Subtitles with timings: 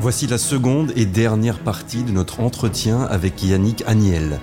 [0.00, 4.40] Voici la seconde et dernière partie de notre entretien avec Yannick Agnel.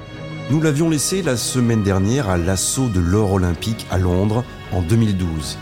[0.52, 5.58] Nous l'avions laissé la semaine dernière à l'assaut de l'or olympique à Londres en 2012.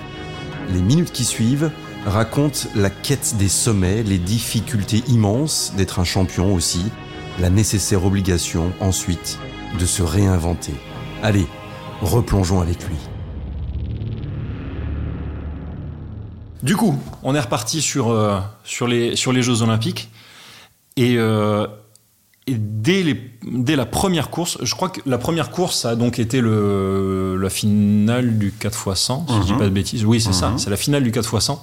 [0.73, 1.71] Les minutes qui suivent
[2.05, 6.83] racontent la quête des sommets, les difficultés immenses d'être un champion aussi,
[7.39, 9.39] la nécessaire obligation ensuite
[9.79, 10.73] de se réinventer.
[11.23, 11.47] Allez,
[12.01, 12.97] replongeons avec lui.
[16.65, 20.09] Du coup, on est reparti sur, euh, sur, les, sur les Jeux Olympiques.
[20.97, 21.67] Et, euh,
[22.47, 25.95] et dès, les, dès la première course, je crois que la première course ça a
[25.95, 29.57] donc été le, la finale du 4x100, si je dis Mhm.
[29.59, 30.05] pas de bêtises.
[30.05, 30.57] Oui, c'est ça, Mhm.
[30.57, 31.59] c'est la finale du 4x100.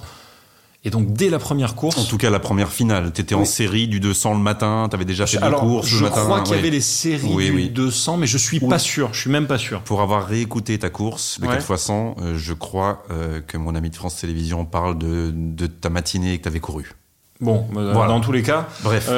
[0.85, 1.97] Et donc, dès la première course.
[1.97, 3.13] En tout cas, la première finale.
[3.13, 3.45] T'étais en Oui.
[3.45, 6.23] série du 200 le matin, t'avais déjà fait deux alors, courses je le matin.
[6.23, 7.69] crois qu'il y avait les séries Oui, du oui.
[7.69, 9.09] 200, mais je suis pas sûr.
[9.13, 9.79] Je suis même pas sûr.
[9.83, 11.57] Pour avoir réécouté ta course, le Ouais.
[11.57, 15.89] 4x100, euh, je crois euh, que mon ami de France Télévisions parle de, de ta
[15.89, 16.91] matinée que t'avais couru.
[17.39, 18.07] Bon, euh, Voilà.
[18.09, 19.09] dans tous les cas, Bref.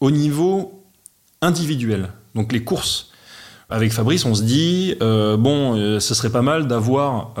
[0.00, 0.82] Au niveau
[1.42, 3.10] individuel, donc les courses,
[3.70, 7.32] avec Fabrice, on se dit, bon, ce serait pas mal d'avoir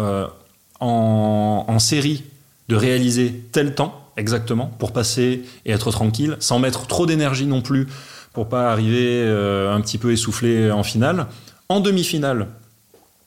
[0.80, 2.24] en, en série
[2.68, 7.62] de réaliser tel temps exactement pour passer et être tranquille, sans mettre trop d'énergie non
[7.62, 7.88] plus
[8.32, 11.26] pour pas arriver euh, un petit peu essoufflé en finale.
[11.68, 12.48] En demi-finale,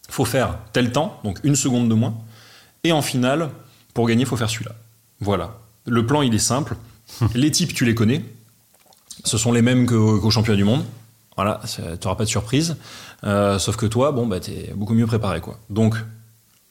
[0.09, 2.15] faut faire tel temps, donc une seconde de moins,
[2.83, 3.49] et en finale,
[3.93, 4.75] pour gagner, faut faire celui-là.
[5.19, 5.57] Voilà.
[5.85, 6.75] Le plan, il est simple.
[7.35, 8.23] les types, tu les connais.
[9.23, 10.83] Ce sont les mêmes qu'au championnat du monde.
[11.35, 12.77] Voilà, tu n'auras pas de surprise.
[13.23, 15.41] Euh, sauf que toi, bon, bah, tu es beaucoup mieux préparé.
[15.41, 15.59] Quoi.
[15.69, 15.95] Donc,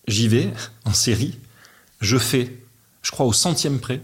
[0.09, 0.53] j'y vais
[0.85, 1.39] en série.
[2.01, 2.53] Je fais,
[3.03, 4.01] je crois, au centième près,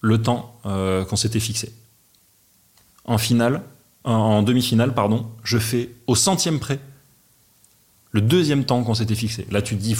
[0.00, 1.72] le temps euh, qu'on s'était fixé.
[3.04, 3.62] En finale,
[4.04, 6.78] en, demi-finale, pardon, je fais au centième près
[8.12, 9.46] le deuxième temps qu'on s'était fixé.
[9.50, 9.96] Là, tu te dis,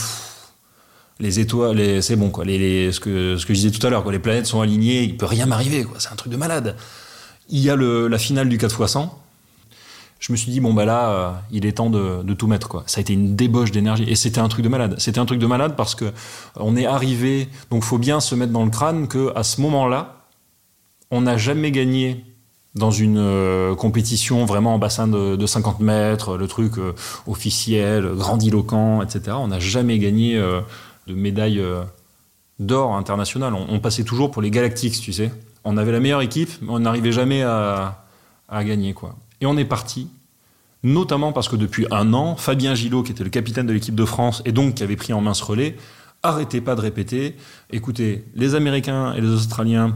[1.20, 2.44] les étoiles, les- c'est bon, quoi.
[2.44, 5.26] Les, les- ce, que, je disais tout à l'heure, les planètes sont alignées, il peut
[5.26, 5.98] rien m'arriver, quoi.
[6.00, 6.76] C'est un truc de malade.
[7.50, 9.10] Il y a la finale du 4x100.
[10.18, 12.82] Je me suis dit, bon, bah là, euh, il est temps de, tout mettre, quoi.
[12.86, 14.04] Ça a été une débauche d'énergie.
[14.04, 14.96] Et c'était un truc de malade.
[14.98, 16.12] C'était un truc de malade parce que
[16.56, 20.24] on est arrivé, donc faut bien se mettre dans le crâne que à ce moment-là,
[21.10, 22.24] on n'a jamais gagné
[22.74, 26.92] dans une euh, compétition vraiment en bassin de, de 50 mètres, le truc euh,
[27.26, 29.36] officiel, grandiloquent, etc.
[29.38, 30.60] On n'a jamais gagné euh,
[31.06, 31.82] de médaille euh,
[32.58, 33.54] d'or internationale.
[33.54, 35.32] On, on passait toujours pour les Galactics, tu sais.
[35.64, 38.04] On avait la meilleure équipe, mais on n'arrivait jamais à,
[38.48, 39.16] à gagner, quoi.
[39.40, 40.08] Et on est parti,
[40.82, 44.04] notamment parce que depuis un an, Fabien Gillot, qui était le capitaine de l'équipe de
[44.04, 45.76] France et donc qui avait pris en main ce relais,
[46.22, 47.36] arrêtez pas de répéter.
[47.70, 49.94] Écoutez, les Américains et les Australiens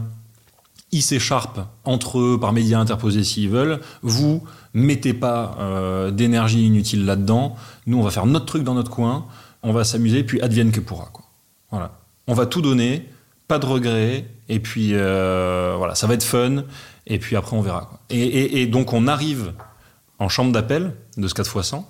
[0.93, 3.79] ils s'écharpent entre eux par médias interposés s'ils veulent.
[4.03, 4.43] Vous,
[4.75, 7.55] mettez pas euh, d'énergie inutile là-dedans.
[7.87, 9.25] Nous, on va faire notre truc dans notre coin.
[9.63, 11.11] On va s'amuser, puis advienne que pourra.
[11.71, 11.97] Voilà.
[12.27, 13.09] On va tout donner,
[13.47, 16.63] pas de regrets, et puis euh, voilà, ça va être fun,
[17.07, 17.99] et puis après on verra.
[18.09, 19.53] Et, donc on arrive
[20.19, 21.83] en chambre d'appel de ce 4x100.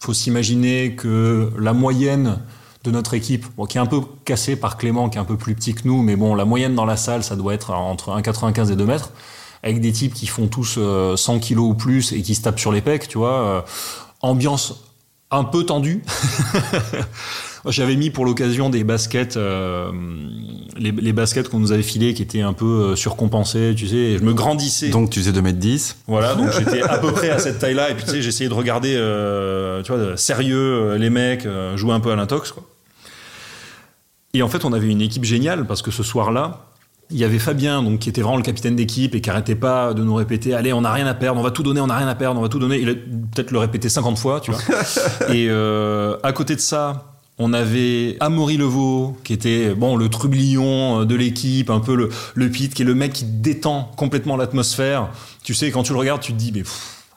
[0.00, 2.38] faut s'imaginer que la moyenne
[2.84, 5.54] de notre équipe, qui est un peu cassée par Clément, qui est un peu plus
[5.54, 8.72] petit que nous, mais bon, la moyenne dans la salle, ça doit être entre 1,95
[8.72, 9.10] et 2 mètres,
[9.62, 12.60] avec des types qui font tous euh, 100 kilos ou plus et qui se tapent
[12.60, 13.42] sur les pecs, tu vois.
[13.42, 13.60] euh,
[14.20, 14.84] ambiance
[15.30, 16.02] un peu tendue.
[17.66, 19.90] J'avais mis pour l'occasion des baskets, euh,
[20.76, 23.96] les, les baskets qu'on nous avait filées qui étaient un peu euh, surcompensées, tu sais,
[23.96, 24.90] et je me grandissais.
[24.90, 25.96] Donc tu faisais 2m10.
[26.06, 28.54] Voilà, donc j'étais à peu près à cette taille-là, et puis tu sais, j'essayais de
[28.54, 31.46] regarder, euh, tu vois, sérieux, euh, les mecs,
[31.76, 32.64] jouer un peu à l'intox, quoi.
[34.34, 36.68] Et en fait, on avait une équipe géniale, parce que ce soir-là,
[37.10, 39.94] il y avait Fabien, donc, qui était vraiment le capitaine d'équipe et qui arrêtait pas
[39.94, 41.96] de nous répéter Allez, on n'a rien à perdre, on va tout donner, on n'a
[41.96, 42.78] rien à perdre, on va tout donner.
[42.78, 44.60] Il a peut-être le répété 50 fois, tu vois.
[45.30, 51.04] et euh, à côté de ça, on avait Amaury Levaux, qui était bon le trublion
[51.04, 55.08] de l'équipe, un peu le, le pit, qui est le mec qui détend complètement l'atmosphère.
[55.44, 56.64] Tu sais, quand tu le regardes, tu te dis, mais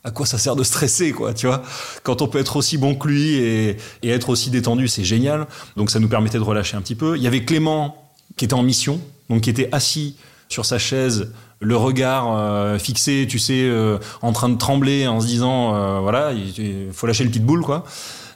[0.04, 1.62] à quoi ça sert de stresser, quoi, tu vois?
[2.04, 5.48] Quand on peut être aussi bon que lui et, et être aussi détendu, c'est génial.
[5.76, 7.18] Donc ça nous permettait de relâcher un petit peu.
[7.18, 10.16] Il y avait Clément, qui était en mission, donc qui était assis
[10.50, 15.22] sur sa chaise, le regard euh, fixé, tu sais, euh, en train de trembler, en
[15.22, 17.86] se disant, euh, voilà, il, il faut lâcher le pitbull, quoi.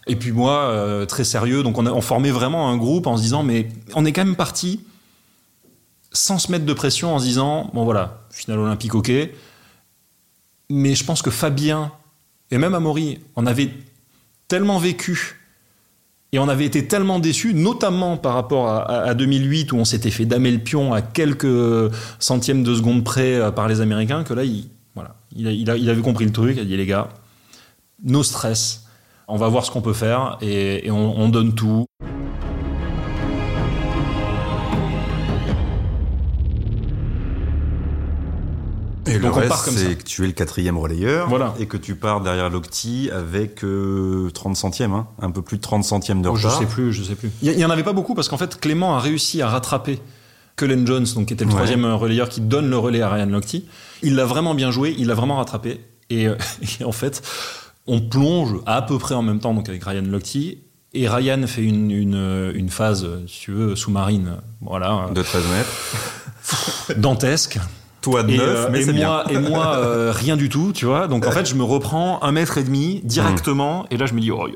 [0.08, 3.22] Et puis moi, euh, très sérieux, donc on, on formait vraiment un groupe en se
[3.22, 4.82] disant, mais on est quand même parti
[6.12, 9.12] sans se mettre de pression, en se disant, bon voilà, finale olympique, ok.
[10.70, 11.92] Mais je pense que Fabien
[12.52, 13.72] et même Amaury en avaient
[14.48, 15.42] tellement vécu
[16.32, 20.26] et on avait été tellement déçus, notamment par rapport à, 2008 où on s'était fait
[20.26, 24.44] damer le pion à quelques centièmes de seconde près euh, par les Américains, que là,
[24.44, 27.10] il, voilà, il, avait compris le truc, il a dit les gars,
[28.04, 28.85] no stress,
[29.28, 31.86] on va voir ce qu'on peut faire et, on donne tout.
[39.08, 41.54] Et Donc le reste, c'est que tu es le quatrième relayeur voilà.
[41.60, 45.62] et que tu pars derrière l'Octi avec 30 euh, centièmes, hein, un peu plus de
[45.62, 46.52] 30 centièmes de oh, retard.
[46.52, 47.32] Je sais plus, je sais plus.
[47.44, 50.00] Il y, en avait pas beaucoup parce qu'en fait Clément a réussi à rattraper
[50.56, 53.58] Cullen Jones, donc qui était le troisième relayeur qui donne le relais à Ryan Lochte.
[54.02, 56.36] Il l'a vraiment bien joué, il l'a vraiment rattrapé et, euh,
[56.84, 57.22] en fait
[57.88, 60.38] on plonge à peu près en même temps donc avec Ryan Lochte
[60.96, 65.10] et Ryan fait une, une, une, phase, si tu veux, sous-marine, voilà.
[65.14, 66.98] De 13 mètres.
[66.98, 67.60] dantesque.
[68.02, 71.08] Toi de neuf, euh, mais et, moi, et moi, euh, rien du tout, tu vois.
[71.08, 73.88] Donc en fait, je me reprends un mètre et demi directement, mmh.
[73.92, 74.48] et là je me dis, oh,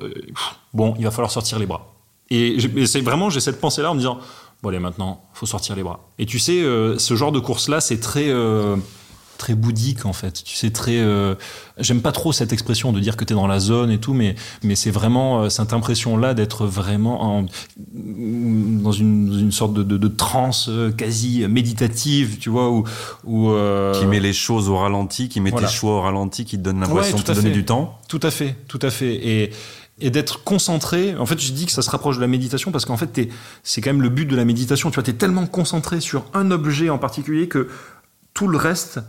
[0.74, 1.94] bon, il va falloir sortir les bras.
[2.30, 4.20] Et, c'est vraiment, j'ai cette pensée-là en me disant,
[4.62, 6.00] bon allez, maintenant, faut sortir les bras.
[6.20, 8.32] Et tu sais, euh, ce genre de course-là, c'est très
[9.40, 10.44] très bouddhique en fait.
[10.44, 11.34] Tu sais très euh,
[11.80, 14.14] j'aime pas trop cette expression de dire que tu es dans la zone et tout
[14.14, 17.46] mais mais c'est vraiment euh, cette impression là d'être vraiment en,
[17.78, 22.84] dans une, une sorte de, de, de, transe euh, quasi méditative, tu vois ou
[23.24, 26.82] qui met les choses au ralenti, qui met tes choix au ralenti, qui te donne
[26.82, 27.98] l'impression de te donner du temps.
[28.08, 29.52] Tout à fait, tout à fait et
[30.02, 31.16] et d'être concentré.
[31.18, 33.30] En fait, je dis que ça se rapproche de la méditation parce qu'en fait,
[33.64, 34.92] c'est quand même le but de la méditation.
[34.92, 37.68] Tu vois, tu es tellement concentré sur un objet en particulier que
[38.34, 39.02] tout le reste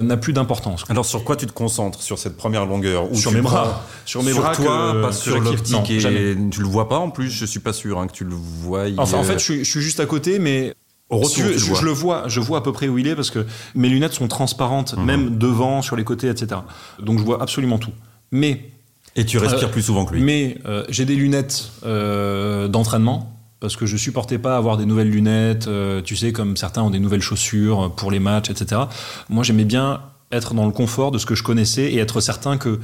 [0.00, 0.84] n'a plus d'importance.
[0.88, 3.84] Alors sur quoi tu te concentres sur cette première longueur ou Sur mes bras.
[4.04, 4.54] Sur mes bras.
[4.54, 5.90] Toi, pas sur l'optique.
[5.90, 7.30] Et tu le vois pas en plus.
[7.30, 8.86] Je suis pas sûr hein, que tu le vois.
[8.96, 10.74] Enfin, en fait, je suis, je suis juste à côté, mais
[11.10, 13.30] au retour, je, je, le vois, je vois à peu près où il est parce
[13.30, 15.04] que mes lunettes sont transparentes, mhm.
[15.04, 16.60] même devant, sur les côtés, etc.
[17.00, 17.92] Donc je vois absolument tout.
[18.30, 18.70] Mais
[19.16, 20.22] et tu respires euh, plus souvent que lui.
[20.22, 25.10] Mais euh, j'ai des lunettes euh, d'entraînement parce que je supportais pas avoir des nouvelles
[25.10, 28.82] lunettes, euh, tu sais, comme certains ont des nouvelles chaussures pour les matchs, etc.
[29.28, 30.00] Moi, j'aimais bien
[30.30, 32.78] être dans le confort de ce que je connaissais et être certain que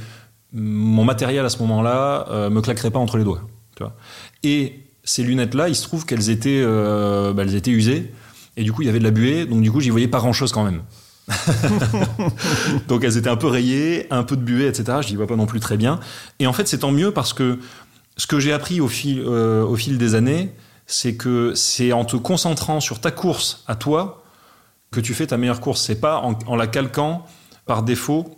[0.51, 3.41] mon matériel à ce moment-là euh, me claquerait pas entre les doigts.
[3.75, 3.95] Tu vois.
[4.43, 8.11] Et ces lunettes-là, il se trouve qu'elles étaient, euh, bah, elles étaient usées
[8.57, 10.19] et du coup, il y avait de la buée, donc du coup, j'y voyais pas
[10.19, 10.81] grand-chose quand même.
[12.87, 14.99] donc elles étaient un peu rayées, un peu de buée, etc.
[15.01, 15.99] Je n'y vois pas non plus très bien.
[16.39, 17.59] Et en fait, c'est tant mieux parce que
[18.15, 20.51] ce que j'ai appris au fil, au fil des années,
[20.87, 24.23] c'est que c'est en te concentrant sur ta course à toi
[24.91, 25.81] que tu fais ta meilleure course.
[25.81, 27.25] C'est pas en, la calquant
[27.65, 28.37] par défaut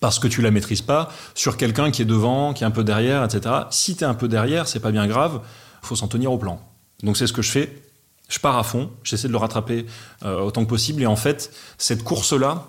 [0.00, 2.84] parce que tu la maîtrises pas sur quelqu'un qui est devant, qui est un peu
[2.84, 3.54] derrière, etc.
[3.70, 5.40] Si tu es un peu derrière, c'est pas bien grave,
[5.82, 6.60] faut s'en tenir au plan.
[7.02, 7.82] Donc c'est ce que je fais.
[8.28, 9.86] Je pars à fond, j'essaie de le rattraper
[10.24, 11.02] euh, autant que possible.
[11.02, 12.66] Et en fait, cette course-là,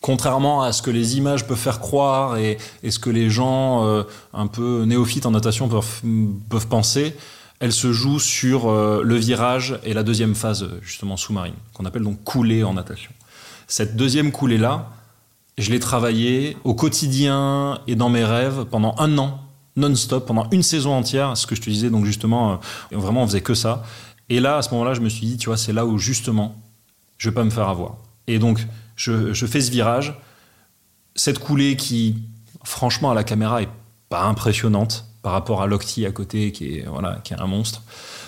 [0.00, 4.04] contrairement à ce que les images peuvent faire croire et, ce que les gens euh,
[4.32, 6.02] un peu néophytes en natation peuvent,
[6.48, 7.16] peuvent penser,
[7.60, 12.02] elle se joue sur euh, le virage et la deuxième phase, justement sous-marine, qu'on appelle
[12.02, 13.12] donc coulée en natation.
[13.68, 14.90] Cette deuxième coulée-là,
[15.58, 19.40] je l'ai travaillée au quotidien et dans mes rêves pendant un an,
[19.76, 23.26] non-stop, pendant une saison entière, ce que je te disais, donc justement, euh, vraiment on
[23.26, 23.84] faisait que ça.
[24.30, 26.56] Et là, à ce moment-là, je me suis dit, tu vois, c'est là où justement,
[27.18, 27.96] je vais pas me faire avoir.
[28.26, 28.66] Et donc,
[28.96, 30.14] je, je fais ce virage,
[31.14, 32.16] cette coulée qui,
[32.64, 33.68] franchement, à la caméra, est
[34.08, 37.82] pas impressionnante, par rapport à Lochte à côté, qui est, voilà, qui est un monstre.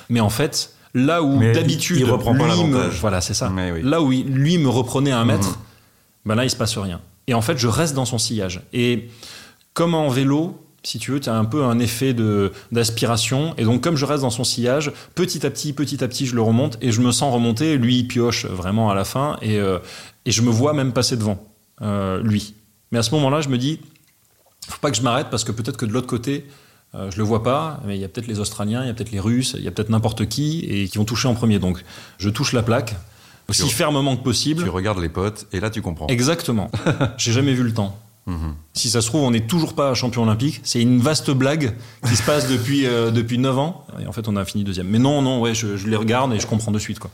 [0.09, 2.55] Mais en fait, là où d'habitude, il, reprend pas
[3.01, 3.51] voilà, c'est ça.
[3.83, 5.57] Là où lui me reprenait un mètre, mhm.
[6.27, 7.01] ben là, il se passe rien.
[7.27, 8.63] Et en fait, je reste dans son sillage.
[8.73, 9.09] Et
[9.75, 12.15] comme en vélo, si tu veux, tu as un peu un effet
[12.73, 13.55] d'aspiration.
[13.57, 16.35] Et donc, comme je reste dans son sillage, petit à petit, petit à petit, je
[16.35, 17.79] le remonte et je me sens remonter.
[17.79, 19.79] Lui, il pioche vraiment à la fin et, euh,
[20.25, 21.43] et je me vois même passer devant
[21.83, 22.55] euh, lui.
[22.91, 23.81] Mais à ce moment-là, je me dis,
[24.69, 26.47] faut pas que je m'arrête parce que peut-être que de l'autre côté,
[26.95, 28.95] euh, je le vois pas, mais il y a peut-être les Australiens, il y a
[28.95, 31.59] peut-être les Russes, il y a peut-être n'importe qui et qui vont toucher en premier.
[31.59, 31.83] Donc,
[32.19, 32.95] je touche la plaque
[33.49, 34.63] aussi fermement que possible.
[34.63, 36.07] Tu regardes les potes et là tu comprends.
[36.09, 36.71] Exactement.
[37.17, 37.99] J'ai jamais vu le temps.
[38.27, 38.55] Mhm.
[38.73, 40.61] Si ça se trouve, on n'est toujours pas champion olympique.
[40.63, 41.75] C'est une vaste blague
[42.07, 43.87] qui se passe depuis euh, depuis 9 ans.
[44.01, 44.89] Et en fait, on a fini deuxième.
[44.89, 47.11] Mais non, non, ouais, je, les regarde et je comprends de suite quoi.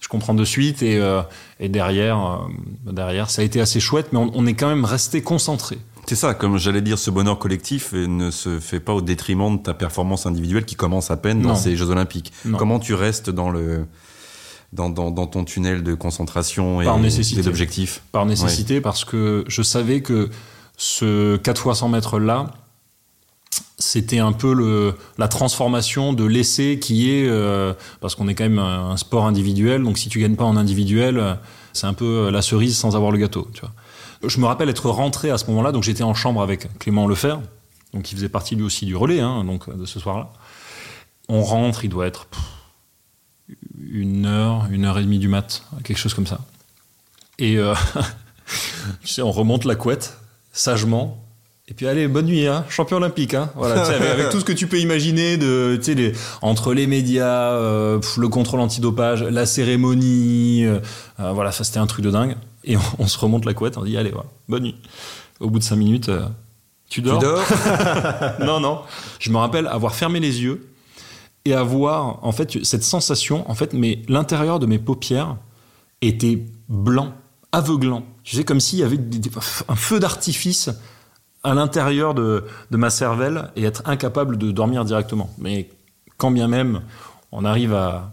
[0.00, 1.20] Je comprends de suite et, euh,
[1.58, 2.48] et derrière,
[2.86, 5.76] derrière, ça a été assez chouette, mais on, on est quand même resté concentré.
[6.10, 9.62] C'est ça, comme j'allais dire, ce bonheur collectif ne se fait pas au détriment de
[9.62, 12.32] ta performance individuelle qui commence à peine dans ces Jeux Olympiques.
[12.58, 13.86] Comment tu restes dans le
[14.72, 20.30] dans, ton tunnel de concentration et d'objectifs Par nécessité, parce que je savais que
[20.76, 22.54] ce 4 x 100 mètres là,
[23.78, 28.48] c'était un peu le, la transformation de l'essai qui est euh, parce qu'on est quand
[28.48, 31.38] même un, sport individuel donc si tu gagnes pas en individuel
[31.72, 33.72] c'est un peu la cerise sans avoir le gâteau tu vois
[34.22, 37.36] Je me rappelle être rentré à ce moment-là, donc j'étais en chambre avec Clément Lefer,
[37.94, 40.30] donc il faisait partie lui aussi du relais, hein, donc de ce soir-là.
[41.28, 42.26] On rentre, il doit être
[43.80, 46.40] une heure, une heure et demie du mat, quelque chose comme ça.
[47.38, 47.74] Et euh,
[49.02, 50.18] tu sais, on remonte la couette
[50.52, 51.24] sagement.
[51.70, 53.32] Et puis allez, bonne nuit, hein, champion olympique.
[53.32, 56.12] Hein, voilà, avec, tout ce que tu peux imaginer de, les,
[56.42, 60.80] entre les médias, euh, le contrôle antidopage, la cérémonie, euh,
[61.20, 62.34] euh, voilà, ça c'était un truc de dingue.
[62.64, 64.76] Et on, on, se remonte la couette, on dit allez, voilà, bonne nuit.
[65.40, 66.26] Au bout de cinq minutes, euh,
[66.88, 67.18] tu dors.
[67.18, 67.40] Tu dors
[68.40, 68.80] Non, non.
[69.18, 70.68] Je me rappelle avoir fermé les yeux
[71.44, 75.36] et avoir en fait cette sensation, en fait, mais l'intérieur de mes paupières
[76.02, 77.14] était blanc,
[77.52, 78.04] aveuglant.
[78.24, 79.30] Tu sais, comme s'il y avait des,
[79.68, 80.70] un feu d'artifice
[81.42, 85.30] à l'intérieur de, de, ma cervelle et être incapable de dormir directement.
[85.38, 85.70] Mais
[86.18, 86.82] quand bien même
[87.32, 88.12] on arrive à...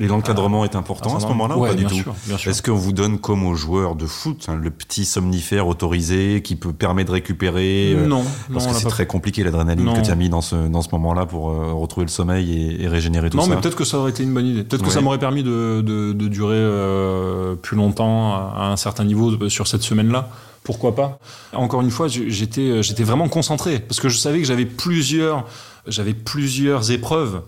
[0.00, 2.48] Et l'encadrement est important à ce moment-là ouais, ou pas bien du sûr, tout.
[2.48, 6.54] Est-ce qu'on vous donne comme aux joueurs de foot, hein, le petit somnifère autorisé qui
[6.54, 9.94] peut permettre de récupérer euh, Non, Parce non, on que c'est très compliqué l'adrénaline Non.
[9.94, 12.82] que tu as mis dans ce, dans ce moment-là pour euh, retrouver le sommeil et,
[12.84, 13.50] et régénérer tout non, ça.
[13.50, 14.62] mais peut-être que ça aurait été une bonne idée.
[14.62, 18.76] Peut-être que ça m'aurait permis de, de, de durer euh, plus longtemps à, à un
[18.76, 20.28] certain niveau sur cette semaine-là.
[20.62, 21.18] Pourquoi pas?
[21.54, 25.46] Encore une fois, j'étais j'étais vraiment concentré parce que je savais que j'avais plusieurs
[25.86, 27.40] j'avais plusieurs épreuves.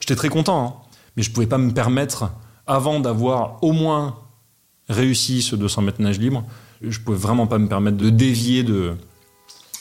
[0.00, 0.81] J'étais très content, hein,
[1.16, 2.30] mais je pouvais pas me permettre
[2.66, 4.16] avant d'avoir au moins
[4.88, 6.44] réussi ce 200 mètres nage libre,
[6.82, 8.94] je pouvais vraiment pas me permettre de dévier de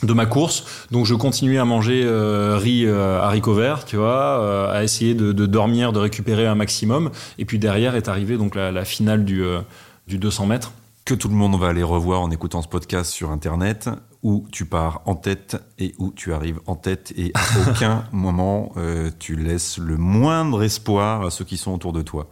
[0.04, 0.88] de ma course.
[0.92, 5.14] Donc je continuais à manger euh, riz euh, haricots verts, tu vois, euh, à essayer
[5.14, 7.12] de, de, dormir, de récupérer un maximum.
[7.38, 9.62] Et puis derrière est arrivée donc la, la finale du, euh,
[10.08, 10.72] du 200 mètres.
[11.06, 13.90] Que tout le monde va aller revoir en écoutant ce podcast sur Internet,
[14.24, 18.72] où tu pars en tête et où tu arrives en tête et à aucun moment
[18.78, 22.30] euh, tu laisses le moindre espoir à ceux qui sont autour de toi.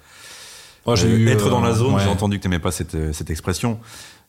[0.96, 2.02] J'ai Euh, eu, être euh, dans la zone, ouais.
[2.04, 3.80] j'ai entendu que tu n'aimais pas cette, euh, cette expression,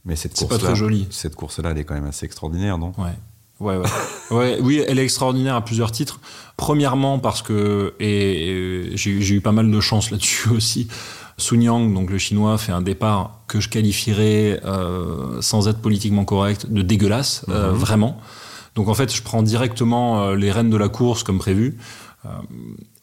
[0.05, 1.07] mais cette C'est pas course-là, très joli.
[1.11, 2.93] cette course-là, elle est quand même assez extraordinaire, non?
[2.99, 3.13] Ouais.
[3.61, 3.87] Ouais, ouais.
[4.31, 6.19] ouais, oui, elle est extraordinaire à plusieurs titres.
[6.57, 8.70] Premièrement parce que, et, et
[9.01, 10.89] j'ai eu pas mal de chance là-dessus aussi,
[11.39, 16.25] Sun Yang, donc le chinois, fait un départ que je qualifierais, euh, sans être politiquement
[16.25, 17.77] correct, de dégueulasse, euh, Mhm.
[17.79, 18.21] vraiment.
[18.75, 21.79] Donc en fait, je prends directement euh, les rênes de la course comme prévu.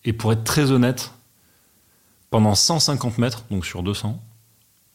[0.06, 1.12] Et pour être très honnête,
[2.30, 4.22] pendant 150 mètres, donc sur 200,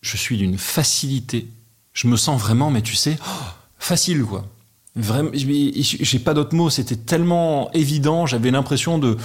[0.00, 1.48] je suis d'une facilité.
[1.92, 3.30] Je me sens vraiment, mais tu sais, oh,
[3.78, 4.44] facile quoi.
[4.94, 6.70] Vraiment, j'ai pas d'autres mots.
[6.70, 8.26] C'était tellement évident.
[8.26, 9.16] J'avais l'impression de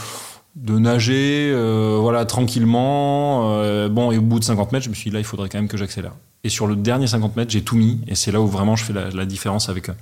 [0.57, 3.53] de nager, euh, voilà, tranquillement.
[3.53, 5.49] Euh, bon, et au bout de 50 mètres, je me suis dit là, il faudrait
[5.49, 6.13] quand même que j'accélère.
[6.43, 8.01] Et sur le dernier 50 mètres, j'ai tout mis.
[8.07, 9.93] Et c'est là où vraiment je fais la, différence avec euh,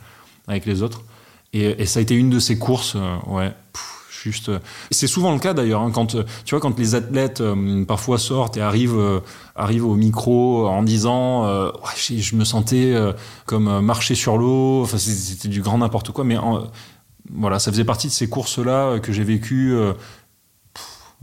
[0.47, 1.03] avec les autres.
[1.53, 2.97] Et, ça a été une de ces courses,
[3.27, 3.53] ouais.
[4.23, 4.49] Juste.
[4.89, 7.43] C'est souvent le cas d'ailleurs hein, quand tu vois quand les athlètes
[7.87, 9.21] parfois sortent et arrivent
[9.55, 11.45] arrivent au micro en disant
[11.95, 12.95] je, me sentais
[13.45, 14.81] comme marcher sur l'eau.
[14.81, 16.37] Enfin c'était du grand n'importe quoi, mais
[17.35, 19.77] voilà ça faisait partie de ces courses là que j'ai vécues.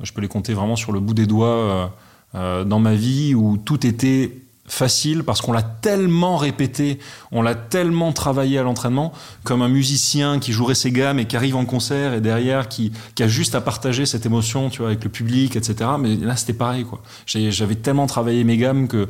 [0.02, 1.86] Je peux les compter vraiment sur le bout des doigts euh,
[2.34, 4.32] euh, dans ma vie où tout était
[4.66, 6.98] facile parce qu'on l'a tellement répété,
[7.30, 9.12] on l'a tellement travaillé à l'entraînement,
[9.44, 12.92] comme un musicien qui jouerait ses gammes et qui arrive en concert et derrière qui,
[13.20, 15.90] a juste à partager cette émotion, tu vois, avec le public, etc.
[15.98, 17.02] Mais là, c'était pareil, quoi.
[17.26, 19.08] J'avais tellement travaillé mes gammes que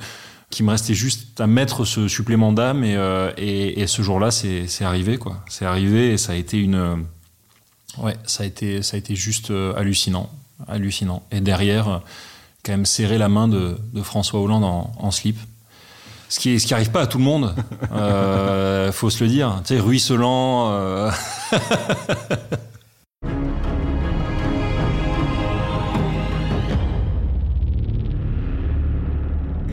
[0.50, 4.84] qu'il me restait juste à mettre ce supplément d'âme et, euh, et, ce jour-là, c'est
[4.84, 5.42] arrivé, quoi.
[5.48, 7.06] C'est arrivé et ça a été une,
[7.96, 10.28] ouais, ça a été, ça a été juste hallucinant,
[10.68, 11.22] hallucinant.
[11.30, 12.02] Et derrière,
[12.64, 15.36] quand même serrer la main de, de François Hollande en, en slip.
[16.28, 17.54] Ce qui, ce qui arrive pas à tout le monde,
[17.92, 19.60] euh, faut se le dire.
[19.64, 20.70] Tu sais, ruisselant.
[20.70, 21.10] euh,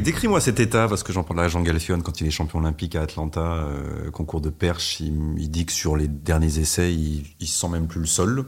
[0.03, 2.95] Décris-moi cet état, parce que j'en parle à Jean Galfion quand il est champion olympique
[2.95, 5.01] à Atlanta, euh, concours de perche.
[5.01, 8.05] Il, il dit que sur les derniers essais, il, il se sent même plus le
[8.05, 8.45] sol.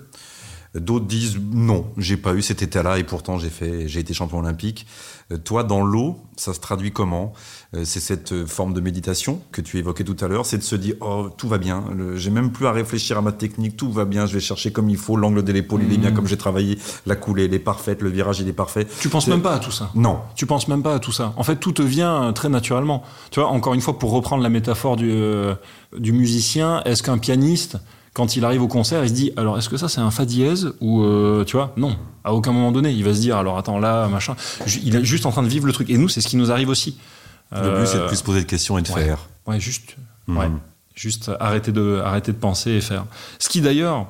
[0.74, 4.40] D'autres disent non, j'ai pas eu cet état-là et pourtant j'ai fait, j'ai été champion
[4.40, 4.88] olympique.
[5.34, 7.34] Euh, toi, dans l'eau, ça se traduit comment?
[7.76, 10.64] Euh, C'est cette euh, forme de méditation que tu évoquais tout à l'heure, c'est de
[10.64, 11.84] se dire oh tout va bien,
[12.16, 14.90] j'ai même plus à réfléchir à ma technique, tout va bien, je vais chercher comme
[14.90, 16.16] il faut, l'angle de l'épaule il est bien Mhm.
[16.16, 18.88] comme j'ai travaillé, la coulée elle est parfaite, le virage il est parfait.
[19.02, 19.90] tu penses même pas à tout ça?
[19.94, 21.34] Non, Tu penses même pas à tout ça?
[21.36, 23.04] En fait, tout te vient très naturellement.
[23.30, 25.54] Tu vois, encore une fois, pour reprendre la métaphore du, euh,
[25.98, 27.78] du musicien, est-ce qu'un pianiste,
[28.14, 30.26] quand il arrive au concert, il se dit alors est-ce que ça c'est un fa
[30.26, 31.74] dièse ou euh, tu vois?
[31.78, 31.96] Non.
[32.24, 32.92] À aucun moment donné.
[32.92, 34.36] Il va se dire alors attends là machin.
[34.84, 35.90] Il est juste en train de vivre le truc.
[35.90, 36.98] Et nous c'est ce qui nous arrive aussi.
[37.54, 39.04] Le but c'est de Euh, plus se poser de questions et de ouais.
[39.06, 39.20] faire.
[39.48, 39.96] ouais juste.
[40.28, 40.38] Mhm.
[40.38, 40.50] ouais.
[40.94, 43.06] Juste arrêter de arrêter de penser et faire.
[43.40, 44.08] Ce qui d'ailleurs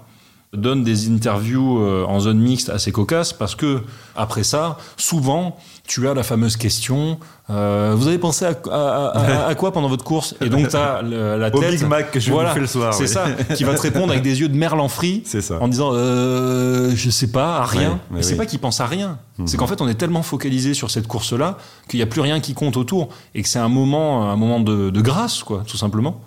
[0.54, 3.82] donne des interviews euh, en zone mixte assez cocasses parce que
[4.18, 7.20] après ça souvent tu as la fameuse question
[7.52, 11.02] Euh, vous avez pensé à, à, à, à, quoi pendant votre course Et donc t'as
[11.02, 11.64] la tête.
[11.64, 12.94] Au Big Mac que je voilà, vous fais le soir.
[12.94, 13.10] C'est oui.
[13.10, 13.26] ça.
[13.56, 15.24] Qui va te répondre avec des yeux de merlan frit.
[15.26, 15.58] C'est ça.
[15.62, 17.92] En disant euh, je sais pas, à rien.
[17.92, 18.38] Ouais, mais c'est oui.
[18.38, 19.20] pas qu'il pense à rien.
[19.38, 19.48] Mhm.
[19.48, 22.22] C'est qu'en fait on est tellement focalisé sur cette course là qu'il y a plus
[22.22, 25.64] rien qui compte autour et que c'est un moment, un moment de, de grâce quoi,
[25.68, 26.22] tout simplement.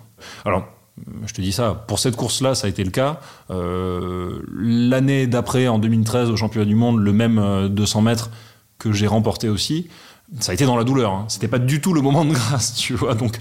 [0.45, 0.65] Alors
[1.25, 3.19] je te dis ça, pour cette course-là, ça a été le cas.
[3.51, 8.29] Euh, L'année d'après, en 2013, au championnat du monde, le même euh, 200 mètres
[8.79, 9.89] que j'ai remporté aussi,
[10.39, 11.11] ça a été dans la douleur.
[11.13, 11.25] Hein.
[11.27, 13.13] C'était pas du tout le moment de grâce, tu vois.
[13.15, 13.37] Donc,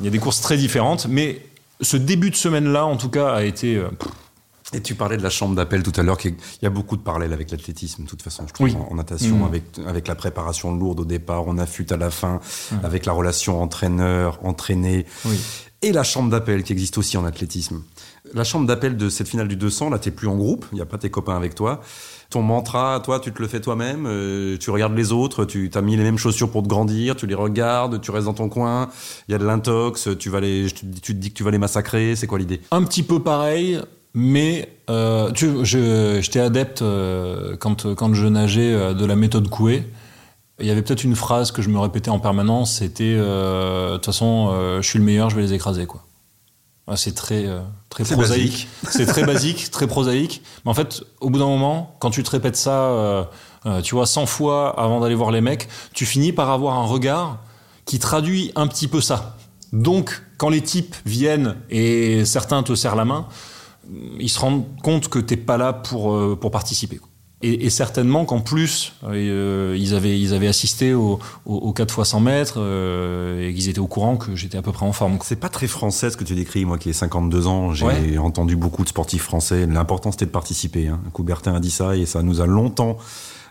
[0.00, 1.40] il y a des courses très différentes, mais
[1.80, 3.76] ce début de semaine-là, en tout cas, a été.
[3.76, 3.88] euh,
[4.72, 7.02] Et tu parlais de la chambre d'appel tout à l'heure, qu'il y a beaucoup de
[7.02, 8.76] parallèles avec l'athlétisme, de toute façon, je trouve, Oui.
[8.90, 9.44] en, natation, Mhm.
[9.44, 12.40] avec, avec la préparation lourde au départ, on affûte à la fin,
[12.72, 12.78] Ouais.
[12.82, 15.38] avec la relation entraîneur-entraîné, oui.
[15.82, 17.82] et la chambre d'appel qui existe aussi en athlétisme.
[18.32, 20.80] La chambre d'appel de cette finale du 200, là, t'es plus en groupe, il n'y
[20.80, 21.82] a pas tes copains avec toi.
[22.30, 25.82] Ton mantra, toi, tu te le fais toi-même, euh, tu regardes les autres, tu t'as
[25.82, 28.88] mis les mêmes chaussures pour te grandir, tu les regardes, tu restes dans ton coin,
[29.28, 31.58] il y a de l'intox, tu vas les, tu, te dis que tu vas les
[31.58, 32.60] massacrer, c'est quoi l'idée?
[32.70, 33.80] Un petit peu pareil,
[34.14, 39.48] mais euh, tu, je, j'étais adepte euh, quand, quand je nageais euh, de la méthode
[39.48, 39.84] Coué.
[40.60, 43.94] Il y avait peut-être une phrase que je me répétais en permanence, c'était euh, de
[43.96, 46.03] toute façon, euh, je suis le meilleur, je vais les écraser quoi.
[46.86, 48.68] Ah, C'est très euh, très prosaïque.
[48.90, 50.42] C'est très basique, très prosaïque.
[50.64, 53.24] Mais en fait, au bout d'un moment, quand tu te répètes ça, euh,
[53.66, 56.84] euh, tu vois, 100 fois avant d'aller voir les mecs, tu finis par avoir un
[56.84, 57.38] regard
[57.86, 59.36] qui traduit un petit peu ça.
[59.72, 63.26] Donc, quand les types viennent et certains te serrent la main,
[64.18, 66.96] ils se rendent compte que t'es pas là pour, euh, pour participer.
[66.96, 67.08] quoi.
[67.46, 71.92] Et, et certainement qu'en plus, euh, ils, avaient, ils avaient assisté au, au, au 4
[71.92, 74.92] fois 100 mètres euh, et qu'ils étaient au courant que j'étais à peu près en
[74.92, 75.18] forme.
[75.22, 78.16] C'est pas très français ce que tu décris, moi qui ai 52 ans, j'ai Ouais.
[78.18, 79.66] entendu beaucoup de sportifs français.
[79.66, 80.88] L'important c'était de participer.
[80.88, 81.00] Hein.
[81.12, 82.96] Coubertin a dit ça et ça nous a longtemps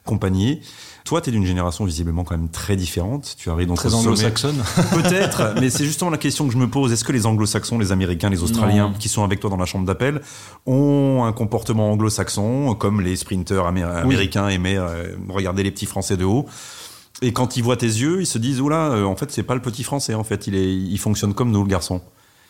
[0.06, 0.62] accompagnés.
[1.06, 3.36] Toi, tu es d'une génération visiblement quand même très différente.
[3.38, 4.56] Tu arrives dans Très anglo-saxonne.
[4.94, 6.94] Peut-être, mais c'est justement la question que je me pose.
[6.94, 8.94] Est-ce que les anglo-saxons, les américains, les australiens Non.
[8.98, 10.22] qui sont avec toi dans la chambre d'appel
[10.66, 16.16] ont un comportement anglo-saxon, comme les sprinteurs amé- américains aimaient euh, regarder les petits français
[16.16, 16.46] de haut?
[17.22, 19.56] Et quand ils voient tes yeux, ils se disent oula, euh, en fait, c'est pas
[19.56, 20.14] le petit français.
[20.14, 22.02] En fait, il est, il fonctionne comme nous, le garçon.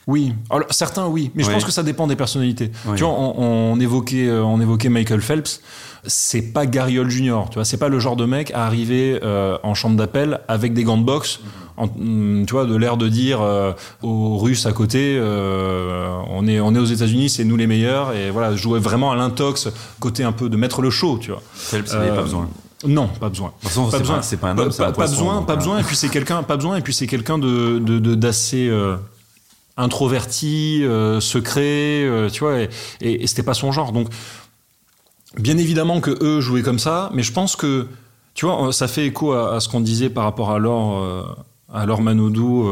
[0.05, 2.71] Oui, Alors, certains oui, mais je pense que ça dépend des personnalités.
[2.95, 5.61] Tu vois, on, on évoquait, euh, on évoquait Michael Phelps.
[6.05, 7.43] C'est pas Gary Hall Jr.
[7.49, 10.73] Tu vois, c'est pas le genre de mec à arriver euh, en chambre d'appel avec
[10.73, 11.39] des gants de boxe.
[11.77, 16.45] En, hum, tu vois, de l'air de dire euh, aux Russes à côté, euh, on
[16.47, 18.13] est, on est aux États-Unis, c'est nous les meilleurs.
[18.13, 19.69] Et voilà, jouer vraiment à l'intox,
[20.01, 21.41] côté un peu de mettre le show, tu vois.
[21.53, 22.49] Phelps, il avait Euh, pas besoin.
[22.85, 23.47] Non, pas besoin.
[23.47, 24.15] De toute façon, Pas besoin.
[24.17, 25.79] pas, c'est pas un homme, un pas- poisson, besoin, pas besoin.
[25.79, 26.75] Et puis c'est quelqu'un, pas besoin.
[26.75, 28.97] Et puis c'est quelqu'un de de- de- d'assez euh,
[29.77, 32.61] introverti, euh, secret, euh, tu vois.
[32.61, 32.69] Et,
[33.01, 33.91] et, et c'était pas son genre.
[33.91, 34.07] Donc
[35.37, 37.87] bien évidemment que eux jouaient comme ça, mais je pense que
[38.33, 40.97] tu vois, ça fait écho à, ce qu'on disait par rapport à Laure.
[40.97, 41.23] euh,
[41.75, 42.69] à Manodou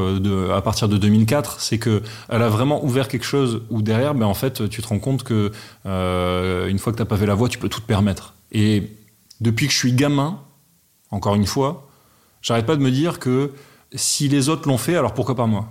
[0.54, 4.28] à partir de 2004, c'est que elle a vraiment ouvert quelque chose où derrière, ben
[4.28, 5.52] en fait, tu te rends compte que
[5.86, 8.36] une fois que t'as pavé la voie, tu peux tout te permettre.
[8.52, 8.92] Et
[9.40, 10.40] depuis que je suis gamin,
[11.10, 11.90] encore une fois,
[12.44, 13.52] j'arrête pas de me dire que
[13.94, 15.68] si les autres l'ont fait, alors pourquoi pas moi?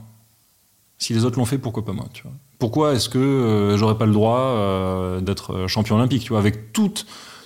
[1.01, 3.99] Si les autres l'ont fait, pourquoi pas moi tu vois Pourquoi est-ce que euh, j'aurais
[3.99, 6.93] pas le droit euh, d'être champion olympique tu vois Avec tout,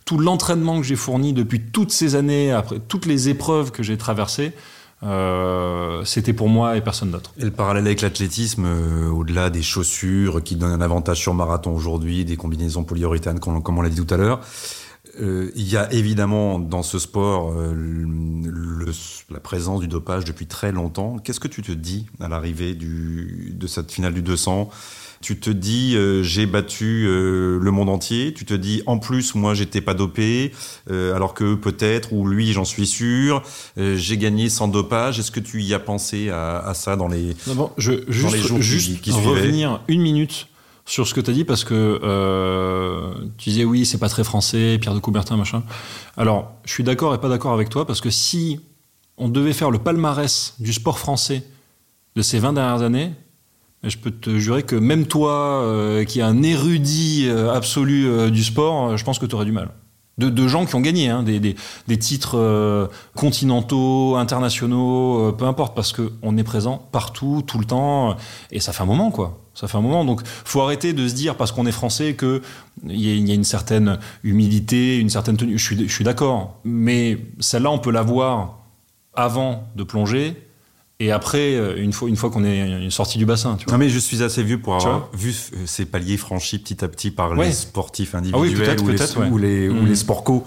[0.04, 3.96] tout l'entraînement que j'ai fourni depuis toutes ces années, après toutes les épreuves que j'ai
[3.96, 4.52] traversées,
[5.04, 7.32] euh, c'était pour moi et personne d'autre.
[7.38, 11.74] Et le parallèle avec l'athlétisme, euh, au-delà des chaussures qui donnent un avantage sur marathon
[11.74, 14.40] aujourd'hui, des combinaisons polyuréthanes, comme on l'a dit tout à l'heure,
[15.20, 18.92] euh, il y a évidemment dans ce sport euh, le-
[19.30, 21.16] la présence du dopage depuis très longtemps.
[21.18, 24.68] Qu'est-ce que tu te dis à l'arrivée de cette finale du 200
[25.22, 28.34] tu te dis euh, j'ai battu euh, le monde entier.
[28.34, 30.52] Tu te dis en plus moi j'étais pas dopé,
[30.90, 33.42] euh, alors que peut-être ou lui j'en suis sûr.
[33.78, 35.18] Euh, j'ai gagné sans dopage.
[35.18, 38.34] Est-ce que tu y as pensé à, à ça dans les Non, bon, je, juste,
[38.34, 39.28] les jours qui- juste qui suivaient?
[39.30, 40.46] revenir une minute
[40.86, 44.24] sur ce que tu as dit parce que euh, tu disais oui, c'est pas très
[44.24, 45.62] français, Pierre de Coubertin, machin.
[46.16, 48.60] Alors, je suis d'accord et pas d'accord avec toi parce que si
[49.16, 51.44] on devait faire le palmarès du sport français
[52.16, 53.12] de ces 20 dernières années,
[53.88, 58.30] je peux te jurer que même toi, euh, qui est un érudit euh, absolu euh,
[58.30, 59.70] du sport, je pense que tu aurais du mal.
[60.16, 65.74] De, gens qui ont gagné hein, des, des, titres euh, continentaux, internationaux, euh, peu importe,
[65.74, 68.16] parce qu'on est présent partout, tout le temps,
[68.52, 69.40] et ça fait un moment, quoi.
[69.54, 70.04] Ça fait un moment.
[70.04, 72.40] Donc, faut arrêter de se dire, parce qu'on est français, qu'il
[72.86, 75.58] y, y a une certaine humilité, une certaine tenue.
[75.58, 76.60] Je suis, je suis d'accord.
[76.64, 78.58] Mais celle-là, on peut l'avoir
[79.14, 80.36] avant de plonger,
[81.00, 83.72] Et après, euh, une fois, une fois qu'on est sorti du bassin, tu vois.
[83.72, 86.88] Non mais je suis assez vieux pour avoir vu euh, ces paliers franchis petit à
[86.88, 87.46] petit par Ouais.
[87.46, 89.28] les sportifs Ah oui, individuels peut-être, ou, les, ouais.
[89.28, 89.86] ou les ou Mhm.
[89.86, 90.44] les co.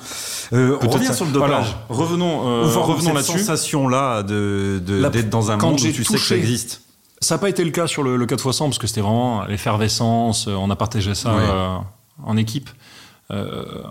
[0.53, 1.13] Euh, on revient ça.
[1.13, 1.49] sur le dopage.
[1.51, 3.39] Alors, revenons, euh, Enfin, revenons cette là-dessus.
[3.39, 6.37] sensation là de de- d'être dans un quand monde où tu sais que ça touché-
[6.37, 6.81] existe.
[7.19, 9.01] Ça n'a pas été le cas sur le, le 4 x 100 parce que c'était
[9.01, 10.47] vraiment l'effervescence.
[10.47, 11.41] On a partagé ça Ouais.
[11.43, 11.77] euh,
[12.23, 12.69] en équipe,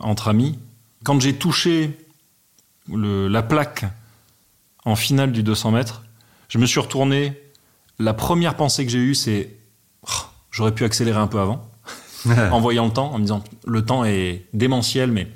[0.01, 0.59] entre amis.
[1.05, 1.99] Quand j'ai touché
[2.91, 3.85] le- la plaque
[4.87, 6.03] en finale du 200 mètres,
[6.49, 7.41] je me suis retourné.
[7.99, 9.51] La première pensée que j'ai eue, c'est
[10.03, 11.69] Oh, j'aurais pu accélérer un peu avant,
[12.27, 15.29] en voyant le temps, en me disant le temps est démentiel, mais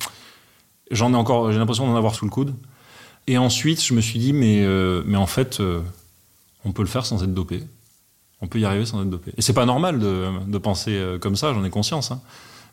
[0.91, 2.55] j'en ai encore, j'ai l'impression d'en avoir sous le coude.
[3.27, 5.81] Et ensuite, je me suis dit mais euh, mais en fait, euh,
[6.65, 7.63] on peut le faire sans être dopé.
[8.43, 9.33] On peut y arriver sans être dopé.
[9.37, 12.11] Et c'est pas normal de, de penser euh, comme ça, j'en ai conscience.
[12.11, 12.21] hein.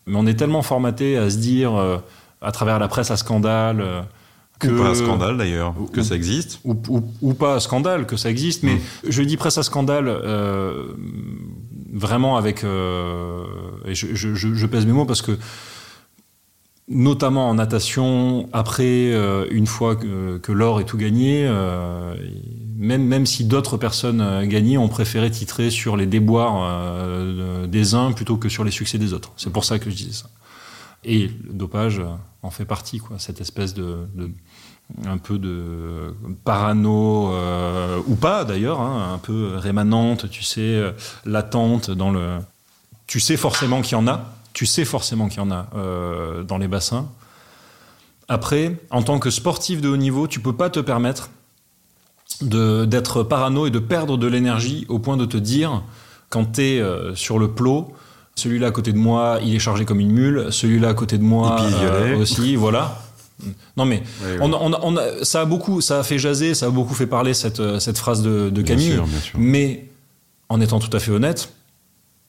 [0.06, 1.98] Mais on est tellement formaté à se dire, euh,
[2.42, 4.06] à travers la presse à scandale,
[4.60, 4.68] que.
[4.68, 6.60] Ou pas un scandale d'ailleurs ou- que ça existe.
[6.64, 8.64] Ou, ou- ou pas à scandale, que ça existe.
[8.64, 8.80] Mais Mm.
[9.10, 10.88] je dis presse à scandale euh,
[11.94, 12.64] vraiment avec.
[12.64, 13.44] euh,
[13.86, 15.38] et je, je- je- je pèse mes mots parce que.
[16.90, 22.16] Notamment en natation, après, euh, une fois que, que l'or est tout gagné, euh,
[22.78, 27.94] même, même si d'autres personnes euh, gagnaient, on préférait titrer sur les déboires euh, des
[27.94, 29.34] uns plutôt que sur les succès des autres.
[29.36, 30.30] C'est pour ça que je disais ça.
[31.08, 32.06] Et le dopage euh,
[32.44, 33.18] en fait partie, quoi.
[33.18, 34.08] Cette espèce de,
[35.06, 40.92] un peu de parano euh, ou pas d'ailleurs, hein, un peu rémanente, tu sais, euh,
[41.26, 42.40] latente dans le.
[43.06, 44.34] Tu sais forcément qu'il y en a.
[44.54, 47.10] Tu sais forcément qu'il y en a euh, dans les bassins.
[48.28, 51.30] Après, en tant que sportif de haut niveau, tu peux pas te permettre
[52.42, 55.84] d'être parano et de perdre de l'énergie au point de te dire,
[56.30, 56.84] quand tu es
[57.16, 57.94] sur le plot,
[58.38, 61.24] celui-là à côté de moi, il est chargé comme une mule, celui-là à côté de
[61.24, 63.02] moi euh, aussi, voilà.
[63.76, 64.02] Non mais
[64.42, 67.34] on, on on ça a beaucoup, ça a fait jaser, ça a beaucoup fait parler
[67.36, 68.94] cette, euh, cette phrase de, de Bien Camille.
[68.94, 69.38] sûr, bien sûr.
[69.40, 69.86] Mais
[70.50, 71.50] en étant tout à fait honnête,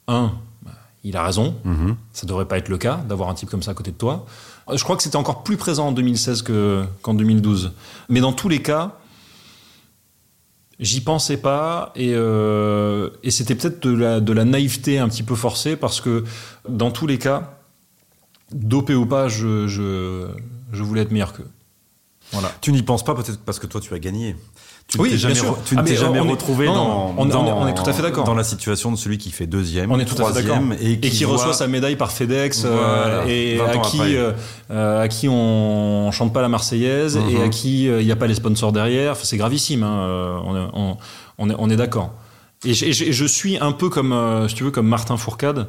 [0.07, 0.73] un, bah,
[1.05, 1.55] il a raison.
[1.65, 1.97] Mhm.
[2.13, 4.27] Ça devrait pas être le cas d'avoir un type comme ça à côté de toi.
[4.71, 7.73] Je crois que c'était encore plus présent en 2016 que- qu'en 2012.
[8.11, 8.93] Mais dans tous les cas,
[10.81, 15.77] j'y pensais pas et, euh, et c'était peut-être de la, naïveté un petit peu forcée
[15.77, 16.25] parce que
[16.69, 17.59] dans tous les cas,
[18.53, 20.29] dopé ou pas, je, je,
[20.73, 21.51] je voulais être meilleur qu'eux.
[22.33, 22.53] Voilà.
[22.61, 24.37] Tu n'y penses pas peut-être parce que toi tu as gagné.
[24.91, 25.53] Tu Oui, ne t'es bien jamais, sûr.
[25.53, 27.69] re- tu Ah, jamais on est- retrouvé non, dans, on est- dans- on est- on
[27.69, 28.25] est tout à fait d'accord.
[28.25, 30.57] dans la situation de celui qui fait deuxième, On est tout à fait d'accord.
[30.57, 33.77] troisième et Et qui, qui, voit- reçoit sa médaille par FedEx euh, et 20 à
[33.81, 34.33] qui, euh,
[34.71, 37.43] euh, à qui on chante pas la Marseillaise et Mhm.
[37.43, 39.13] à qui euh, il n'y a pas les sponsors derrière.
[39.13, 39.83] Enfin, c'est gravissime.
[39.83, 40.97] hein, euh, on, est-
[41.39, 42.13] on- est, on est d'accord.
[42.65, 45.19] Et et je- et je suis un peu comme, euh, si tu veux, comme Martin
[45.19, 45.67] Fourcade.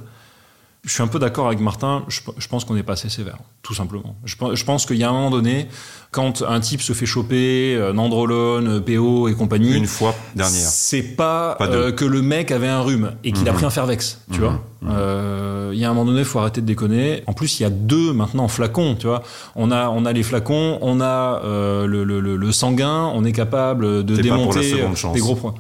[0.86, 2.06] Je suis un peu d'accord avec Martin.
[2.08, 4.16] Je, je pense qu'on n'est pas assez sévère, tout simplement.
[4.24, 5.68] Je, pense- je pense qu'il y a un moment donné,
[6.12, 10.62] quand un type se fait choper, euh, Nandrolone, euh, PO et compagnie, une fois dernière.
[10.70, 13.58] c'est pas, euh, que le mec avait un rhume et qu'il a Mhm.
[13.58, 14.46] pris un Fervex, tu Mhm.
[14.46, 14.60] vois.
[14.90, 17.24] Euh, Il y a un moment donné, il faut arrêter de déconner.
[17.28, 19.22] En plus, il y a deux maintenant flacons, tu vois.
[19.56, 23.32] On a, on a les flacons, on a le, le- le- le sanguin, on est
[23.34, 24.74] capable de démonter
[25.14, 25.54] des gros points.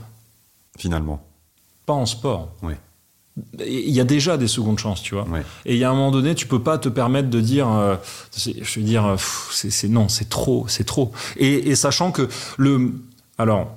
[0.77, 1.21] Finalement.
[1.85, 2.53] Pas en sport.
[2.63, 2.73] Oui.
[3.59, 5.25] Il y a déjà des secondes chances, tu vois.
[5.25, 5.43] Ouais.
[5.65, 7.95] Et il y a un moment donné, tu peux pas te permettre de dire, euh,
[8.35, 9.15] je veux dire, euh,
[9.51, 11.11] c'est non, c'est trop, c'est trop.
[11.37, 12.93] Et, et sachant que le,
[13.37, 13.75] alors,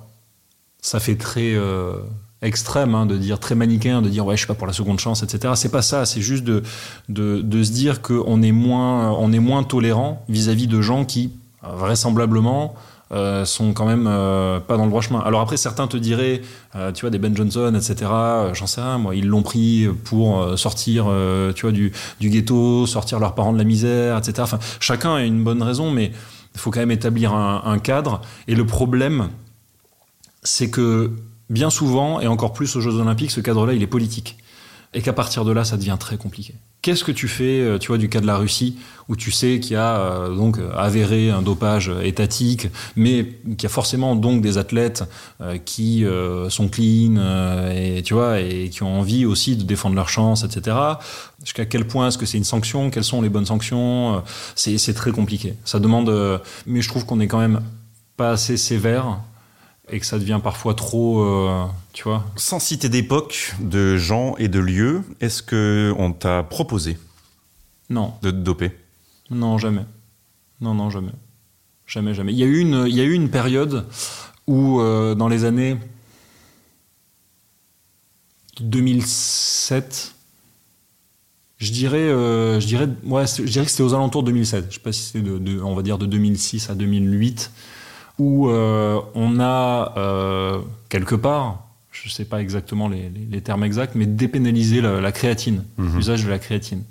[0.81, 1.95] ça fait très euh,
[2.41, 4.99] extrême hein, de dire très manichéen, de dire ouais, je suis pas pour la seconde
[4.99, 5.53] chance, etc.
[5.55, 6.05] C'est pas ça.
[6.05, 6.61] C'est juste de,
[7.09, 11.31] de de se dire qu'on est moins, on est moins tolérant vis-à-vis de gens qui
[11.63, 12.75] vraisemblablement
[13.13, 15.19] euh, sont quand même euh, pas dans le droit chemin.
[15.19, 16.41] Alors après, certains te diraient,
[16.75, 18.09] euh, tu vois, des Ben Johnson, etc.
[18.53, 21.05] J'en sais rien, moi, ils l'ont pris pour sortir,
[21.55, 24.55] tu vois, du, ghetto, sortir leurs parents de la misère, etc.
[24.79, 26.11] Chacun a une bonne raison, mais
[26.55, 28.21] il faut quand même établir un, un cadre.
[28.47, 29.29] Et le problème,
[30.41, 31.11] c'est que
[31.49, 34.37] bien souvent, et encore plus aux Jeux Olympiques, ce cadre-là, il est politique.
[34.95, 36.53] Et qu'à partir de là, ça devient très compliqué.
[36.83, 38.77] Qu'est-ce que tu fais, euh, tu vois, du cas de la Russie,
[39.07, 43.65] où tu sais qu'il y a euh, donc avéré un dopage étatique, mais qu'il y
[43.65, 45.03] a forcément donc des athlètes
[45.41, 49.63] euh, qui euh, sont clean, euh, et tu vois, et qui ont envie aussi de
[49.63, 50.75] défendre leur chance, etc.
[51.41, 52.89] Jusqu'à quel point est-ce que c'est une sanction?
[52.89, 54.17] Quelles sont les bonnes sanctions?
[54.17, 54.19] Euh,
[54.55, 55.55] C'est très compliqué.
[55.63, 57.61] Ça demande, euh, mais je trouve qu'on est quand même
[58.17, 59.19] pas assez sévère
[59.91, 62.25] et que ça devient parfois trop, euh, tu vois.
[62.35, 66.97] Sans citer d'époque, de gens et de lieux, est-ce que on t'a proposé
[67.89, 68.71] Non, de te doper?
[69.29, 69.85] Non, jamais.
[70.61, 71.11] Non, non, jamais.
[71.85, 72.31] Jamais, jamais.
[72.33, 73.85] Il y a eu une, il y a eu une période
[74.47, 75.77] où, euh, dans les années
[78.61, 80.13] 2007,
[81.57, 84.65] je dirais, euh, je dirais, ouais, c'est- je dirais que c'était aux alentours de 2007.
[84.69, 87.51] Je sais pas si c'était de, de- on va dire de 2006 à 2008.
[88.19, 94.81] Où on a quelque part, je ne sais pas exactement les, termes exacts, mais dépénalisé
[94.81, 95.95] la, créatine, mhm.
[95.95, 96.83] l'usage de la créatine.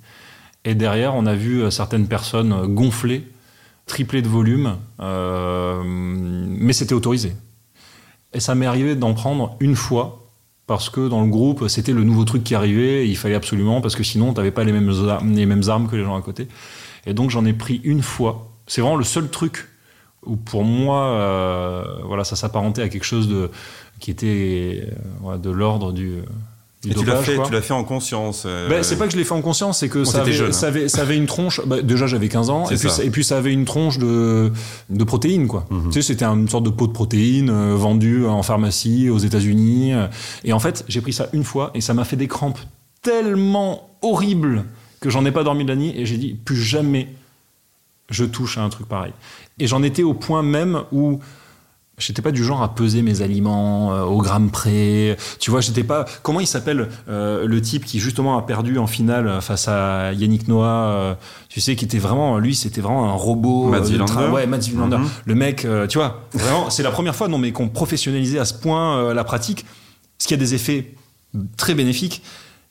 [0.64, 3.28] Et derrière, on a vu certaines personnes gonfler,
[3.86, 7.34] tripler de volume, mais c'était autorisé.
[8.32, 10.22] Et ça m'est arrivé d'en prendre une fois
[10.66, 13.80] parce que dans le groupe, c'était le nouveau truc qui arrivait, et il fallait absolument,
[13.80, 16.16] parce que sinon, tu n'avais pas les mêmes, armes, les mêmes armes que les gens
[16.16, 16.48] à côté.
[17.04, 18.48] Et donc, j'en ai pris une fois.
[18.66, 19.68] C'est vraiment le seul truc
[20.26, 23.50] où, pour moi, euh, voilà, ça s'apparentait à quelque chose de,
[23.98, 24.88] qui était
[25.24, 26.22] euh, de l'ordre du,
[26.88, 28.42] et tu l'as fait, tu l'as fait en conscience.
[28.44, 28.68] Euh...
[28.68, 30.66] Ben, c'est pas que je l'ai fait en conscience, c'est que ça, avait, jeune, ça,
[30.66, 31.60] avait, ça, avait, une tronche.
[31.64, 33.04] Bah, déjà, j'avais 15 ans, et puis, ça.
[33.04, 34.50] et puis, ça avait une tronche de,
[34.90, 35.64] de protéines, quoi.
[35.70, 35.90] Mhm.
[35.90, 39.94] Tu sais, c'était une sorte de pot de protéines euh, vendue en pharmacie aux États-Unis.
[39.94, 40.08] Euh.
[40.42, 42.58] Et en fait, j'ai pris ça une fois, et ça m'a fait des crampes
[43.00, 44.64] tellement horribles
[45.00, 47.08] que j'en ai pas dormi de la nuit, et j'ai dit plus jamais
[48.10, 49.12] je touche à un truc pareil.
[49.58, 51.20] Et j'en étais au point même où
[51.98, 55.16] J'étais pas du genre à peser mes aliments euh, au gramme près.
[55.38, 56.06] Tu vois, j'étais pas.
[56.22, 60.48] Comment il s'appelle euh, le type qui justement a perdu en finale face à Yannick
[60.48, 61.14] Noah euh,
[61.48, 62.38] Tu sais, qui était vraiment.
[62.38, 63.68] Lui, c'était vraiment un robot.
[63.68, 63.84] Matt
[64.32, 65.04] Ouais, Matt mm-hmm.
[65.26, 68.54] Le mec, tu vois, vraiment, c'est la première fois, non, mais qu'on professionnalisait à ce
[68.54, 69.64] point la pratique,
[70.18, 70.94] ce qui a des effets
[71.56, 72.22] très bénéfiques.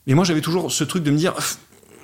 [0.06, 1.34] Mais moi, j'avais toujours ce truc de me dire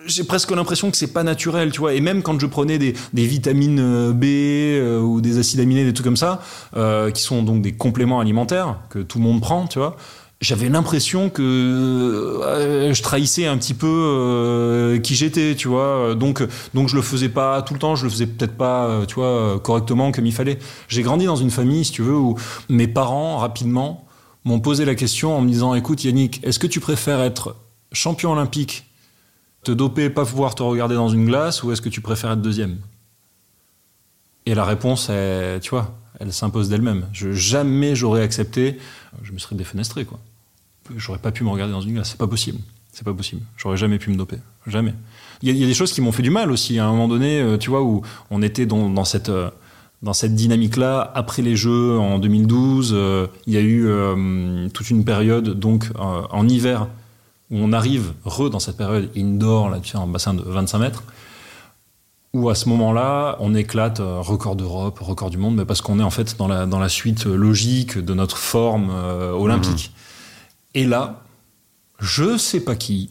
[0.06, 1.94] j'ai presque l'impression que c'est pas naturel, tu vois.
[1.94, 5.92] Et même quand je prenais des, vitamines euh, B euh, ou des acides aminés, des
[5.92, 6.40] trucs comme ça,
[6.76, 9.96] euh, qui sont donc des compléments alimentaires que tout le monde prend, tu vois,
[10.40, 16.14] j'avais l'impression que euh, je trahissais un petit peu qui j'étais, tu vois.
[16.14, 16.42] Donc,
[16.74, 19.58] donc je le faisais pas tout le temps, je le faisais peut-être pas, tu vois,
[19.62, 20.58] correctement comme il fallait.
[20.88, 22.36] J'ai grandi dans une famille, si tu veux, où
[22.68, 24.06] mes parents rapidement
[24.44, 27.56] m'ont posé la question en me disant, écoute Yannick, est-ce que tu préfères être
[27.92, 28.87] champion olympique
[29.62, 32.42] te doper, pas pouvoir te regarder dans une glace, ou est-ce que tu préfères être
[32.42, 32.78] deuxième?
[34.46, 37.06] Et la réponse, est, tu vois, elle s'impose d'elle-même.
[37.12, 38.78] Jamais j'aurais accepté,
[39.22, 40.18] je me serais défenestré, quoi.
[40.96, 42.58] J'aurais pas pu me regarder dans une glace, c'est pas possible.
[42.92, 43.42] C'est pas possible.
[43.56, 44.38] J'aurais jamais pu me doper.
[44.66, 44.94] Jamais.
[45.42, 46.78] Il y, a des choses qui m'ont fait du mal aussi.
[46.78, 49.28] À un moment donné, euh, tu vois, où on était dans, cette.
[49.28, 49.50] Euh,
[50.02, 53.88] dans cette dynamique-là, après les Jeux en 2012, euh, il y a eu
[54.72, 56.88] toute une période, donc en hiver,
[57.50, 60.78] où on arrive, re dans cette période indoor, là, tu sais, en bassin de 25
[60.78, 61.02] mètres,
[62.34, 65.98] où à ce moment-là, on éclate euh, record d'Europe, record du monde, mais parce qu'on
[65.98, 69.92] est en fait dans la, dans la suite logique de notre forme euh, olympique.
[69.94, 70.82] Mhm.
[70.82, 71.22] Et là,
[71.98, 73.10] je sais pas qui,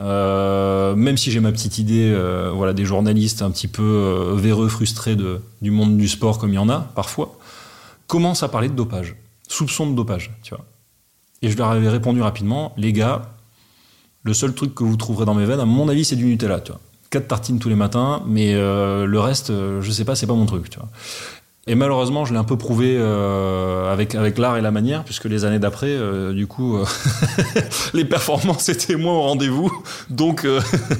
[0.00, 2.14] euh, même si j'ai ma petite idée,
[2.52, 6.56] voilà, des journalistes un petit peu véreux, frustrés de, du monde du sport comme il
[6.56, 7.38] y en a parfois,
[8.08, 9.14] commencent à parler de dopage,
[9.48, 10.64] soupçon de dopage, tu vois.
[11.40, 13.22] Et je leur avais répondu rapidement, les gars,
[14.24, 16.60] le seul truc que vous trouverez dans mes veines, à mon avis, c'est du Nutella,
[16.60, 16.80] tu vois.
[17.10, 20.34] Quatre tartines tous les matins, mais euh, le reste, euh, je sais pas, c'est pas
[20.34, 20.88] mon truc, tu vois.
[21.68, 25.26] Et malheureusement, je l'ai un peu prouvé euh, avec avec l'art et la manière, puisque
[25.26, 25.96] les années d'après,
[26.32, 26.76] du coup,
[27.94, 29.70] les performances étaient moins au rendez-vous.
[30.10, 30.44] Donc,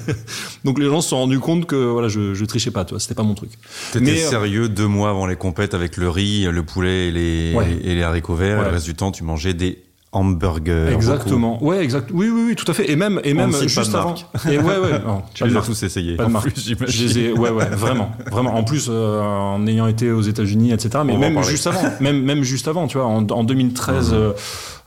[0.65, 3.17] donc les gens se sont rendus compte que voilà, je, je trichais pas, toi, c'était
[3.17, 3.51] pas mon truc.
[3.91, 7.97] T'étais sérieux deux mois avant les compètes avec le riz, le poulet et les, et
[7.97, 8.61] les haricots verts.
[8.61, 9.83] Et le reste du temps, tu mangeais des
[10.13, 10.93] hamburger.
[10.93, 11.63] Exactement.
[11.65, 12.11] Ouais, exact.
[12.13, 12.91] Oui, oui, oui, tout à fait.
[12.91, 14.15] Et même, et même juste avant.
[14.49, 15.01] Et ouais, ouais.
[15.35, 16.17] tu les as tous essayés.
[16.17, 16.51] Pas de marque.
[16.55, 18.55] je les ai, ouais, ouais, vraiment, vraiment.
[18.55, 21.03] En plus, euh, en ayant été aux États-Unis, etc.
[21.05, 24.15] Mais même juste avant, même, même juste avant, tu vois, en, 2013, mhm.
[24.15, 24.33] euh,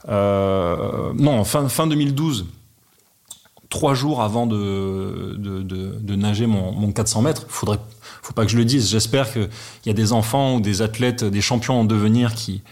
[0.08, 2.46] euh, non, fin, fin 2012
[3.68, 7.46] trois jours avant de, de, de, de nager mon, mon, 400 mètres.
[7.48, 7.80] Faudrait,
[8.22, 8.88] faut pas que je le dise.
[8.88, 9.48] J'espère qu'il
[9.86, 12.62] y a des enfants ou des athlètes, des champions en devenir qui,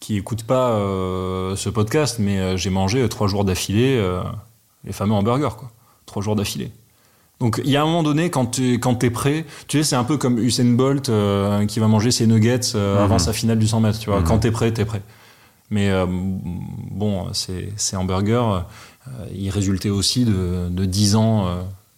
[0.00, 4.22] qui écoutent pas euh, ce podcast, mais euh, j'ai mangé trois jours d'affilée euh,
[4.84, 5.70] les fameux hamburgers, quoi.
[6.06, 6.72] Trois jours d'affilée.
[7.38, 9.96] Donc il y a un moment donné, quand tu quand es prêt, tu sais, c'est
[9.96, 11.10] un peu comme Usain Bolt
[11.68, 13.18] qui va manger ses nuggets avant mhm.
[13.18, 13.98] sa finale du 100 mètres.
[13.98, 14.26] Tu vois, mhm.
[14.26, 15.00] quand t'es prêt, t'es prêt.
[15.70, 18.64] Mais bon, ces, ces hamburgers,
[19.32, 21.46] ils résultaient aussi de, de 10 ans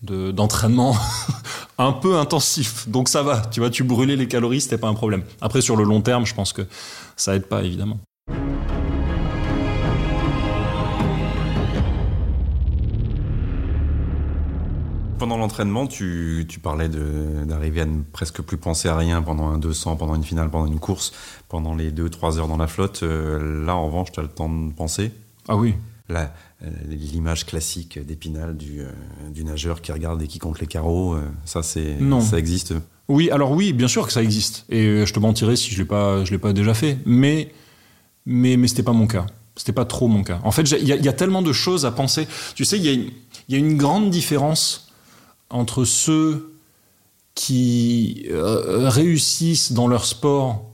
[0.03, 0.95] d'entraînement
[1.79, 2.89] un peu intensif.
[2.89, 5.23] Donc ça va, tu vois, tu brûlais les calories, c'était pas un problème.
[5.41, 6.63] Après, sur le long terme, je pense que
[7.17, 7.99] ça aide pas, évidemment.
[15.23, 19.95] Pendant l'entraînement, tu, parlais d'arriver à ne presque plus penser à rien pendant un 200,
[19.95, 21.13] pendant une finale, pendant une course,
[21.49, 23.05] pendant les 2-3 heures dans la flotte.
[23.05, 25.13] Euh, là, en revanche, tu as le temps de penser
[25.47, 25.77] Ah oui.
[26.11, 26.27] Euh,
[26.89, 28.91] l'image classique d'Épinal du, euh,
[29.31, 32.75] du, nageur qui regarde et qui compte les carreaux, ça, c'est, ça existe
[33.09, 34.65] Oui, alors oui, bien sûr que ça existe.
[34.69, 36.99] Et je te mentirais si je l'ai pas, je l'ai pas déjà fait.
[37.05, 37.53] Mais,
[38.27, 39.27] mais, mais c'était pas mon cas.
[39.57, 40.41] C'était pas trop mon cas.
[40.45, 42.27] En fait, il y, a tellement de choses à penser.
[42.55, 43.13] Tu sais, il
[43.49, 44.93] y, a une grande différence
[45.51, 46.55] entre ceux
[47.35, 50.65] qui réussissent dans leur sport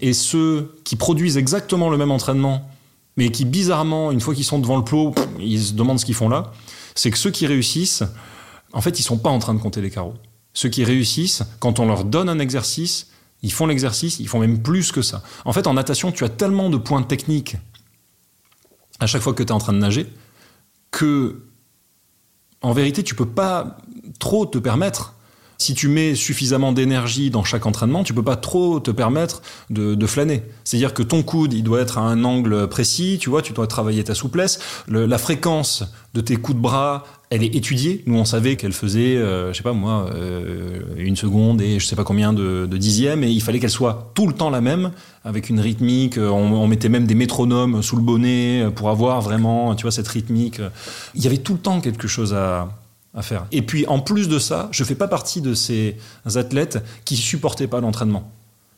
[0.00, 2.68] et ceux qui produisent exactement le même entraînement,
[3.16, 6.14] mais qui bizarrement, une fois qu'ils sont devant le plot, ils se demandent ce qu'ils
[6.14, 6.52] font là,
[6.94, 8.02] c'est que ceux qui réussissent,
[8.72, 10.14] en fait, ils sont pas en train de compter les carreaux.
[10.56, 13.08] Ceux qui réussissent, quand on leur donne un exercice,
[13.42, 15.22] ils font l'exercice, ils font même plus que ça.
[15.44, 17.58] En fait, en natation, tu as tellement de points techniques
[18.98, 20.10] à chaque fois que tu es en train de nager
[20.90, 21.44] que,
[22.62, 23.76] en vérité, tu peux pas
[24.18, 25.15] trop te permettre
[25.58, 30.06] si tu mets suffisamment d'énergie dans chaque entraînement, tu peux pas trop te permettre de,
[30.06, 30.42] flâner.
[30.64, 33.66] C'est-à-dire que ton coude, il doit être à un angle précis, tu vois, tu dois
[33.66, 34.58] travailler ta souplesse.
[34.88, 38.02] la fréquence de tes coups de bras, elle est étudiée.
[38.06, 41.86] Nous, on savait qu'elle faisait, euh, je sais pas moi, euh, une seconde et je
[41.86, 44.92] sais pas combien de, dixièmes, et il fallait qu'elle soit tout le temps la même,
[45.24, 46.18] avec une rythmique.
[46.18, 50.08] On, on, mettait même des métronomes sous le bonnet pour avoir vraiment, tu vois, cette
[50.08, 50.60] rythmique.
[51.14, 52.68] Il y avait tout le temps quelque chose à,
[53.22, 53.46] faire.
[53.52, 55.96] Et puis en plus de ça, je fais pas partie de ces
[56.34, 58.30] athlètes qui supportaient pas l'entraînement.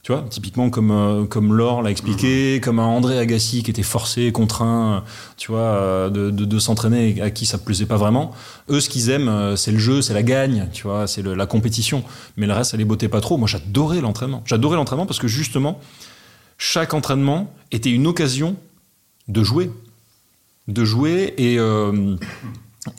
[0.03, 2.61] Tu vois, typiquement comme euh, comme Laure l'a expliqué, mhm.
[2.63, 5.05] comme un André Agassi qui était forcé, contraint,
[5.37, 8.33] tu vois, euh, de, de, s'entraîner à qui ça plaisait pas vraiment.
[8.71, 11.47] Eux, ce qu'ils aiment, euh, c'est le jeu, c'est la gagne, tu vois, c'est la
[11.47, 12.05] compétition.
[12.37, 13.37] Mais le reste, ça les bottait pas trop.
[13.37, 14.43] Moi, j'adorais l'entraînement.
[14.47, 15.81] J'adorais l'entraînement parce que justement,
[16.59, 18.57] chaque entraînement était une occasion
[19.27, 19.71] de jouer,
[20.69, 21.59] de jouer et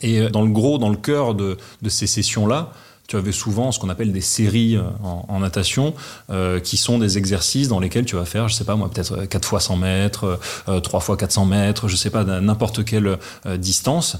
[0.02, 1.56] et euh, dans le gros, dans le cœur de,
[1.88, 2.72] ces sessions-là,
[3.08, 5.94] tu avais souvent ce qu'on appelle des séries euh, en, natation,
[6.30, 9.24] euh, qui sont des exercices dans lesquels tu vas faire, je sais pas moi, peut-être
[9.24, 13.18] 4 fois 100 mètres, 3 fois 400 mètres, je sais pas, n'importe quelle
[13.56, 14.18] distance.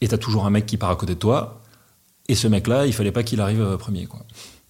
[0.00, 1.60] Et tu as toujours un mec qui part à côté de toi.
[2.28, 4.08] Et ce mec-là, il fallait pas qu'il arrive premier.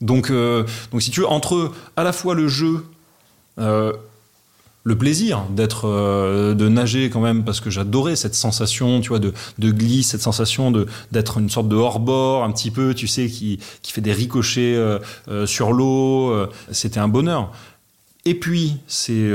[0.03, 2.85] Donc, donc si tu veux, entre à la fois le jeu,
[4.87, 9.19] le plaisir d'être euh, de nager quand même parce que j'adorais cette sensation tu vois
[9.19, 12.95] de, de glisse cette sensation de d'être une sorte de hors bord un petit peu
[12.95, 16.33] tu sais qui qui fait des ricochets euh, euh, sur l'eau
[16.71, 17.51] c'était un bonheur.
[18.25, 19.29] Et puis c'est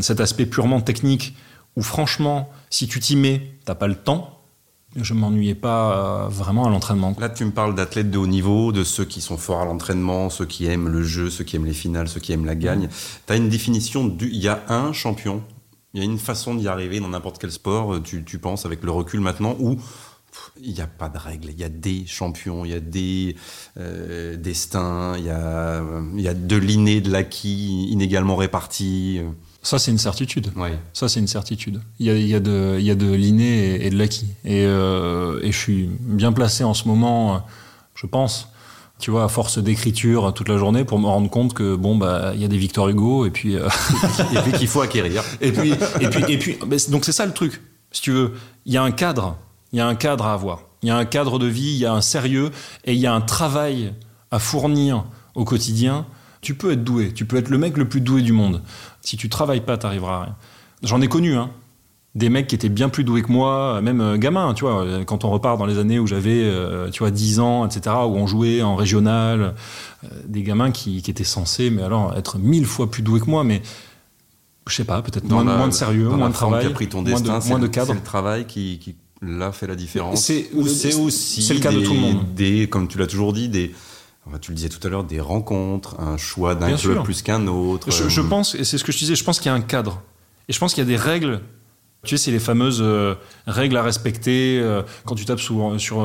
[0.00, 1.34] cet aspect purement technique
[1.76, 4.33] où franchement si tu t'y mets t'as pas le temps
[4.96, 7.14] je m'ennuyais pas euh, vraiment à l'entraînement.
[7.18, 10.30] Là, tu me parles d'athlètes de haut niveau, de ceux qui sont forts à l'entraînement,
[10.30, 12.88] ceux qui aiment le jeu, ceux qui aiment les finales, ceux qui aiment la gagne.
[13.26, 14.28] Tu as une définition du.
[14.28, 15.42] Il y a un champion,
[15.92, 18.82] il y a une façon d'y arriver dans n'importe quel sport, tu, tu, penses, avec
[18.82, 19.76] le recul maintenant, où
[20.60, 23.36] il n'y a pas de règles, il y a des champions, il y a des
[23.78, 25.82] euh, destins, il y a,
[26.16, 29.20] y a de l'inné, de l'acquis inégalement répartis.
[29.64, 30.52] Ça, c'est une certitude.
[30.92, 31.80] Ça, c'est une certitude.
[31.98, 34.26] Il y a, il y a de, il y a de l'inné et, de l'acquis.
[34.44, 37.46] Et, euh, et, je suis bien placé en ce moment,
[37.94, 38.50] je pense,
[38.98, 42.32] tu vois, à force d'écriture toute la journée pour me rendre compte que, bon, bah,
[42.34, 43.56] il y a des Victor Hugo et puis.
[43.56, 43.66] Euh,
[44.34, 45.24] et puis qu'il faut acquérir.
[45.40, 46.58] et puis, et puis, et puis,
[46.90, 47.62] donc c'est ça le truc.
[47.90, 48.34] Si tu veux,
[48.66, 49.38] il y a un cadre.
[49.72, 50.60] Il y a un cadre à avoir.
[50.82, 52.50] Il y a un cadre de vie, il y a un sérieux
[52.84, 53.94] et il y a un travail
[54.30, 56.04] à fournir au quotidien
[56.44, 58.62] tu peux être doué, tu peux être le mec le plus doué du monde.
[59.04, 60.36] Si tu travailles pas, t'arriveras à rien.
[60.82, 61.50] J'en ai connu, hein.
[62.14, 64.86] Des mecs qui étaient bien plus doués que moi, même euh, gamin, tu vois.
[65.04, 68.14] Quand on repart dans les années où j'avais, euh, tu vois, 10 ans, etc., où
[68.14, 69.54] on jouait en régional,
[70.04, 73.42] euh, des gamins qui, étaient censés, mais alors, être mille fois plus doués que moi,
[73.42, 73.62] mais
[74.68, 77.58] je sais pas, peut-être moins, de sérieux, moins de travail, pris ton moins, de, moins
[77.58, 77.88] de cadre.
[77.88, 80.22] C'est le travail qui, qui l'a fait la différence.
[80.22, 82.34] C'est aussi c'est le cas de tout le monde.
[82.34, 83.74] Des, comme tu l'as toujours dit, des
[84.40, 87.90] tu le disais tout à l'heure, des rencontres, un choix d'un club plus qu'un autre.
[87.90, 89.60] Je, euh, pense, et c'est ce que je disais, je pense qu'il y a un
[89.60, 90.02] cadre.
[90.48, 91.40] Et je pense qu'il y a des règles.
[92.04, 93.14] Tu sais, c'est les fameuses euh,
[93.46, 94.58] règles à respecter.
[94.60, 95.96] Euh, quand tu tapes sur, sur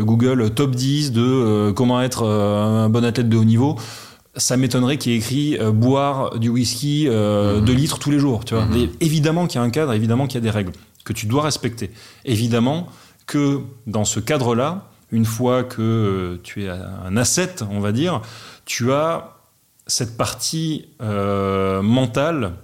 [0.00, 3.76] Google top 10 de comment être un bon athlète de haut niveau,
[4.34, 7.66] ça m'étonnerait qu'il y ait écrit boire du whisky 2 mhm.
[7.66, 8.44] litres tous les jours.
[8.44, 8.64] Tu vois.
[8.64, 8.88] Mhm.
[9.00, 10.72] évidemment qu'il y a un cadre, évidemment qu'il y a des règles
[11.04, 11.90] que tu dois respecter.
[12.24, 12.86] Évidemment
[13.26, 18.22] que dans ce cadre-là, une fois que euh, tu es un asset, on va dire,
[18.64, 19.36] tu as
[19.86, 22.54] cette partie euh, mentale,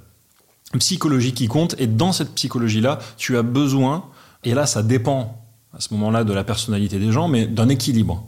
[0.79, 4.07] psychologique qui compte, et dans cette psychologie-là, tu as besoin,
[4.45, 5.45] et là ça dépend
[5.77, 8.27] à ce moment-là de la personnalité des gens, mais d'un équilibre.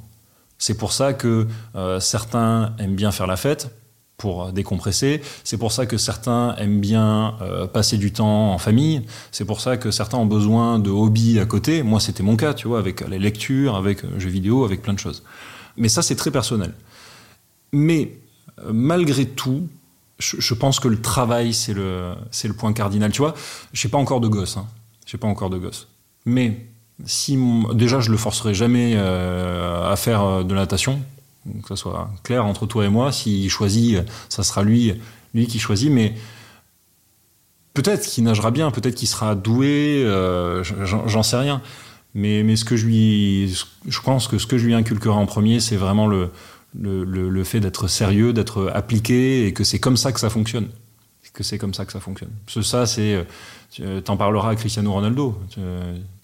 [0.59, 3.75] C'est pour ça que euh, certains aiment bien faire la fête,
[4.21, 5.23] pour décompresser.
[5.45, 9.01] C'est pour ça que certains aiment bien euh, passer du temps en famille.
[9.33, 11.83] C'est pour ça que certains ont besoin de hobbies à côté.
[11.83, 14.93] Moi, c'était mon cas, tu vois, avec les lectures, avec euh, jeux vidéo, avec plein
[14.93, 15.23] de choses.
[15.79, 16.75] Mais ça, c'est très personnel.
[17.73, 18.19] Mais
[18.59, 19.67] euh, malgré tout,
[20.19, 22.13] je, pense que le travail, c'est le,
[22.45, 23.11] le point cardinal.
[23.13, 23.33] Tu vois,
[23.73, 24.59] je n'ai pas encore de gosse.
[24.59, 24.67] Hein.
[25.19, 25.89] Pas encore de gosse.
[26.27, 26.67] Mais
[27.07, 27.39] si
[27.73, 31.01] déjà, je le forcerai jamais à faire de la natation
[31.63, 33.13] que ça soit clair entre toi et moi.
[33.13, 34.95] S'il choisit, ça sera lui,
[35.35, 35.91] lui qui choisit.
[35.91, 36.15] Mais
[37.75, 41.63] peut-être qu'il nagera bien, peut-être qu'il sera doué, euh, j'en sais rien.
[42.15, 45.27] Mais, mais ce que je lui, je pense que ce que je lui inculquerai en
[45.27, 46.31] premier, c'est vraiment le,
[46.79, 50.69] le, le, fait d'être sérieux, d'être appliqué, et que c'est comme ça que ça fonctionne.
[51.33, 52.31] que c'est comme ça que ça fonctionne.
[52.49, 53.25] Ce, ça, c'est.
[54.05, 55.39] T'en parleras à Cristiano Ronaldo.
[55.51, 55.61] Tu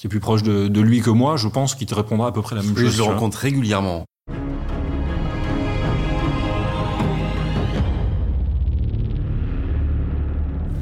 [0.07, 2.43] es plus proche de, de, lui que moi, je pense qu'il te répondra à peu
[2.43, 2.91] près la même chose.
[2.91, 4.05] Je le rencontre régulièrement.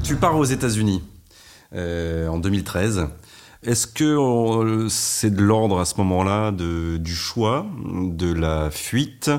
[0.05, 1.03] Tu pars aux États-Unis
[1.75, 3.09] euh, en 2013.
[3.63, 9.31] Est-ce que c'est de l'ordre à ce moment-là du choix, de la fuite,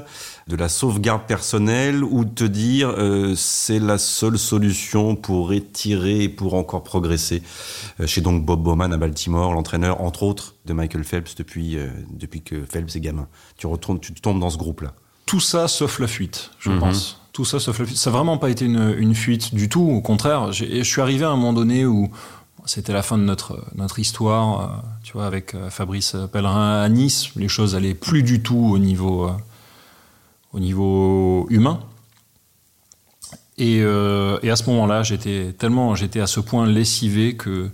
[0.47, 6.23] de la sauvegarde personnelle ou de te dire euh, c'est la seule solution pour étirer
[6.23, 7.43] et pour encore progresser
[7.99, 11.89] euh, Chez donc Bob Bowman à Baltimore, l'entraîneur entre autres de Michael Phelps depuis, euh,
[12.09, 13.27] depuis que Phelps est gamin.
[13.57, 14.93] Tu, retournes, tu tombes dans ce groupe-là.
[15.27, 16.79] Tout ça sauf la fuite, je mhm.
[16.79, 17.21] pense.
[17.35, 17.59] Tout ça.
[17.59, 19.81] Ça n'a vraiment pas été une, fuite du tout.
[19.81, 22.09] Au contraire, je suis arrivé à un moment donné où
[22.65, 24.67] c'était la fin de notre, notre histoire, euh,
[25.03, 27.31] tu vois, avec euh, Fabrice Pellerin à Nice.
[27.35, 29.33] Les choses allaient plus du tout au niveau, euh,
[30.53, 31.81] au niveau humain.
[33.57, 37.69] Et, et à ce moment-là, j'étais tellement, j'étais à ce point lessivé que,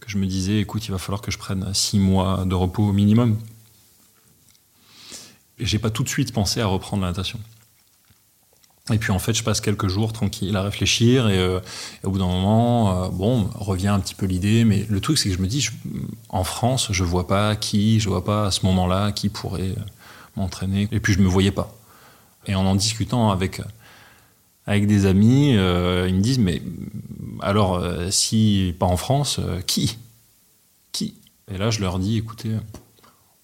[0.00, 2.84] que je me disais, écoute, il va falloir que je prenne six mois de repos
[2.84, 3.36] au minimum.
[5.58, 7.38] Et j'ai pas tout de suite pensé à reprendre la natation.
[8.90, 11.60] Et puis en fait, je passe quelques jours tranquille à réfléchir et, euh,
[12.02, 14.64] au bout d'un moment, euh, bon, revient un petit peu l'idée.
[14.64, 15.68] Mais le truc, c'est que je me dis,
[16.28, 19.84] en France, je vois pas qui, je vois pas à ce moment-là qui pourrait euh,
[20.36, 20.88] m'entraîner.
[20.90, 21.72] Et puis je me voyais pas.
[22.46, 23.60] Et en en discutant avec
[24.66, 25.56] avec des amis, ils
[26.14, 26.62] me disent, mais
[27.40, 29.98] alors si pas en France, qui?
[30.92, 31.14] Qui?
[31.52, 32.50] Et là, je leur dis, écoutez.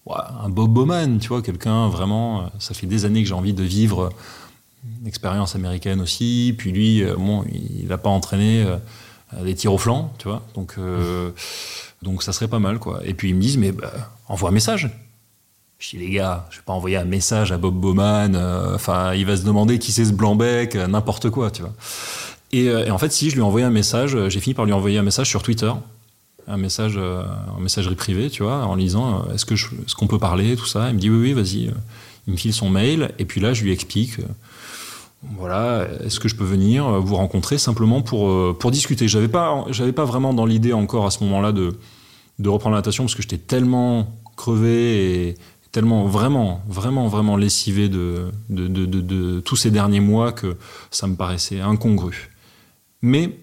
[0.07, 3.63] un Bob Bowman, tu vois, quelqu'un vraiment, ça fait des années que j'ai envie de
[3.63, 4.11] vivre
[5.05, 6.53] expérience américaine aussi.
[6.57, 10.43] Puis lui, euh, bon, il n'a pas entraîné euh, des tirs au flanc, tu vois.
[10.55, 11.31] Donc, euh,
[12.01, 13.01] donc ça serait pas mal, quoi.
[13.05, 13.91] Et puis ils me disent, mais bah,
[14.27, 14.89] envoie un message.
[15.79, 18.35] Je dis, les gars, je vais pas envoyer un message à Bob Bowman.
[18.75, 21.73] Enfin, il va se demander qui c'est ce blanc-bec, n'importe quoi, tu vois.
[22.51, 24.97] Et, en fait, si je lui ai envoyé un message, j'ai fini par lui envoyer
[24.97, 25.71] un message sur Twitter,
[26.47, 30.57] un message, en messagerie privée, tu vois, en lisant, est-ce que est-ce qu'on peut parler,
[30.57, 30.89] tout ça.
[30.89, 31.71] Il me dit, oui, oui, vas-y.
[32.27, 34.17] Il me file son mail, et puis là, je lui explique
[35.23, 39.07] voilà, est-ce que je peux venir vous rencontrer simplement pour, euh, pour discuter?
[39.07, 41.77] J'avais pas, j'avais pas vraiment dans l'idée encore à ce moment-là de,
[42.39, 45.35] de reprendre la natation parce que j'étais tellement crevé et
[45.71, 50.57] tellement vraiment, vraiment, vraiment lessivé de, de, de, de, tous ces derniers mois que
[50.89, 52.31] ça me paraissait incongru.
[53.01, 53.37] Mais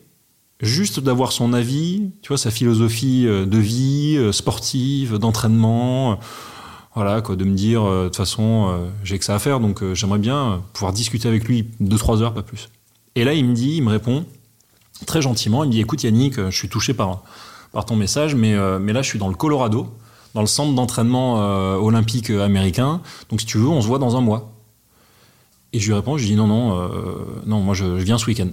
[0.60, 6.18] juste d'avoir son avis, tu vois, sa philosophie euh, de vie, euh, sportive, d'entraînement,
[6.96, 9.60] voilà, quoi, de me dire, euh, de toute façon, euh, j'ai que ça à faire,
[9.60, 12.70] donc euh, j'aimerais bien pouvoir discuter avec lui deux, trois heures, pas plus.
[13.16, 14.24] Et là, il me dit, il me répond,
[15.04, 17.22] très gentiment, il me dit, écoute Yannick, je suis touché par,
[17.72, 19.88] par ton message, mais, mais là, je suis dans le Colorado,
[20.32, 21.34] dans le centre d'entraînement
[21.76, 24.52] olympique américain, donc si tu veux, on se voit dans un mois.
[25.74, 26.90] Et je lui réponds, je dis, non, non,
[27.44, 28.48] non, moi, je, viens ce week-end.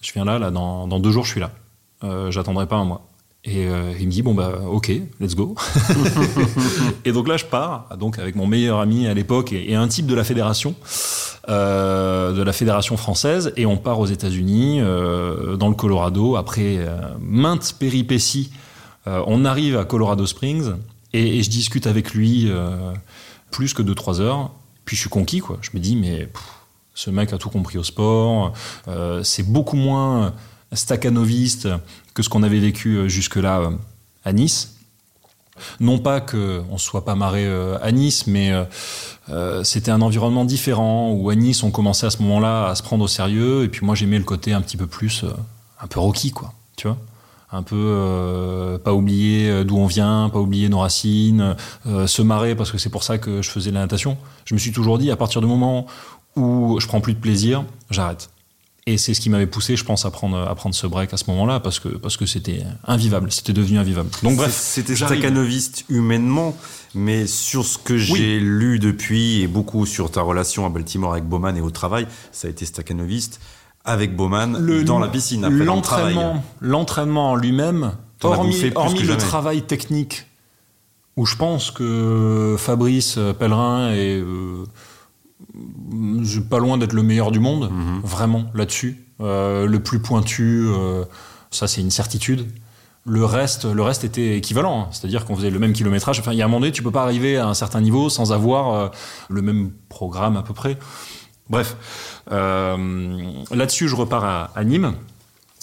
[0.00, 1.52] Je viens là, là, dans, dans deux jours, je suis là.
[2.30, 3.11] J'attendrai pas un mois.
[3.44, 5.56] Et euh, il me dit bon bah ok, let's go.
[7.04, 10.06] et donc là je pars, donc avec mon meilleur ami à l'époque et, un type
[10.06, 10.76] de la fédération,
[11.48, 16.36] euh, de la fédération française, et on part aux États-Unis, euh, dans le Colorado.
[16.36, 18.52] Après euh, maintes péripéties,
[19.08, 20.74] euh, on arrive à Colorado Springs
[21.12, 22.48] et, et je discute avec lui
[23.50, 24.52] plus que 2-3 heures.
[24.84, 25.58] Puis je suis conquis quoi.
[25.62, 26.28] Je me dis mais
[26.94, 28.52] ce mec a tout compris au sport.
[29.24, 30.32] c'est beaucoup moins
[30.72, 31.68] staccanoviste
[32.14, 33.70] que ce qu'on avait vécu euh, jusque-là euh,
[34.24, 34.76] à Nice.
[35.80, 38.52] Non pas qu'on ne soit pas marré euh, à Nice, mais
[39.62, 43.04] c'était un environnement différent où à Nice on commençait à ce moment-là à se prendre
[43.04, 43.64] au sérieux.
[43.64, 45.24] Et puis moi j'aimais le côté un petit peu plus,
[45.80, 46.52] un peu rocky, quoi.
[46.76, 46.96] Tu vois
[47.54, 51.54] un peu pas oublier d'où on vient, pas oublier nos racines,
[51.84, 54.16] se marrer parce que c'est pour ça que je faisais la natation.
[54.46, 55.86] Je me suis toujours dit à partir du moment
[56.34, 58.31] où je prends plus de plaisir, j'arrête.
[58.86, 61.16] Et c'est ce qui m'avait poussé, je pense, à prendre, à prendre ce break à
[61.16, 64.10] ce moment-là, parce que parce que c'était invivable, c'était devenu invivable.
[64.24, 66.56] Donc bref, c'était staccanoviste humainement,
[66.94, 71.24] mais sur ce que j'ai lu depuis et beaucoup sur ta relation à Baltimore avec
[71.24, 73.40] Bowman et au travail, ça a été staccanoviste
[73.84, 76.44] avec Bowman dans la piscine après l'entraînement.
[76.60, 80.26] L'entraînement en lui-même, hormis, hormis le travail technique,
[81.16, 84.64] où je pense que Fabrice Pellerin et euh,
[86.48, 88.00] pas loin d'être le meilleur du monde, mhm.
[88.02, 89.06] vraiment là-dessus.
[89.20, 91.04] Euh, le plus pointu, euh,
[91.50, 92.46] ça c'est une certitude.
[93.04, 94.88] Le reste, le reste était équivalent, hein.
[94.92, 96.20] c'est-à-dire qu'on faisait le même kilométrage.
[96.20, 98.08] Enfin, il y a un moment donné, tu peux pas arriver à un certain niveau
[98.08, 98.88] sans avoir euh,
[99.28, 100.78] le même programme à peu près.
[101.50, 101.76] Bref,
[102.30, 104.94] là-dessus, je repars à, à Nîmes.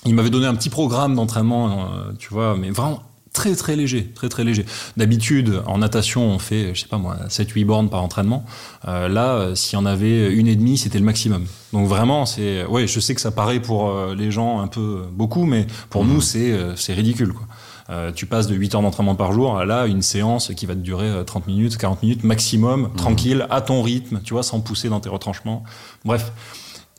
[0.06, 1.88] Il m'avait donné un petit programme d'entraînement,
[2.20, 3.02] tu vois, mais vraiment
[3.40, 4.66] très très léger, très très léger.
[4.98, 8.44] D'habitude, en natation, on fait, je sais pas moi, 7-8 bornes par entraînement.
[8.86, 11.46] Euh, là, euh, s'il y en avait une et demie, c'était le maximum.
[11.72, 15.06] Donc vraiment, c'est, ouais, je sais que ça paraît pour euh, les gens un peu
[15.14, 18.12] beaucoup, mais pour nous, c'est c'est ridicule, quoi.
[18.12, 20.82] tu passes de 8 heures d'entraînement par jour à là une séance qui va te
[20.82, 25.00] durer 30 minutes, 40 minutes maximum, tranquille, à ton rythme, tu vois, sans pousser dans
[25.00, 25.64] tes retranchements.
[26.04, 26.34] Bref.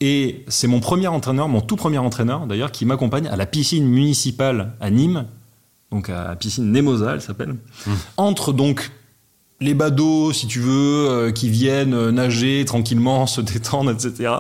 [0.02, 3.84] Et c'est mon premier entraîneur, mon tout premier entraîneur d'ailleurs, qui m'accompagne à la piscine
[3.84, 5.26] municipale à Nîmes,
[5.90, 7.56] donc à piscine Nemosa, elle s'appelle.
[7.86, 7.92] Mmh.
[8.16, 8.90] Entre donc
[9.60, 14.32] les badauds, si tu veux, euh, qui viennent euh, nager tranquillement, se détendre, etc.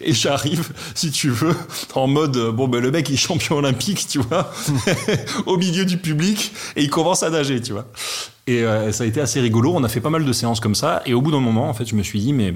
[0.00, 1.56] Et j'arrive, si tu veux,
[1.94, 4.52] en mode euh, bon ben le mec est champion olympique, tu vois,
[5.46, 7.86] au milieu du public et il commence à nager, tu vois.
[8.46, 8.62] Et
[8.92, 9.72] ça a été assez rigolo.
[9.74, 11.00] On a fait pas mal de séances comme ça.
[11.06, 12.54] Et au bout d'un moment, en fait, je me suis dit mais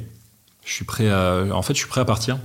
[0.66, 2.38] je suis prêt en fait, je suis prêt à partir.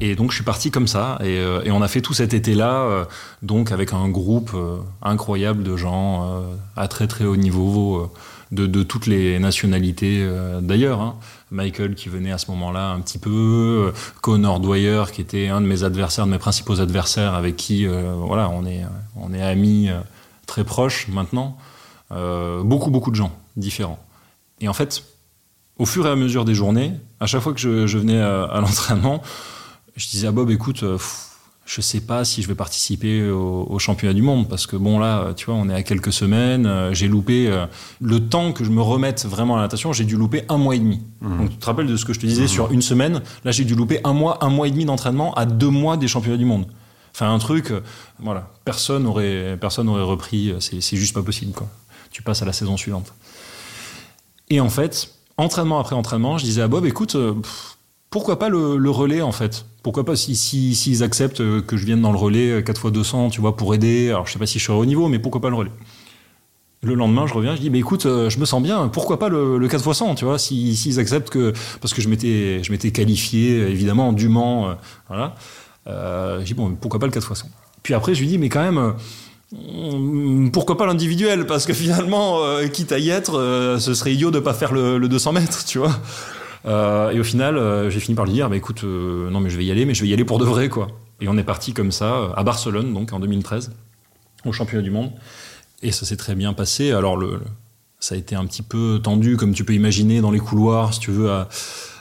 [0.00, 2.82] Et donc je suis parti comme ça, et, euh, on a fait tout cet été-là,
[2.82, 3.04] euh,
[3.40, 6.44] donc avec un groupe euh, incroyable de gens
[6.76, 8.12] à très très haut niveau,
[8.52, 10.28] de, toutes les nationalités
[10.60, 11.00] d'ailleurs.
[11.00, 11.16] Hein.
[11.50, 15.66] Michael qui venait à ce moment-là un petit peu, Connor Dwyer qui était un de
[15.66, 18.82] mes adversaires, de mes principaux adversaires, avec qui voilà on est
[19.16, 19.88] on est amis
[20.46, 21.56] très proches maintenant.
[22.10, 23.98] beaucoup beaucoup de gens différents.
[24.60, 25.04] Et en fait,
[25.78, 29.22] au fur et à mesure des journées, à chaque fois que je, venais à l'entraînement,
[29.96, 30.98] je disais à Bob, écoute, je euh,
[31.64, 35.32] je sais pas si je vais participer au, championnat du monde parce que bon là,
[35.34, 36.64] tu vois, on est à quelques semaines.
[36.64, 37.66] Euh, j'ai loupé euh,
[38.00, 39.92] le temps que je me remette vraiment à la natation.
[39.92, 41.02] J'ai dû louper un mois et demi.
[41.20, 41.38] Mmh.
[41.38, 42.48] Donc tu te rappelles de ce que je te disais mmh.
[42.48, 43.20] sur une semaine?
[43.42, 46.06] Là, j'ai dû louper un mois, un mois et demi d'entraînement à deux mois des
[46.06, 46.66] championnats du monde.
[47.12, 47.72] Enfin un truc,
[48.20, 50.54] voilà, personne aurait, personne aurait repris.
[50.60, 51.66] C'est juste pas possible quoi.
[52.12, 53.12] Tu passes à la saison suivante.
[54.50, 57.16] Et en fait, entraînement après entraînement, je disais à Bob, écoute,
[58.10, 59.66] pourquoi pas le, relais en fait?
[59.82, 62.92] Pourquoi pas s'ils si, si, acceptent euh, que je vienne dans le relais 4 x
[62.92, 64.10] 200, tu vois, pour aider.
[64.10, 65.72] Alors je sais pas si je serai au niveau, mais pourquoi pas le relais?
[66.82, 69.28] Le lendemain, je reviens, je dis, mais écoute, euh, je me sens bien, pourquoi pas
[69.28, 72.90] le, le 4 x 100, tu vois, s'ils si, acceptent que, parce que je m'étais,
[72.92, 74.74] qualifié, évidemment, dûment, euh,
[75.08, 75.34] voilà.
[75.86, 77.48] Je dis, bon, pourquoi pas le 4 x 100
[77.82, 78.94] Puis après, je lui dis, mais quand même,
[80.52, 81.46] pourquoi pas l'individuel?
[81.46, 82.40] Parce que finalement,
[82.72, 85.78] quitte à y être, ce serait idiot de pas faire le, le 200 mètres, tu
[85.78, 85.92] vois.
[86.66, 89.50] Euh, et au final, euh, j'ai fini par lui dire, bah, écoute, euh, non mais
[89.50, 90.88] je vais y aller, mais je vais y aller pour de vrai, quoi.
[91.20, 93.72] Et on est parti comme ça, à Barcelone, donc en 2013,
[94.44, 95.12] au championnat du monde.
[95.82, 96.92] Et ça s'est très bien passé.
[96.92, 97.40] Alors, le,
[98.00, 101.00] ça a été un petit peu tendu, comme tu peux imaginer, dans les couloirs, si
[101.00, 101.48] tu veux, à,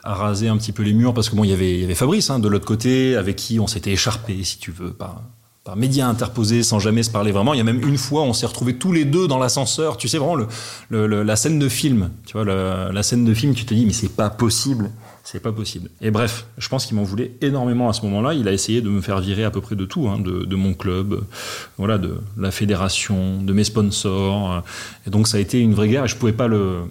[0.04, 2.48] raser un petit peu les murs, parce que bon, il y avait, Fabrice, hein, de
[2.48, 4.94] l'autre côté, avec qui on s'était écharpé, si tu veux,
[5.66, 7.56] par médias interposés sans jamais se parler vraiment.
[7.56, 9.98] Il y a même une fois, on s'est retrouvés tous les deux dans l'ascenseur.
[9.98, 10.38] Tu sais vraiment
[10.90, 12.12] le, la scène de film.
[12.28, 14.92] Tu vois la scène de film, tu te dis mais c'est pas possible,
[15.24, 15.90] c'est pas possible.
[16.02, 18.36] Et bref, je pense qu'il m'en voulait énormément à ce moment-là.
[18.36, 20.76] Il a essayé de me faire virer à peu près de tout, hein, de, mon
[20.76, 21.26] club,
[21.80, 24.64] voilà, de la fédération, de mes sponsors.
[25.08, 26.06] Et donc ça a été une vraie guerre.
[26.06, 26.82] Je pouvais pas le,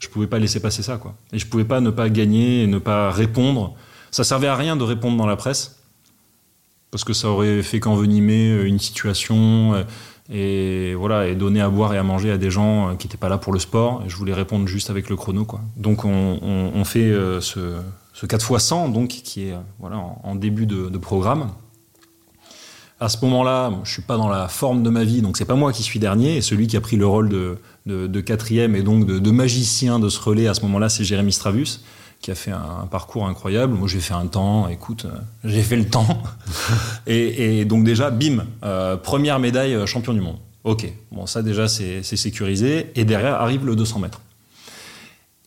[0.00, 1.14] je pouvais pas laisser passer ça quoi.
[1.32, 3.76] Et je pouvais pas ne pas gagner et ne pas répondre.
[4.10, 5.79] Ça servait à rien de répondre dans la presse
[6.90, 9.84] parce que ça aurait fait qu'envenimer euh, une situation euh,
[10.32, 13.18] et voilà et donner à boire et à manger à des gens euh, qui n'étaient
[13.18, 14.02] pas là pour le sport.
[14.06, 15.60] je voulais répondre juste avec le chrono quoi.
[15.76, 17.76] Donc on, fait ce,
[18.12, 21.50] ce 4 x 100 donc qui est voilà en, début de, programme.
[23.02, 25.54] À ce moment-là, je suis pas dans la forme de ma vie, donc c'est pas
[25.54, 26.36] moi qui suis dernier.
[26.36, 29.98] Et celui qui a pris le rôle de, de, quatrième et donc de, de, magicien
[29.98, 31.80] de ce relais à ce moment-là, c'est Jérémy Stravus
[32.20, 33.74] qui a fait un, parcours incroyable.
[33.74, 36.22] Moi, j'ai fait un temps, écoute, euh, j'ai fait le temps.
[37.06, 40.36] et, donc déjà, bim, euh, première médaille euh, champion du monde.
[40.64, 42.92] Ok, bon, ça déjà, c'est sécurisé.
[42.94, 44.20] Et derrière arrive le 200 mètres.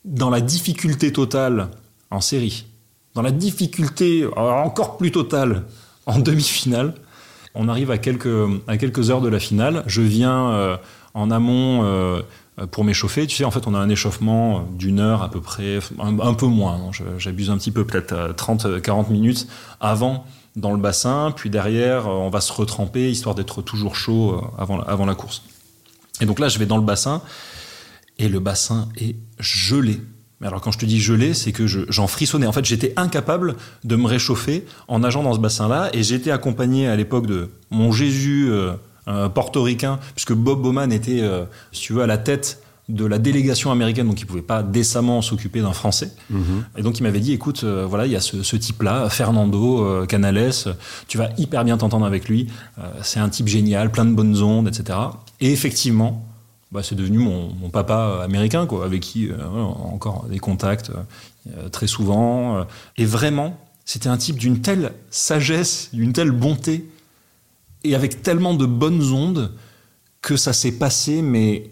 [0.05, 1.69] Dans la difficulté totale
[2.09, 2.65] en série,
[3.13, 5.65] dans la difficulté encore plus totale
[6.07, 6.95] en demi-finale,
[7.53, 9.84] on arrive à quelques, à quelques heures de la finale.
[9.86, 10.80] Je viens
[11.13, 12.21] en amont euh,
[12.72, 13.26] pour m'échauffer.
[13.28, 16.45] Tu sais, en fait, on a un échauffement d'une heure à peu près, un, peu
[16.45, 16.91] moins, hein.
[17.18, 19.47] j'abuse un petit peu, peut-être 30-40 minutes
[19.80, 20.26] avant
[20.56, 24.62] dans le bassin, puis derrière, euh, on va se retremper, histoire d'être toujours chaud euh,
[24.62, 25.43] avant, avant la course.
[26.22, 27.22] Et donc là, je vais dans le bassin,
[28.20, 29.99] et le bassin est gelé.
[30.39, 32.45] Mais alors quand je te dis gelé, c'est que j'en frissonnais.
[32.45, 36.88] En fait, j'étais incapable de me réchauffer en nageant dans ce bassin-là, et j'étais accompagné
[36.88, 38.51] à l'époque de mon Jésus
[39.06, 43.72] portoricain, puisque Bob Bowman était, euh, si tu veux, à la tête de la délégation
[43.72, 46.12] américaine, donc il pouvait pas décemment s'occuper d'un Français.
[46.30, 46.66] Mhm.
[46.78, 50.06] Et donc il m'avait dit, écoute, euh, voilà, il y a ce, type-là, Fernando euh,
[50.06, 50.51] Canales,
[51.08, 52.47] tu vas hyper bien t'entendre avec lui.
[53.01, 54.99] c'est un type génial, plein de bonnes ondes, etc.
[55.39, 56.26] Et effectivement,
[56.74, 59.30] bah, c'est devenu mon, papa américain, quoi, avec qui
[59.91, 60.91] encore des contacts
[61.72, 62.66] très souvent.
[62.97, 66.86] et vraiment, C'était un type d'une telle sagesse, d'une telle bonté,
[67.84, 69.52] et avec tellement de bonnes ondes
[70.22, 71.72] que ça s'est passé, mais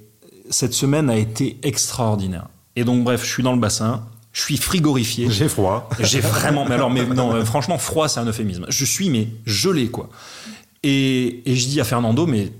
[0.49, 2.47] cette semaine a été extraordinaire.
[2.75, 4.03] Et donc, bref, je suis dans le bassin,
[4.33, 5.29] je suis frigorifié.
[5.29, 5.89] J'ai froid.
[5.99, 8.65] J'ai vraiment, mais alors, mais non, franchement, froid, c'est un euphémisme.
[8.69, 10.09] Je suis, mais gelé, quoi.
[10.83, 12.51] Et, et je dis à Fernando, mais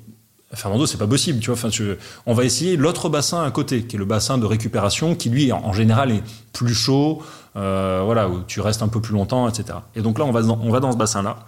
[0.53, 1.55] Fernando, c'est pas possible, tu vois.
[1.55, 1.95] Enfin, tu-
[2.25, 5.51] on va essayer l'autre bassin à côté, qui est le bassin de récupération, qui lui,
[5.51, 6.23] en, en général, est
[6.53, 7.21] plus chaud,
[7.55, 9.79] euh, voilà, où tu restes un peu plus longtemps, etc.
[9.95, 11.47] Et donc là, on va dans, on va dans ce bassin-là.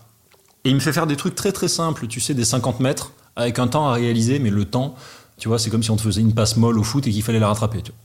[0.65, 3.11] Et il me fait faire des trucs très très simples, tu sais, des 50 mètres,
[3.35, 4.95] avec un temps à réaliser, mais le temps,
[5.37, 7.23] tu vois, c'est comme si on te faisait une passe molle au foot et qu'il
[7.23, 7.99] fallait la rattraper, tu vois.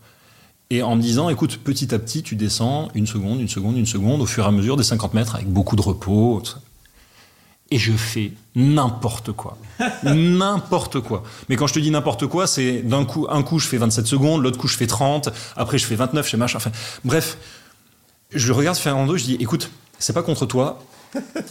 [0.71, 3.87] Et en me disant, écoute, petit à petit, tu descends une seconde, une seconde, une
[3.87, 6.61] seconde, au fur et à mesure des 50 mètres, avec beaucoup de repos, tout ça.
[7.71, 9.57] Et je fais n'importe quoi.
[10.03, 11.23] n'importe quoi.
[11.49, 14.07] Mais quand je te dis n'importe quoi, c'est d'un coup, un coup, je fais 27
[14.07, 16.57] secondes, l'autre coup, je fais 30, après, je fais 29, je fais machin.
[16.57, 16.71] Enfin,
[17.05, 17.39] bref,
[18.35, 20.83] je regarde Fernando, je dis, écoute, c'est pas contre toi.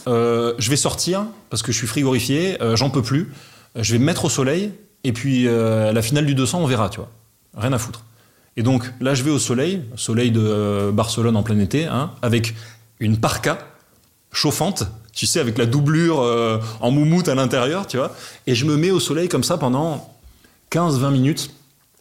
[0.06, 3.32] Euh, je vais sortir parce que je suis frigorifié, euh, j'en peux plus.
[3.76, 4.72] Je vais me mettre au soleil
[5.04, 7.10] et puis euh, à la finale du 200, on verra, tu vois.
[7.56, 8.04] Rien à foutre.
[8.56, 12.54] Et donc là, je vais au soleil, soleil de Barcelone en plein été, hein, avec
[13.00, 13.58] une parka
[14.32, 16.18] chauffante, tu sais, avec la doublure
[16.80, 18.14] en moumoute à l'intérieur, tu vois.
[18.46, 20.12] Et je me mets au soleil comme ça pendant
[20.72, 21.50] 15-20 minutes.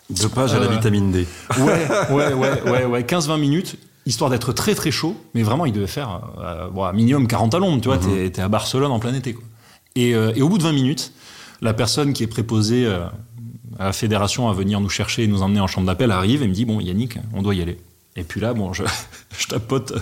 [0.09, 1.27] Deux pages à la vitamine D.
[1.59, 3.75] Ouais, ouais, ouais, ouais, ouais 15-20 minutes,
[4.07, 5.15] histoire d'être très très chaud.
[5.33, 7.97] Mais vraiment, il devait faire euh, bon, minimum 40 à l'ombre, tu vois.
[7.97, 9.43] T'es, t'es à Barcelone en plein été, quoi.
[9.95, 11.11] Et, euh, et au bout de 20 minutes,
[11.61, 13.05] la personne qui est préposée euh,
[13.79, 16.47] à la fédération à venir nous chercher et nous emmener en chambre d'appel arrive et
[16.47, 17.77] me dit Bon, Yannick, on doit y aller.
[18.15, 18.83] Et puis là, bon, je,
[19.37, 19.93] je tapote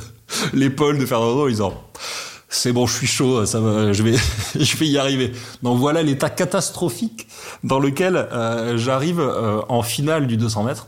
[0.54, 1.74] l'épaule de Fernando en disant
[2.56, 4.16] c'est bon, je suis chaud, ça va, je vais,
[4.60, 5.32] je vais y arriver.
[5.62, 7.28] Donc voilà l'état catastrophique
[7.64, 10.88] dans lequel euh, j'arrive euh, en finale du 200 mètres.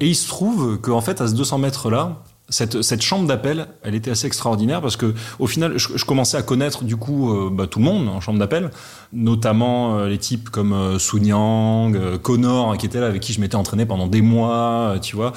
[0.00, 3.94] Et il se trouve qu'en fait, à ce 200 mètres-là, cette, cette chambre d'appel, elle
[3.94, 7.66] était assez extraordinaire parce que au final, je, commençais à connaître du coup euh, bah,
[7.66, 8.70] tout le monde en chambre d'appel,
[9.12, 13.32] notamment euh, les types comme euh, Sun Yang, euh, Connor, qui était là avec qui
[13.32, 15.32] je m'étais entraîné pendant des mois, tu vois.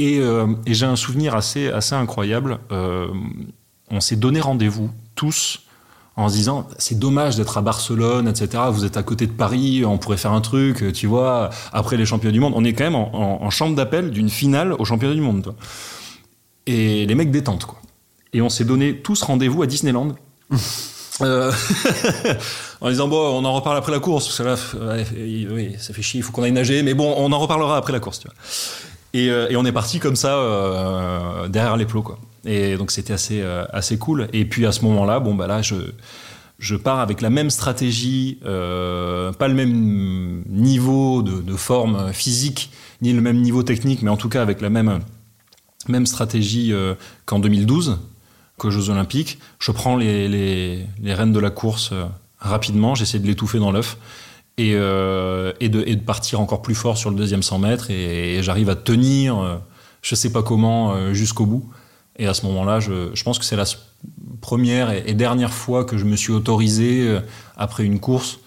[0.00, 2.60] Et, et j'ai un souvenir assez, assez incroyable.
[2.70, 5.62] On s'est donné rendez-vous tous
[6.18, 8.64] en se disant c'est dommage d'être à Barcelone, etc.
[8.70, 11.50] Vous êtes à côté de Paris, on pourrait faire un truc, tu vois.
[11.72, 14.28] Après les championnats du monde, on est quand même en, en- en chambre d'appel d'une
[14.28, 15.42] finale aux championnats du monde.
[15.42, 15.54] toi.
[16.66, 17.78] Et les mecs détente quoi.
[18.34, 20.14] Et on s'est donné tous rendez-vous à Disneyland.
[21.20, 21.50] Euh,
[22.80, 24.42] en disant bon on en reparle après la course parce que
[24.84, 25.04] là ouais,
[25.50, 27.92] oui, ça fait chier il faut qu'on aille nager mais bon on en reparlera après
[27.92, 28.36] la course tu vois
[29.14, 32.90] et, euh, et on est parti comme ça euh, derrière les plots quoi et donc
[32.90, 35.76] c'était assez euh, assez cool et puis à ce moment là bon bah là je
[36.58, 42.70] je pars avec la même stratégie euh, pas le même niveau de, forme physique
[43.00, 45.00] ni le même niveau technique mais en tout cas avec la même
[45.88, 46.94] même stratégie euh,
[47.26, 47.98] qu'en 2012
[48.56, 49.38] qu'aux Jeux Olympiques.
[49.60, 51.92] Je prends les, les, les rênes de la course
[52.40, 53.98] rapidement, j'essaie de l'étouffer dans l'œuf
[54.56, 58.42] et, et, de, et de partir encore plus fort sur le deuxième 100 mètres et,
[58.42, 59.58] j'arrive à tenir, euh,
[60.02, 61.70] je sais pas comment, jusqu'au bout.
[62.18, 63.64] Et à ce moment-là, je, pense que c'est la
[64.40, 67.20] première et, dernière fois que je me suis autorisé, euh,
[67.56, 68.40] après une course,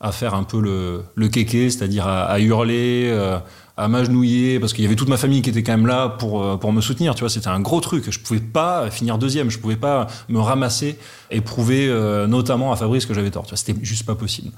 [0.00, 3.38] à faire un peu le, le kéké, c'est-à-dire à, hurler, euh,
[3.76, 6.42] à m'agenouiller, parce qu'il y avait toute ma famille qui était quand même là pour,
[6.42, 8.10] euh, pour me soutenir, tu vois, c'était un gros truc.
[8.10, 10.96] Je pouvais pas finir deuxième, je pouvais pas me ramasser
[11.30, 11.88] et prouver
[12.28, 14.52] notamment à Fabrice que j'avais tort, tu vois, c'était juste pas possible.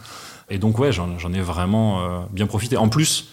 [0.48, 2.76] Et donc ouais, j'en ai vraiment bien profité.
[2.76, 3.28] En plus,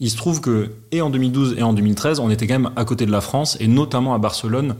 [0.00, 2.84] il se trouve que, et en 2012 et en 2013, on était quand même à
[2.84, 4.76] côté de la France, et notamment à Barcelone,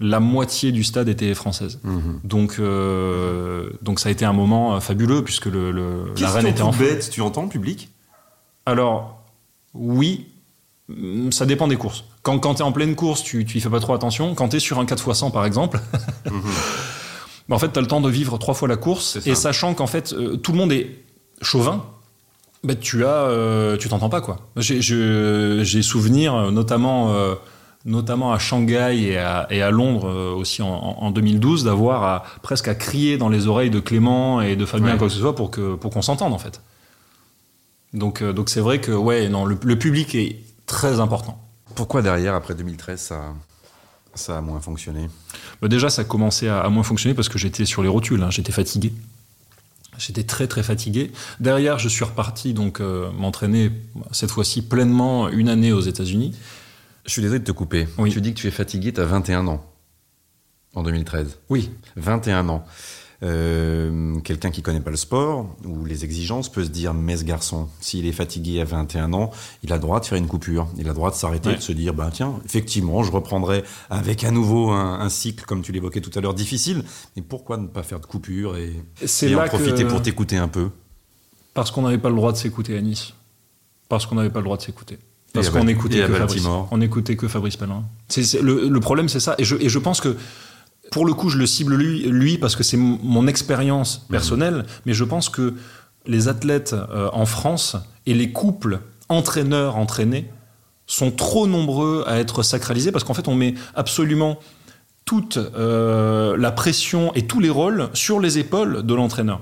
[0.00, 1.80] la moitié du stade était française.
[2.22, 6.46] Donc, euh, donc ça a été un moment euh, fabuleux, puisque le, le- la reine
[6.46, 7.88] était en bête, tu entends public?
[8.66, 9.24] Alors,
[9.74, 10.26] oui,
[10.88, 12.04] mm, ça dépend des courses.
[12.22, 14.34] Quand, quand tu es en pleine course, tu, tu y fais pas trop attention.
[14.34, 15.80] Quand tu es sur un 4x100, par exemple,
[17.48, 19.74] bah, en fait, tu as le temps de vivre trois fois la course, et sachant
[19.74, 20.98] qu'en fait, euh, tout le monde est
[21.42, 21.84] chauvin,
[22.68, 24.36] bah, tu as, euh, tu t'entends pas quoi.
[24.56, 27.34] J'ai, souvenir, euh, notamment, euh,
[27.84, 32.02] notamment à Shanghai et à, et à Londres euh, aussi en, en- en 2012, d'avoir
[32.04, 34.98] à, presque à crier dans les oreilles de Clément et de Fabien Ouais.
[34.98, 36.60] quoi que ce soit pour que pour qu'on s'entende en fait.
[37.94, 41.40] Donc donc c'est vrai que ouais non le, le public est très important.
[41.74, 43.20] Pourquoi derrière, après 2013, ça,
[44.14, 45.08] ça a moins fonctionné?
[45.62, 48.30] Bah, déjà, ça commençait à, à moins fonctionner parce que j'étais sur les rotules, hein,
[48.30, 48.92] j'étais fatigué.
[49.98, 51.10] J'étais très très fatigué.
[51.40, 53.72] Derrière, je suis reparti donc euh, m'entraîner
[54.12, 56.34] cette fois-ci pleinement une année aux États-Unis.
[57.04, 57.88] Je suis désolé de te couper.
[57.98, 58.10] Oui.
[58.10, 59.64] Tu dis que tu es fatigué, tu as 21 ans.
[60.74, 61.38] En 2013.
[61.48, 61.70] Oui.
[61.96, 62.64] 21 ans.
[63.22, 67.24] Euh, quelqu'un qui connaît pas le sport ou les exigences peut se dire mais ce
[67.24, 69.30] garçon, s'il est fatigué à 21 ans,
[69.64, 71.56] il a le droit de faire une coupure, il a le droit de s'arrêter, Ouais.
[71.56, 75.62] de se dire bah tiens, effectivement, je reprendrai avec à nouveau un, un cycle comme
[75.62, 76.84] tu l'évoquais tout à l'heure difficile,
[77.16, 80.48] mais pourquoi ne pas faire de coupure et, en là profiter que- pour t'écouter un
[80.48, 80.68] peu?
[81.54, 83.14] Parce qu'on n'avait pas le droit de s'écouter à Nice.
[83.88, 84.98] Parce qu'on n'avait pas le droit de s'écouter.
[85.32, 86.46] Parce qu'on écoutait que Fabrice.
[86.70, 87.84] On écoutait que Fabrice Pellerin.
[88.08, 89.34] C'est, c'est- le, le problème, c'est ça.
[89.38, 90.16] Et je, et je pense que,
[90.90, 94.64] pour le coup, je le cible lui, lui parce que c'est mon, expérience personnelle.
[94.86, 95.54] Mais je pense que
[96.06, 97.76] les athlètes euh, en France
[98.06, 100.30] et les couples entraîneurs-entraînés
[100.86, 104.38] sont trop nombreux à être sacralisés parce qu'en fait, on met absolument
[105.04, 109.40] toute euh, la pression et tous les rôles sur les épaules de l'entraîneur.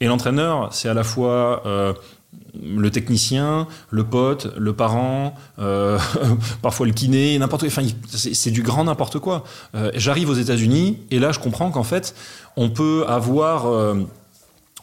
[0.00, 1.92] Et l'entraîneur, c'est à la fois euh,
[2.62, 5.98] le technicien, le pote, le parent, euh,
[6.62, 7.68] parfois le kiné, n'importe quoi.
[7.68, 9.44] Enfin, c'est du grand n'importe quoi.
[9.74, 12.14] Euh, J'arrive aux États-Unis et là, je comprends qu'en fait,
[12.56, 13.66] on peut avoir.
[13.66, 13.94] euh,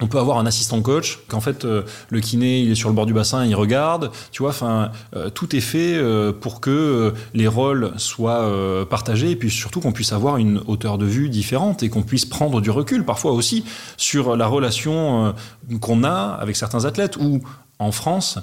[0.02, 2.96] on peut avoir un assistant coach, qu'en fait euh, le kiné il est sur le
[2.96, 7.14] bord du bassin, il regarde, tu vois, enfin euh, tout est fait euh, pour que
[7.34, 11.84] les rôles soient partagés et puis surtout qu'on puisse avoir une hauteur de vue différente
[11.84, 13.64] et qu'on puisse prendre du recul parfois aussi
[13.98, 15.34] sur la relation
[15.80, 17.42] qu'on a avec certains athlètes ou
[17.80, 18.40] en France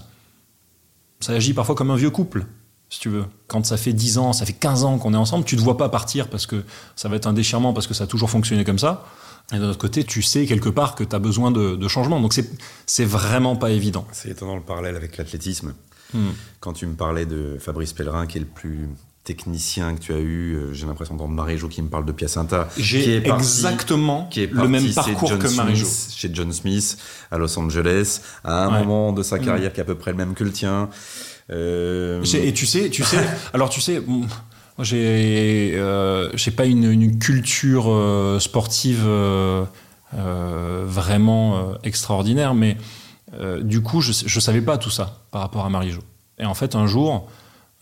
[1.20, 2.46] ça agit parfois comme un vieux couple
[2.92, 3.24] si tu veux.
[3.46, 5.78] Quand ça fait 10 ans, ça fait 15 ans qu'on est ensemble, tu te vois
[5.78, 6.62] pas partir parce que
[6.94, 9.06] ça va être un déchirement, parce que ça a toujours fonctionné comme ça.
[9.52, 12.20] Et d'un autre côté, tu sais quelque part que tu as besoin de, de changement.
[12.20, 12.32] Donc
[12.86, 14.06] c'est, vraiment pas évident.
[14.12, 15.74] C'est étonnant le parallèle avec l'athlétisme.
[16.14, 16.30] Hmm.
[16.60, 18.88] Quand tu me parlais de Fabrice Pellerin, qui est le plus
[19.24, 22.68] technicien que tu as eu, euh, j'ai l'impression d'entendre Marie-Jo qui me parle de Piacenta.
[22.74, 25.48] qui J'ai parti- exactement qui est le même parti, parcours John que.
[25.48, 26.98] Smith, chez John Smith
[27.30, 28.78] à Los Angeles, à un Ouais.
[28.80, 29.44] moment de sa Mm.
[29.44, 30.88] carrière qui est à peu près le même que le tien.
[31.50, 33.18] Euh, Et tu sais, tu sais,
[33.52, 34.02] alors tu sais,
[34.78, 39.64] j'ai, euh, pas une, une culture euh, sportive euh,
[40.16, 42.76] euh, vraiment extraordinaire, mais
[43.62, 46.00] du coup, je, je savais pas tout ça par rapport à Marie-Jo.
[46.38, 47.30] Et en fait, un jour,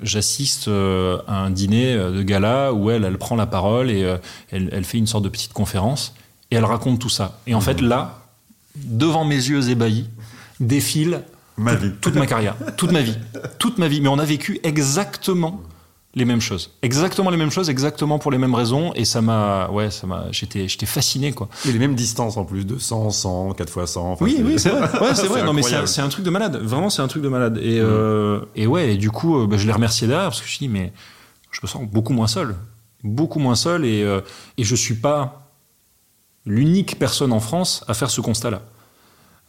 [0.01, 4.17] j'assiste à un dîner de gala où elle, elle prend la parole et
[4.53, 6.15] elle, elle fait une sorte de petite conférence
[6.53, 7.41] et elle raconte tout ça.
[7.49, 8.21] Et en fait, là,
[8.77, 10.09] devant mes yeux ébahis,
[10.61, 11.23] défile
[11.57, 11.91] ma vie.
[12.01, 13.17] toute ma carrière, toute ma vie,
[13.59, 14.01] toute ma vie.
[14.01, 15.61] Mais on a vécu exactement
[16.15, 18.93] les mêmes choses, exactement les mêmes choses, exactement pour les mêmes raisons.
[18.95, 21.49] Et ça m'a, ouais, ça m'a, j'étais, j'étais fasciné, quoi.
[21.67, 24.13] Et les mêmes distances en plus, de 100, 100, 4 fois 100.
[24.13, 25.01] enfin, Oui, oui, c'est vrai.
[25.01, 25.45] Ouais, c'est vrai.
[25.45, 26.57] Non, mais c'est un, truc de malade.
[26.57, 27.59] Vraiment, c'est un truc de malade.
[27.63, 30.47] Et, euh, et ouais, et du coup, euh, bah, je l'ai remercié derrière parce que
[30.47, 30.93] je me suis dit, mais
[31.53, 32.57] je me sens beaucoup moins seul.
[33.05, 33.85] Beaucoup moins seul.
[33.85, 34.21] Et, euh,
[34.59, 35.49] et je suis pas
[36.45, 38.63] l'unique personne en France à faire ce constat-là.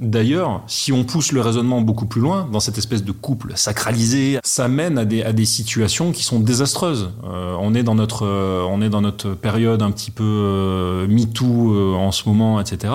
[0.01, 4.39] D'ailleurs, si on pousse le raisonnement beaucoup plus loin, dans cette espèce de couple sacralisé,
[4.43, 7.11] ça mène à des, à des situations qui sont désastreuses.
[7.23, 11.07] Euh, on, est dans notre, euh, on est dans notre période un petit peu euh,
[11.07, 12.91] MeToo euh, en ce moment, etc.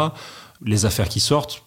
[0.65, 1.63] Les affaires qui sortent,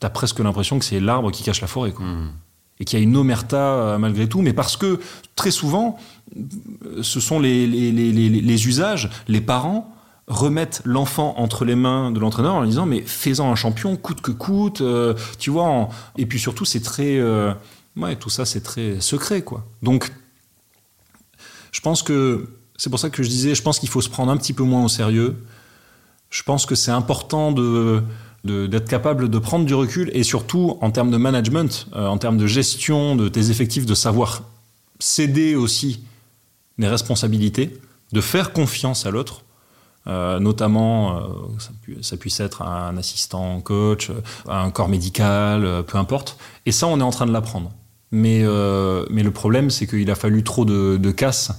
[0.00, 1.92] t'as presque l'impression que c'est l'arbre qui cache la forêt.
[1.92, 2.04] Quoi.
[2.04, 2.32] Mm.
[2.78, 5.00] Et qu'il y a une omerta malgré tout, mais parce que
[5.34, 5.96] très souvent,
[7.00, 9.91] ce sont les, les, les, les usages, les parents
[10.28, 14.20] remettent l'enfant entre les mains de l'entraîneur en lui disant mais fais-en un champion coûte
[14.20, 17.52] que coûte euh, tu vois en- et puis surtout c'est très euh,
[17.96, 19.66] ouais tout ça c'est très secret quoi.
[19.82, 20.12] Donc
[21.72, 24.30] je pense que c'est pour ça que je disais je pense qu'il faut se prendre
[24.30, 25.36] un petit peu moins au sérieux.
[26.30, 28.02] Je pense que c'est important de
[28.44, 32.38] d'être capable de prendre du recul et surtout en termes de management, euh, en termes
[32.38, 34.42] de gestion de tes effectifs, de savoir
[34.98, 36.02] céder aussi
[36.76, 37.78] les responsabilités,
[38.12, 39.42] de faire confiance à l'autre,
[40.06, 41.22] euh, notamment euh,
[41.58, 46.36] ça, pu- ça puisse être un assistant coach, euh, un corps médical, peu importe.
[46.66, 47.72] Et ça, on est en train de l'apprendre.
[48.14, 48.44] Mais,
[49.08, 51.50] mais le problème, c'est qu'il a fallu trop de, de casse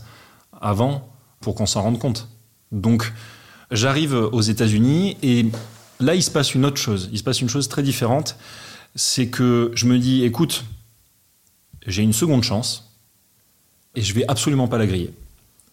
[0.62, 2.30] avant pour qu'on s'en rende compte.
[2.72, 3.12] Donc,
[3.72, 5.48] j'arrive aux États-Unis et
[6.00, 7.10] là, il se passe une autre chose.
[7.12, 8.36] Il se passe une chose très différente.
[8.94, 10.64] C'est que je me dis, écoute,
[11.88, 12.92] j'ai une seconde chance
[13.96, 15.12] et je vais absolument pas la griller.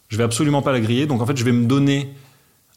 [0.09, 1.07] Je vais absolument pas la griller.
[1.07, 2.09] Donc, en fait, je vais me donner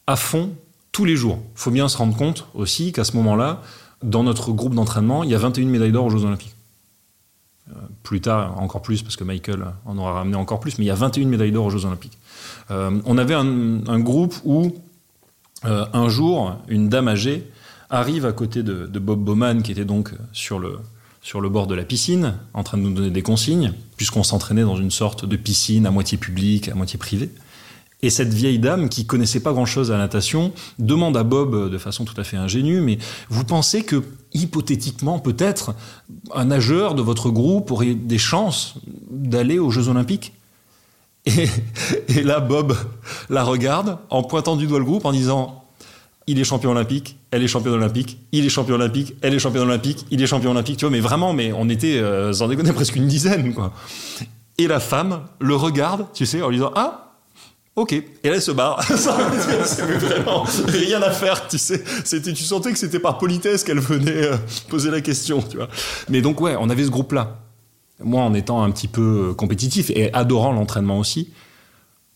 [0.07, 0.51] à fond
[0.91, 1.39] tous les jours.
[1.55, 3.61] Il faut bien se rendre compte aussi qu'à ce moment-là,
[4.03, 6.55] dans notre groupe d'entraînement, il y a 21 médailles d'or aux Jeux Olympiques.
[7.69, 10.87] Euh, plus tard, encore plus, parce que Michael en aura ramené encore plus, mais il
[10.87, 12.17] y a 21 médailles d'or aux Jeux Olympiques.
[12.71, 14.75] Euh, on avait un, groupe où
[15.65, 17.49] euh, un jour, une dame âgée
[17.89, 20.79] arrive à côté de, de Bob Bowman, qui était donc sur le,
[21.21, 24.63] sur le bord de la piscine, en train de nous donner des consignes, puisqu'on s'entraînait
[24.63, 27.29] dans une sorte de piscine à moitié publique, à moitié privée.
[28.03, 31.69] Et cette vieille dame, qui connaissait pas grand-chose à la natation, demande à Bob, euh,
[31.69, 32.99] de façon tout à fait ingénue, mais
[33.29, 35.73] vous pensez que, hypothétiquement, peut-être,
[36.35, 38.75] un nageur de votre groupe aurait des chances
[39.09, 40.33] d'aller aux Jeux Olympiques?
[41.25, 41.47] Et,
[42.09, 42.75] et là, Bob
[43.29, 45.63] la regarde en pointant du doigt le groupe en disant
[46.27, 49.63] il est champion olympique, elle est championne olympique, il est champion olympique, elle est championne
[49.63, 52.71] olympique, il est champion olympique, tu vois, mais vraiment, mais on était, euh, sans déconner,
[52.73, 53.73] presque une dizaine, quoi.
[54.57, 57.12] Et la femme le regarde, tu sais, en lui disant, ah,
[57.75, 57.93] ok.
[57.93, 58.81] Et là, elle se barre.
[58.89, 61.83] Vraiment rien à faire, tu sais.
[62.03, 64.37] C'était, tu sentais que c'était par politesse qu'elle venait euh,
[64.69, 65.69] poser la question, tu vois.
[66.09, 67.39] Mais donc, ouais, on avait ce groupe-là.
[68.03, 71.31] Moi, en étant un petit peu euh, compétitif et adorant l'entraînement aussi,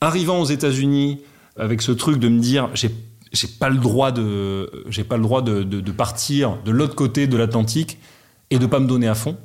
[0.01, 1.21] arrivant aux États-Unis
[1.57, 2.91] avec ce truc de me dire, j'ai
[3.33, 7.27] j'ai pas le droit de j'ai pas le droit de, de, partir de l'autre côté
[7.27, 7.99] de l'Atlantique
[8.49, 9.37] et de pas me donner à fond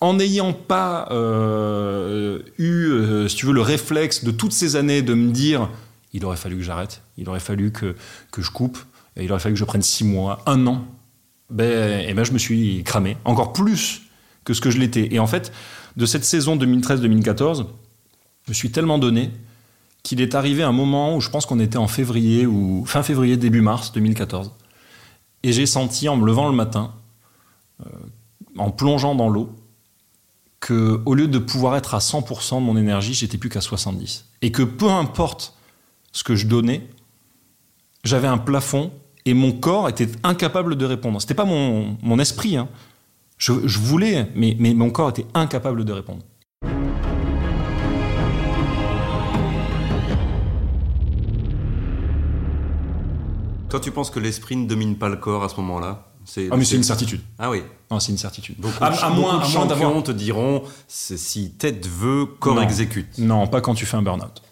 [0.00, 5.02] en n'ayant pas euh, eu euh, si tu veux le réflexe de toutes ces années
[5.02, 5.68] de me dire
[6.12, 7.94] il aurait fallu que j'arrête il aurait fallu que,
[8.36, 8.78] je coupe
[9.16, 10.84] il aurait fallu que je prenne six mois un an
[11.50, 14.02] ben, et ben je me suis cramé encore plus
[14.44, 15.52] que ce que je l'étais et en fait
[15.96, 17.66] de cette saison 2013-2014
[18.46, 19.30] je me suis tellement donné
[20.02, 23.36] qu'il est arrivé un moment où je pense qu'on était en février ou fin février,
[23.36, 24.52] début mars 2014.
[25.42, 26.94] Et j'ai senti en me levant le matin,
[27.84, 27.90] euh,
[28.56, 29.50] en plongeant dans l'eau,
[30.60, 34.26] que au lieu de pouvoir être à 100% de mon énergie, j'étais plus qu'à 70.
[34.42, 35.54] Et que peu importe
[36.12, 36.86] ce que je donnais,
[38.04, 38.92] j'avais un plafond
[39.24, 41.20] et mon corps était incapable de répondre.
[41.20, 42.68] C'était pas mon, esprit, hein.
[43.38, 46.22] je, je, voulais, mais, mais mon corps était incapable de répondre.
[53.70, 56.09] Toi, tu penses que l'esprit ne domine pas le corps à ce moment-là?
[56.50, 57.20] Ah mais c'est une certitude.
[57.38, 57.62] Ah oui.
[57.90, 58.56] Non, c'est une certitude.
[58.80, 63.18] À, moins, à d'avoir te diront si tête veut, corps exécute.
[63.18, 64.42] Non, pas quand tu fais un burn-out.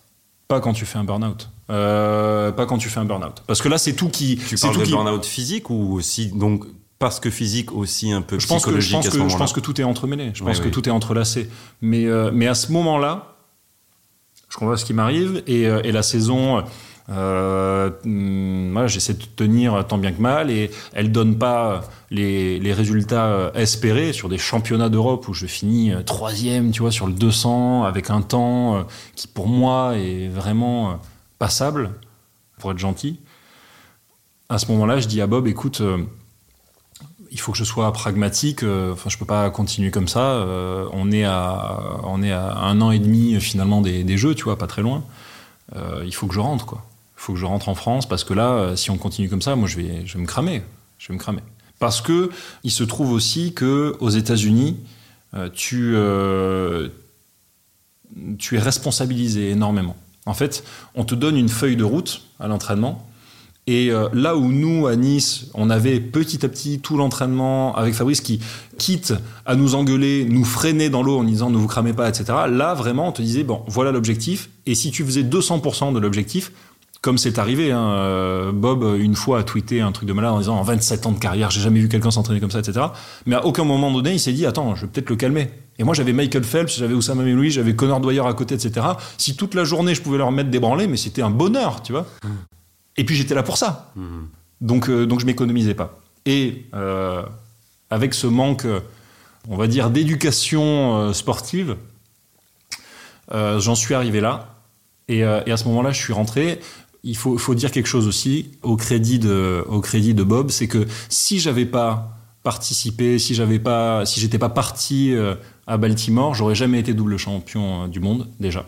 [0.48, 1.50] Pas quand tu fais un burn-out.
[1.70, 3.42] Euh, pas quand tu fais un burn-out.
[3.46, 4.36] Parce que là, c'est tout qui.
[4.36, 6.64] Tu parles tout de burn-out physique ou aussi donc
[6.98, 9.28] parce que physique aussi un peu je pense psychologique que, je pense à ce que,
[9.28, 10.32] Je pense que tout est entremêlé.
[10.34, 11.48] Je pense que tout est entrelacé.
[11.80, 13.36] Mais euh, mais à ce moment-là,
[14.48, 16.64] je comprends ce qui m'arrive et, euh, et la saison
[17.10, 22.72] euh, hmm, j'essaie de tenir tant bien que mal et elle donne pas les, les
[22.72, 27.12] résultats espérés sur des championnats d'Europe où je finis euh, troisième, tu vois, sur le
[27.12, 28.82] 200 avec un temps euh,
[29.14, 30.94] qui pour moi est vraiment euh,
[31.38, 31.90] passable,
[32.58, 33.20] pour être gentil.
[34.48, 35.82] À ce moment-là, je dis à Bob, écoute,
[37.30, 38.64] il faut que je sois pragmatique.
[38.64, 40.44] Enfin, je peux pas continuer comme ça.
[40.92, 44.44] on est à, on est à un an et demi finalement des, des jeux, tu
[44.44, 45.04] vois, pas très loin.
[46.04, 46.87] il faut que je rentre, quoi
[47.20, 49.56] faut que je rentre en France parce que là, euh, si on continue comme ça,
[49.56, 50.62] moi, je vais, je vais me cramer.
[50.98, 51.42] Je vais me cramer.
[51.78, 52.30] Parce que
[52.64, 54.76] il se trouve aussi que aux États-Unis,
[55.34, 56.88] euh, tu, euh,
[58.38, 59.96] tu es responsabilisé énormément.
[60.26, 60.64] En fait,
[60.94, 63.04] on te donne une feuille de route à l'entraînement.
[63.66, 68.22] Et là où nous, à Nice, on avait petit à petit tout l'entraînement avec Fabrice
[68.22, 68.40] qui,
[68.78, 69.12] quitte
[69.44, 72.24] à nous engueuler, nous freiner dans l'eau en disant ne vous cramez pas, etc.
[72.48, 74.48] Là, vraiment, on te disait, bon, voilà l'objectif.
[74.64, 76.52] Et si tu faisais 200% de l'objectif,
[77.00, 80.38] comme c'est arrivé, hein, euh, Bob une fois a tweeté un truc de malade en
[80.38, 82.86] disant en 27 ans de carrière, j'ai jamais vu quelqu'un s'entraîner comme ça, etc.
[83.24, 85.48] Mais à aucun moment donné, il s'est dit attends, je vais peut-être le calmer.
[85.78, 88.84] Et moi, j'avais Michael Phelps, j'avais Oussama Louis, j'avais Connor Dwyer à côté, etc.
[89.16, 91.92] Si toute la journée je pouvais leur mettre des branlés, mais c'était un bonheur, tu
[91.92, 92.06] vois.
[92.96, 93.92] Et puis j'étais là pour ça.
[94.60, 96.00] Donc, euh, donc je m'économisais pas.
[96.26, 97.22] Et euh,
[97.90, 98.66] avec ce manque,
[99.48, 101.76] on va dire, d'éducation sportive,
[103.30, 104.56] j'en suis arrivé là.
[105.06, 106.60] Et, à ce moment-là, je suis rentré
[107.04, 110.86] il faut, dire quelque chose aussi au crédit de, au crédit de Bob, c'est que
[111.08, 115.34] si j'avais pas participé, si j'avais pas, si j'étais pas parti euh,
[115.66, 118.66] à Baltimore, j'aurais jamais été double champion euh, du monde déjà.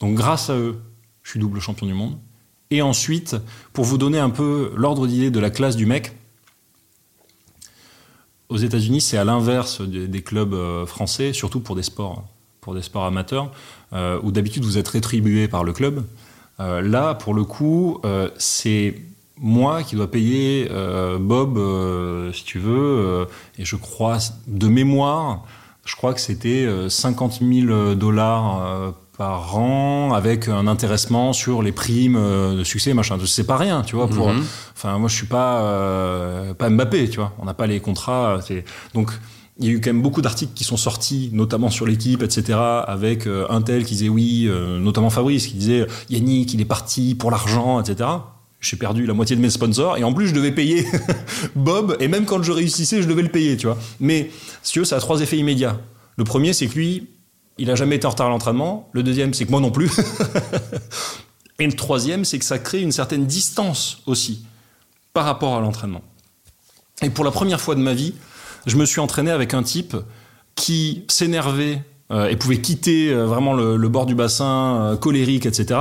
[0.00, 0.80] Donc grâce à eux,
[1.22, 2.18] je suis double champion du monde.
[2.70, 3.36] Et ensuite,
[3.72, 6.16] pour vous donner un peu l'ordre d'idée de la classe du mec,
[8.48, 12.24] aux États-Unis, c'est à l'inverse des, clubs euh, français, surtout pour des sports,
[12.60, 13.52] pour des sports amateurs,
[14.22, 16.02] où d'habitude vous êtes rétribué par le club.
[16.60, 18.94] Euh, là, pour le coup, euh, c'est
[19.38, 21.58] moi qui dois payer euh, Bob,
[22.32, 23.26] si tu veux,
[23.58, 25.44] et je crois, de mémoire,
[25.84, 32.18] je crois que c'était 50 000 dollars par an avec un intéressement sur les primes
[32.56, 34.42] de succès machin c'est pas rien tu vois pour mhm.
[34.74, 38.38] enfin moi je suis pas pas Mbappé tu vois on n'a pas les contrats
[38.94, 39.10] donc
[39.58, 42.58] il y a eu quand même beaucoup d'articles qui sont sortis, notamment sur l'équipe, etc.,
[42.86, 46.66] avec euh, un tel qui disait oui, euh, notamment Fabrice, qui disait Yannick, il est
[46.66, 48.08] parti pour l'argent, etc.
[48.60, 50.86] J'ai perdu la moitié de mes sponsors et en plus je devais payer
[51.56, 53.76] Bob et même quand je réussissais, je devais le payer, tu vois.
[54.00, 54.30] Mais
[54.62, 55.80] si tu ça a trois effets immédiats.
[56.16, 57.08] Le premier, c'est que lui,
[57.58, 58.88] il a jamais été en retard à l'entraînement.
[58.92, 59.90] Le deuxième, c'est que moi non plus.
[61.58, 64.44] et le troisième, c'est que ça crée une certaine distance aussi
[65.12, 66.02] par rapport à l'entraînement.
[67.02, 68.14] Et pour la première fois de ma vie,
[68.66, 69.96] je me suis entraîné avec un type
[70.54, 71.82] qui s'énervait
[72.12, 75.80] euh, et pouvait quitter euh, vraiment le, bord du bassin, euh, colérique, etc.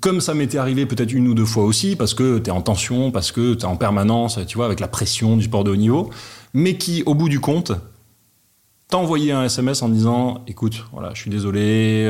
[0.00, 2.60] Comme ça m'était arrivé peut-être une ou deux fois aussi, parce que tu es en
[2.60, 5.70] tension, parce que tu es en permanence, tu vois, avec la pression du sport de
[5.70, 6.10] haut niveau,
[6.54, 7.72] mais qui, au bout du compte,
[8.88, 12.06] t'a envoyé un SMS en disant écoute, voilà, je suis désolé,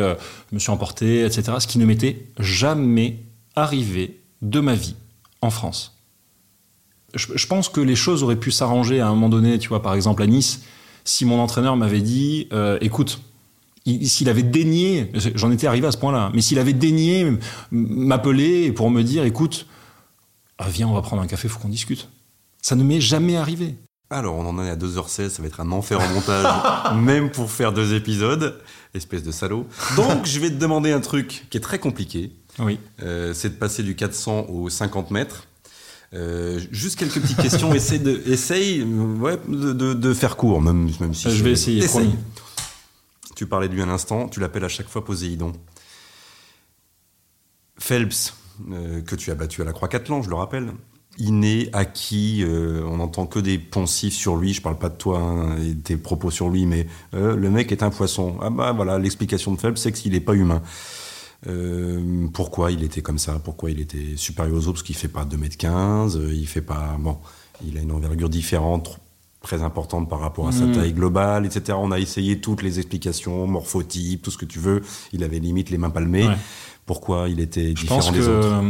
[0.51, 1.53] je me suis emporté, etc.
[1.59, 3.19] Ce qui ne m'était jamais
[3.55, 4.95] arrivé de ma vie
[5.43, 6.00] en France.
[7.15, 9.83] Je, je pense que les choses auraient pu s'arranger à un moment donné, tu vois,
[9.83, 10.63] par exemple à Nice,
[11.05, 13.21] si mon entraîneur m'avait dit euh, écoute,
[13.87, 17.33] il- s'il avait daigné, j'en étais arrivé à ce point-là, mais s'il avait daigné
[17.71, 19.67] m'appeler pour me dire écoute,
[20.59, 22.09] ah, viens, on va prendre un café, faut qu'on discute.
[22.63, 23.75] Ça ne m'est jamais arrivé.
[24.11, 27.51] Alors, on en est à 2h16, ça va être un enfer en montage, même pour
[27.51, 28.61] faire deux épisodes.
[28.93, 29.67] Espèce de salaud.
[29.97, 32.33] Donc, je vais te demander un truc qui est très compliqué.
[32.59, 32.79] Oui.
[33.03, 35.45] Euh, c'est de passer du 400 au 50 mètres.
[36.13, 37.73] Euh, juste quelques petites questions.
[37.73, 41.53] essaye de, essaye, euh, ouais, de, de- de faire court, même, même si Je vais
[41.53, 42.11] essayer, Essaye.
[43.37, 45.53] Tu parlais de lui à l'instant, tu l'appelles à chaque fois Poséidon.
[47.79, 48.35] Phelps,
[48.73, 50.73] euh, que tu as battu à la Croix-Catlan, je le rappelle.
[51.19, 55.19] Inné, acquis, euh, on n'entend que des poncifs sur lui, je parle pas de toi
[55.19, 58.37] hein, et tes propos sur lui, mais euh, le mec est un poisson.
[58.43, 60.63] Ah bah voilà, l'explication de Phelps, c'est qu'il n'est pas humain.
[61.49, 63.41] Euh, pourquoi il était comme ça?
[63.43, 64.73] Pourquoi il était supérieur aux autres?
[64.75, 66.97] Parce qu'il fait pas 2m15, euh, il fait pas...
[67.01, 67.17] Bon,
[67.67, 68.99] il a une envergure différente,
[69.43, 70.73] très importante par rapport à sa Mm.
[70.73, 71.79] taille globale, etc.
[71.81, 74.83] On a essayé toutes les explications, morphotype, tout ce que tu veux.
[75.13, 76.27] Il avait limite les mains palmées.
[76.29, 76.37] Ouais.
[76.87, 78.63] Pourquoi il était Je différent pense des que autres?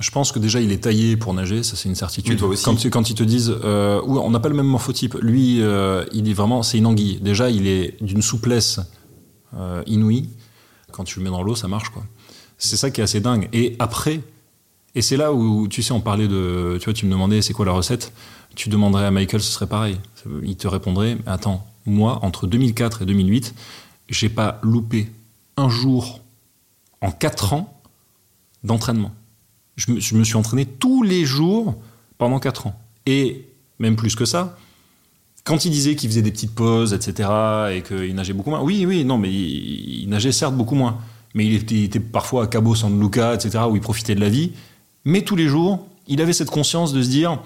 [0.00, 2.32] je pense que déjà il est taillé pour nager, ça c'est une certitude.
[2.32, 2.64] Mais toi aussi.
[2.90, 5.14] Quand, ils te disent, euh, on n'a pas le même morphotype.
[5.20, 7.20] Lui, euh, il est vraiment, c'est une anguille.
[7.20, 8.80] Déjà, il est d'une souplesse
[9.56, 10.28] euh, inouïe.
[10.94, 12.04] Quand tu le mets dans l'eau, ça marche quoi.
[12.56, 13.48] C'est ça qui est assez dingue.
[13.52, 14.20] Et après,
[14.94, 17.52] et c'est là où tu sais, on parlait de, tu vois, tu me demandais c'est
[17.52, 18.12] quoi la recette?
[18.54, 19.98] Tu demanderais à Michael, ce serait pareil.
[20.44, 23.54] Il te répondrait, attends, moi entre 2004 et 2008,
[24.08, 25.10] j'ai pas loupé
[25.56, 26.20] un jour
[27.00, 27.82] en 4 ans
[28.62, 29.12] d'entraînement.
[29.74, 31.74] Je me, je me suis entraîné tous les jours
[32.18, 32.80] pendant 4 ans.
[33.06, 33.48] Et
[33.80, 34.56] même plus que ça,
[35.44, 37.28] quand il disait qu'il faisait des petites pauses, etc.,
[37.72, 40.98] et qu'il nageait beaucoup moins, oui, oui, non, mais il, nageait certes beaucoup moins.
[41.34, 44.52] Mais il était, parfois à Cabo San Luca, etc., où il profitait de la vie.
[45.04, 47.40] Mais tous les jours, il avait cette conscience de se dire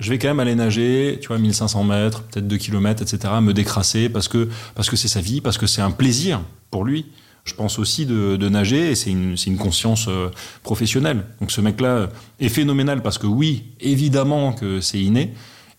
[0.00, 3.52] je vais quand même aller nager, tu vois, 1500 mètres, peut-être 2 km, etc., me
[3.52, 7.06] décrasser parce que parce que c'est sa vie, parce que c'est un plaisir pour lui.
[7.44, 10.30] Je pense aussi de, nager et c'est une, une conscience euh,
[10.62, 11.24] professionnelle.
[11.40, 12.08] Donc ce mec-là
[12.40, 15.34] est phénoménal parce que oui, évidemment que c'est inné.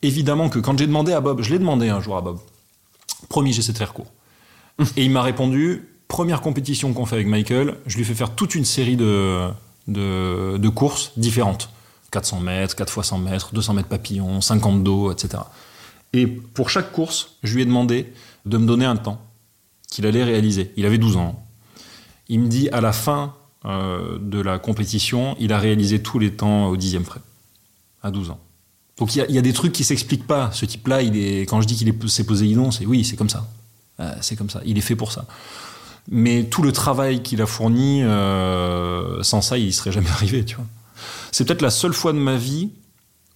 [0.05, 2.37] Évidemment que quand j'ai demandé à Bob, je l'ai demandé un jour à Bob,
[3.27, 4.11] promis, j'essaie de faire court.
[4.97, 8.53] Et il m'a répondu, première compétition qu'on fait avec Michael, je lui fais faire toute
[8.53, 9.49] une série de,
[9.87, 11.71] de, courses différentes.
[12.11, 15.41] 400 mètres, 4 fois 100 mètres, 200 mètres papillon, 50 dos, etc.
[16.13, 18.13] Et pour chaque course, je lui ai demandé
[18.45, 19.19] de me donner un temps
[19.89, 20.71] qu'il allait réaliser.
[20.77, 21.43] Il avait 12 ans.
[22.29, 23.33] Il me dit à la fin
[23.65, 27.21] euh, de la compétition, il a réalisé tous les temps au dixième près,
[28.03, 28.39] à 12 ans.
[28.97, 30.51] Donc il y, a- des trucs qui s'expliquent pas.
[30.53, 31.01] Ce type-là,
[31.47, 33.47] quand je dis qu'il est c'est Poséidon, c'est oui, c'est comme ça.
[33.99, 34.61] Euh, c'est comme ça.
[34.65, 35.25] Il est fait pour ça.
[36.09, 40.45] Mais tout le travail qu'il a fourni, euh, sans ça, il serait jamais arrivé.
[41.31, 42.69] C'est peut-être la seule fois de ma vie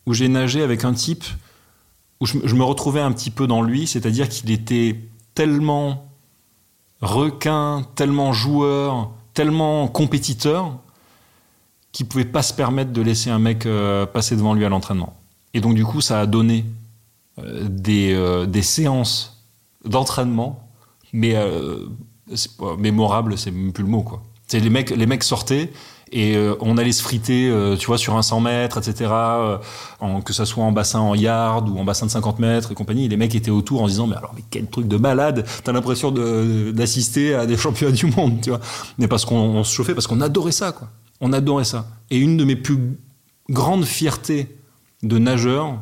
[0.05, 1.25] où j'ai nagé avec un type
[2.21, 4.99] où je, me- je me retrouvais un petit peu dans lui, c'est-à-dire qu'il était
[5.35, 6.05] tellement
[7.01, 10.77] requin, tellement joueur, tellement compétiteur,
[11.91, 15.15] qu'il pouvait pas se permettre de laisser un mec euh, passer devant lui à l'entraînement.
[15.53, 16.65] Et donc du coup, ça a donné
[17.39, 19.43] euh, des, euh, des séances
[19.85, 20.67] d'entraînement,
[21.13, 21.85] mais euh,
[22.57, 24.21] pas- mémorables, c'est plus le mot quoi.
[24.47, 25.71] C'est les mecs, les mecs sortaient
[26.11, 29.11] et euh, on allait se friter, euh, tu vois, sur un 100 mètres, etc.
[29.11, 29.57] euh,
[30.25, 33.07] que ça soit en bassin en yard ou en bassin de 50 mètres et compagnie.
[33.07, 36.11] Les mecs étaient autour en disant, mais alors, mais quel truc de malade T'as l'impression
[36.11, 38.59] d'assister à des championnats du monde, tu vois.
[38.97, 40.89] Mais parce qu'on on se chauffait, parce qu'on adorait ça, quoi.
[41.21, 41.85] On adorait ça.
[42.09, 42.79] Et une de mes plus
[43.49, 44.47] grandes fiertés
[45.03, 45.81] de nageur,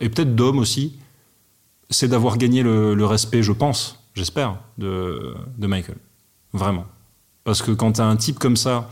[0.00, 0.98] et peut-être d'homme aussi,
[1.90, 5.98] c'est d'avoir gagné le, respect, je pense, j'espère, de, Michael.
[6.52, 6.86] Vraiment.
[7.44, 8.90] Parce que quand t'as un type comme ça,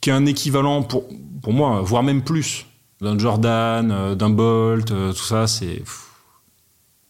[0.00, 1.04] qui a un équivalent pour,
[1.42, 2.66] pour moi, voire même plus,
[3.00, 5.82] d'un Jordan, euh, d'un Bolt, euh, tout ça, c'est.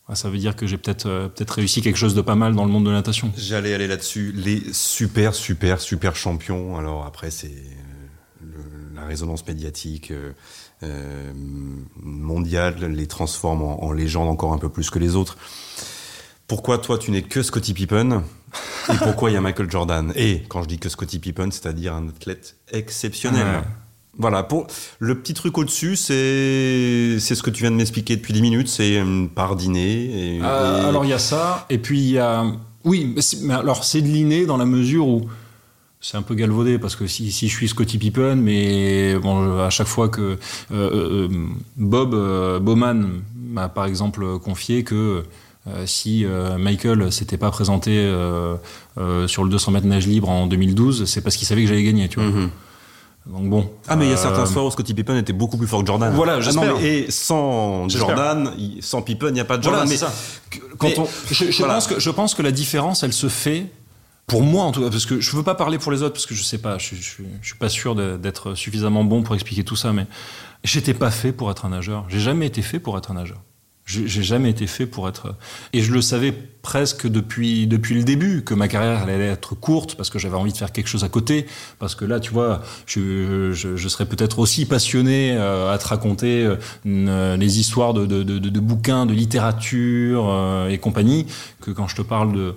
[0.09, 2.55] ouais, Ça veut dire que j'ai peut-être euh, peut-être réussi quelque chose de pas mal
[2.55, 3.33] dans le monde de natation.
[3.37, 4.33] J'allais aller là-dessus.
[4.33, 6.77] Les super, super, super champions.
[6.77, 7.55] Alors après, c'est
[8.95, 10.13] la résonance médiatique
[10.85, 11.33] euh, euh,
[12.03, 15.37] mondiale les transforme en, en légendes encore un peu plus que les autres.
[16.47, 18.23] Pourquoi toi, tu n'es que Scottie Pippen
[18.93, 20.13] Et pourquoi il y a Michael Jordan?
[20.15, 23.47] Et quand je dis que Scottie Pippen, c'est-à-dire un athlète exceptionnel.
[23.47, 23.63] Ouais.
[24.17, 24.67] Voilà, pour
[25.01, 28.69] le petit truc au-dessus, c'est c'est ce que tu viens de m'expliquer depuis 10 minutes,
[28.69, 30.37] c'est une part dîner.
[30.37, 32.45] Et, Euh, et- alors il y a ça, et puis il y a
[32.85, 35.23] Oui, mais, mais alors c'est de l'inné dans la mesure où
[36.07, 39.71] c'est un peu galvaudé parce que si, si, je suis Scotty Pippen, mais bon, à
[39.71, 40.37] chaque fois que euh,
[40.71, 41.29] euh,
[41.79, 45.23] Bob euh, Bowman m'a par exemple confié que
[45.67, 48.57] euh, si euh, Michael s'était pas présenté euh,
[49.27, 52.07] sur le 200 mètres nage libre en 2012, c'est parce qu'il savait que j'allais gagner,
[52.11, 52.29] tu vois.
[52.29, 52.51] Mhm.
[53.27, 53.71] Donc bon.
[53.89, 55.81] Ah, mais il y a Euh, certains soirs où Scottie Pippen était beaucoup plus fort
[55.81, 56.13] que Jordan.
[56.15, 56.77] Voilà, Ah j'espère.
[56.77, 57.89] mais- Et sans.
[57.89, 58.51] Jordan,
[58.81, 59.97] sans Pippen, il n'y a pas de Voilà, Jordan.
[59.97, 60.69] c'est mais ça.
[60.77, 61.75] quand Mais on, je, je voilà.
[61.77, 63.65] pense que, je pense que la différence, elle se fait,
[64.27, 66.27] pour moi en tout cas, parce que je veux pas parler pour les autres, parce
[66.27, 69.77] que je sais pas, je, je, suis pas sûr d'être suffisamment bon pour expliquer tout
[69.77, 70.07] ça, mais
[70.63, 72.07] j'étais pas fait pour être un nageur.
[72.09, 73.43] J'ai jamais été fait pour être un nageur.
[73.87, 75.35] J'ai jamais été fait pour être.
[75.75, 79.97] Et je le savais presque depuis, depuis le début, que ma carrière allait être courte,
[79.97, 81.45] parce que j'avais envie de faire quelque chose à côté.
[81.79, 85.87] Parce que là, tu vois, je, je, je serais peut-être aussi passionné euh, à te
[85.87, 86.51] raconter
[86.87, 91.27] euh, les histoires de, de, de, de bouquins, de littérature euh, et compagnie,
[91.61, 92.55] que quand je te parle de,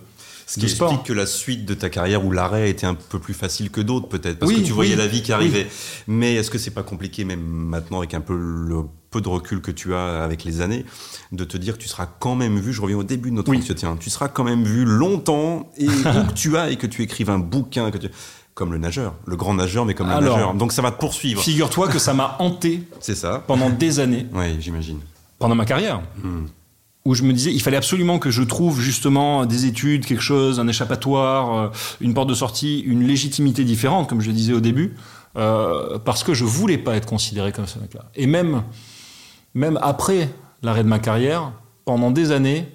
[0.50, 0.90] Ce qui sport.
[0.90, 3.82] explique que la suite de ta carrière ou l'arrêt était un peu plus facile que
[3.82, 5.68] d'autres, peut-être, parce Oui, que tu voyais oui, la vie qui arrivait.
[6.08, 9.62] Mais est-ce que c'est pas compliqué, même maintenant, avec un peu le peu de recul
[9.62, 10.86] que tu as avec les années,
[11.32, 13.54] de te dire que tu seras quand même vu, je reviens au début de notre
[13.56, 15.92] entretien, tu seras quand même vu longtemps, et où
[16.28, 18.10] que tu as, et que tu écrives un bouquin, que tu...
[18.54, 20.54] comme le nageur, le grand nageur, mais comme le nageur.
[20.56, 21.42] Donc ça va te poursuivre.
[21.42, 24.26] Figure-toi que ça m'a hanté C'est ça pendant des années.
[24.34, 25.00] Oui, j'imagine.
[25.40, 26.02] pendant ma carrière,
[27.08, 30.60] où je me disais, il fallait absolument que je trouve justement des études, quelque chose,
[30.60, 31.70] un échappatoire, euh,
[32.02, 34.94] une porte de sortie, une légitimité différente, comme je le disais au début,
[35.38, 38.12] euh, parce que je voulais pas être considéré comme ce mec-là.
[38.16, 38.62] Et même,
[39.54, 40.30] même après
[40.64, 41.54] l'arrêt de ma carrière,
[41.86, 42.68] pendant des années,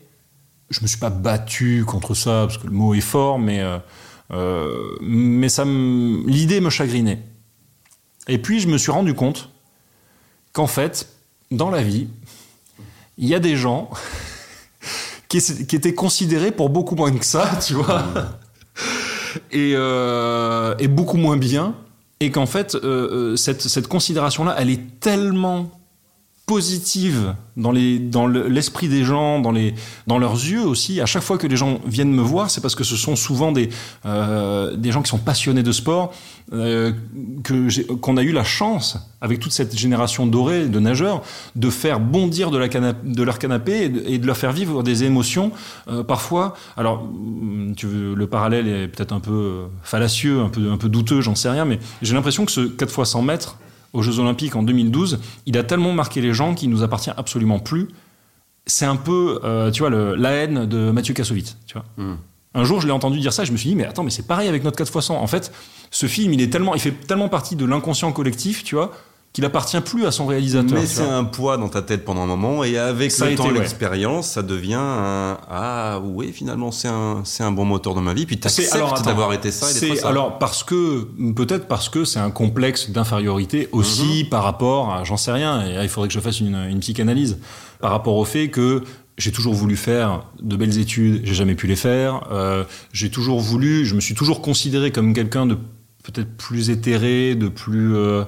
[0.71, 3.63] je me suis pas battu contre ça, parce que le mot est fort, mais,
[4.31, 7.23] euh, mais ça l'idée me chagrinait.
[8.29, 9.51] Et puis je me suis rendu compte
[10.55, 11.07] qu'en fait,
[11.51, 12.09] dans la vie,
[13.23, 13.89] il y a des gens
[15.29, 18.05] qui, qui étaient considérés pour beaucoup moins que ça, tu vois,
[19.51, 21.75] et, euh, et beaucoup moins bien,
[22.21, 22.81] et qu'en fait, euh,
[23.33, 25.71] euh, cette, cette considération-là, elle est tellement
[26.47, 29.75] positive dans les dans le- l'esprit des gens dans les
[30.07, 31.01] dans leurs yeux aussi.
[31.01, 33.53] À chaque fois que les gens viennent me voir c'est parce que ce sont souvent
[33.53, 33.69] des
[34.07, 36.13] euh, des gens qui sont passionnés de sport
[36.53, 36.93] euh,
[37.45, 41.23] que qu'on a eu la chance avec toute cette génération dorée de nageurs
[41.57, 44.83] de faire bondir de la de leur canapé et de, et de leur faire vivre
[44.83, 45.53] des émotions
[45.89, 46.55] euh, parfois.
[46.77, 50.77] Alors mm, tu veux, le parallèle est peut-être un peu euh, fallacieux un peu un
[50.77, 53.57] peu douteux j'en sais rien mais j'ai l'impression que ce 4 fois 100 mètres
[53.93, 57.59] aux Jeux Olympiques en 2012, il a tellement marqué les gens qu'il nous appartient absolument
[57.59, 57.89] plus.
[58.67, 61.85] C'est un peu, euh, tu vois, le- la haine de Mathieu Kassovitz, tu vois.
[61.97, 62.17] Mm.
[62.55, 64.27] Un jour, je l'ai entendu dire ça, je me suis dit, mais attends, mais c'est
[64.27, 65.17] pareil avec notre 4 x 100.
[65.21, 65.53] En fait,
[65.91, 68.93] ce film, il est tellement, il fait tellement partie de l'inconscient collectif, tu vois,
[69.33, 70.79] qu'il appartient plus à son réalisateur.
[70.79, 73.47] Mais c'est un poids dans ta tête pendant un moment, et avec Ça le temps
[73.47, 73.55] ouais.
[73.55, 78.13] l'expérience, ça devient un ah oui finalement c'est un c'est un bon moteur de ma
[78.13, 78.27] vie.
[78.27, 80.09] Puis tu C'est- alors, acceptes attends, d'avoir été ça et ça.
[80.09, 81.05] Alors parce que
[81.35, 83.79] peut-être parce que c'est un complexe d'infériorité Mhm.
[83.79, 85.65] aussi par rapport à j'en sais rien.
[85.67, 87.39] Et là, il faudrait que je fasse une, une psychanalyse
[87.81, 88.83] par rapport au fait que
[89.19, 92.27] j'ai toujours voulu faire de belles études, j'ai jamais pu les faire.
[92.33, 95.57] Euh, j'ai toujours voulu, je me suis toujours considéré comme quelqu'un de
[96.03, 98.25] peut-être plus éthéré, de plus euh,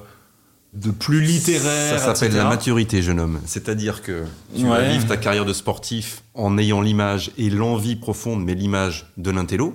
[0.75, 1.99] de plus littéraire.
[1.99, 3.39] Ça s'appelle la maturité, jeune homme.
[3.45, 4.23] C'est-à-dire que
[4.55, 4.91] tu vas Ouais.
[4.91, 9.73] vivre ta carrière de sportif en ayant l'image et l'envie profonde, mais l'image de l'intello.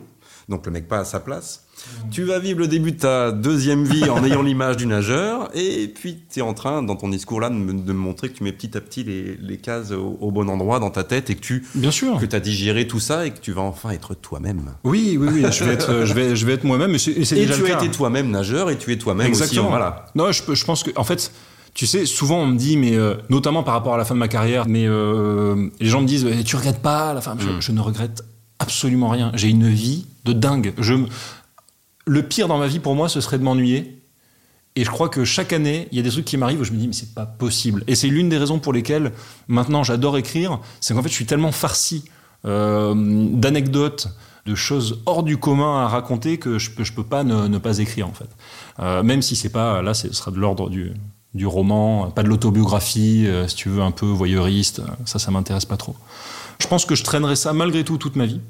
[0.48, 1.64] Donc le mec pas à sa place.
[2.10, 5.88] Tu vas vivre le début de ta deuxième vie en ayant l'image du nageur, et
[5.88, 8.36] puis tu es en train, dans ton discours là, de me, de me montrer que
[8.36, 11.30] tu mets petit à petit les, les cases au, au bon endroit dans ta tête
[11.30, 12.18] et que tu Bien sûr.
[12.18, 14.62] que as digéré tout ça et que tu vas enfin être toi-même.
[14.84, 15.44] Oui, oui, oui.
[15.52, 16.94] Je vais être, je vais, je vais être moi-même.
[16.94, 19.30] Et c'est et c'est Et déjà tu as été toi-même nageur et tu es toi-même
[19.30, 19.42] aussi.
[19.42, 19.68] Exactement.
[19.70, 20.06] Voilà.
[20.14, 21.32] Non, je, pense que, en fait,
[21.74, 24.20] tu sais, souvent on me dit, mais euh, notamment par rapport à la fin de
[24.20, 27.46] ma carrière, mais euh, les gens me disent, Eh, tu regrettes pas la fin je,
[27.46, 27.60] Mm.
[27.60, 28.22] je ne regrette
[28.58, 29.32] absolument rien.
[29.34, 30.74] J'ai une vie de dingue.
[30.78, 30.94] Je,
[32.11, 34.02] le pire dans ma vie pour moi, ce serait de m'ennuyer.
[34.74, 36.72] Et je crois que chaque année, il y a des trucs qui m'arrivent où je
[36.72, 37.84] me dis, mais c'est pas possible.
[37.86, 39.12] Et c'est l'une des raisons pour lesquelles
[39.46, 42.04] maintenant j'adore écrire, c'est qu'en fait je suis tellement farci
[42.46, 44.08] euh, d'anecdotes,
[44.45, 48.08] de choses hors du commun à raconter que je peux, peux pas ne, pas écrire
[48.08, 48.28] en fait.
[48.80, 50.92] Euh, même si c'est pas, là, ce sera de l'ordre du,
[51.34, 54.82] du roman, pas de l'autobiographie, euh, si tu veux, un peu voyeuriste.
[55.04, 55.95] Ça, ça m'intéresse pas trop.
[56.58, 58.41] Je pense que je traînerai ça malgré tout toute ma vie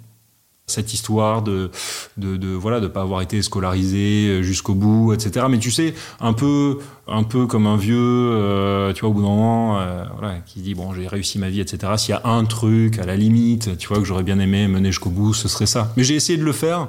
[0.71, 1.71] cette histoire de,
[2.17, 6.79] de, voilà de pas avoir été scolarisé jusqu'au bout etc mais tu sais un peu
[7.11, 10.61] un peu comme un vieux euh, tu vois au bout d'un moment euh, voilà qui
[10.61, 13.77] dit bon j'ai réussi ma vie etc s'il y a un truc à la limite
[13.79, 15.93] tu vois que j'aurais bien aimé mener jusqu'au bout ce serait ça.
[15.97, 16.89] Mais j'ai essayé de le faire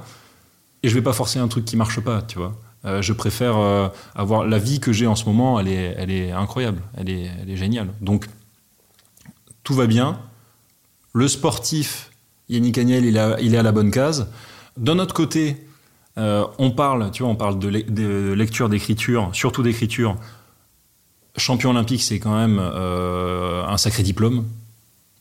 [0.83, 2.55] et je vais pas forcer un truc qui marche pas tu vois.
[2.85, 6.11] Euh, je préfère euh, avoir la vie que j'ai en ce moment elle est elle
[6.11, 7.89] est incroyable elle est géniale.
[8.01, 8.27] Donc
[9.63, 10.19] tout va bien.
[11.13, 12.10] Le sportif
[12.51, 14.27] Yannick Agnel, il, est à la bonne case.
[14.77, 15.57] D'un autre côté,
[16.17, 20.17] euh, on parle, tu vois, on de, lecture, d'écriture, surtout d'écriture.
[21.37, 24.45] Champion olympique, c'est quand même euh, un sacré diplôme.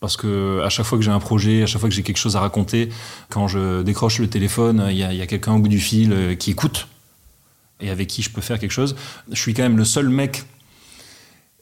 [0.00, 2.16] Parce que à chaque fois que j'ai un projet, à chaque fois que j'ai quelque
[2.16, 2.88] chose à raconter,
[3.28, 6.50] quand je décroche le téléphone, il y a, quelqu'un au bout du fil euh, qui
[6.50, 6.88] écoute
[7.80, 8.96] et avec qui je peux faire quelque chose.
[9.30, 10.44] Je suis quand même le seul mec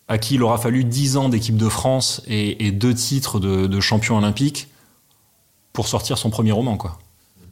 [0.08, 4.16] à qui il aura fallu 10 ans d'équipe de France et, deux titres de, champion
[4.16, 4.68] olympique
[5.78, 6.98] pour sortir son premier roman, quoi.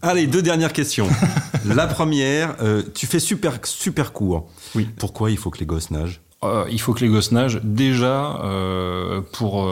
[0.02, 1.06] Allez, deux dernières questions.
[1.64, 4.48] La première, euh, tu fais super, super court.
[4.74, 4.88] Oui.
[4.98, 6.20] Pourquoi il faut que les gosses nagent?
[6.42, 8.40] Euh, Il faut que les gosses nagent déjà
[9.30, 9.64] pour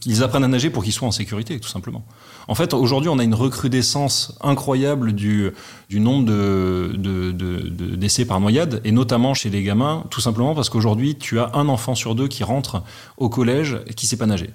[0.00, 2.04] qu'ils apprennent à nager pour qu'ils soient en sécurité, tout simplement.
[2.48, 5.52] En fait, aujourd'hui, on a une recrudescence incroyable du,
[5.88, 10.56] du nombre de, de, de, d'essais par noyade, et notamment chez les gamins, tout simplement
[10.56, 12.82] parce qu'aujourd'hui, tu as un enfant sur deux qui rentre
[13.18, 14.50] au collège et qui sait pas nager.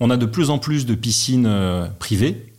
[0.00, 2.52] On a de plus en plus de piscines euh, privées.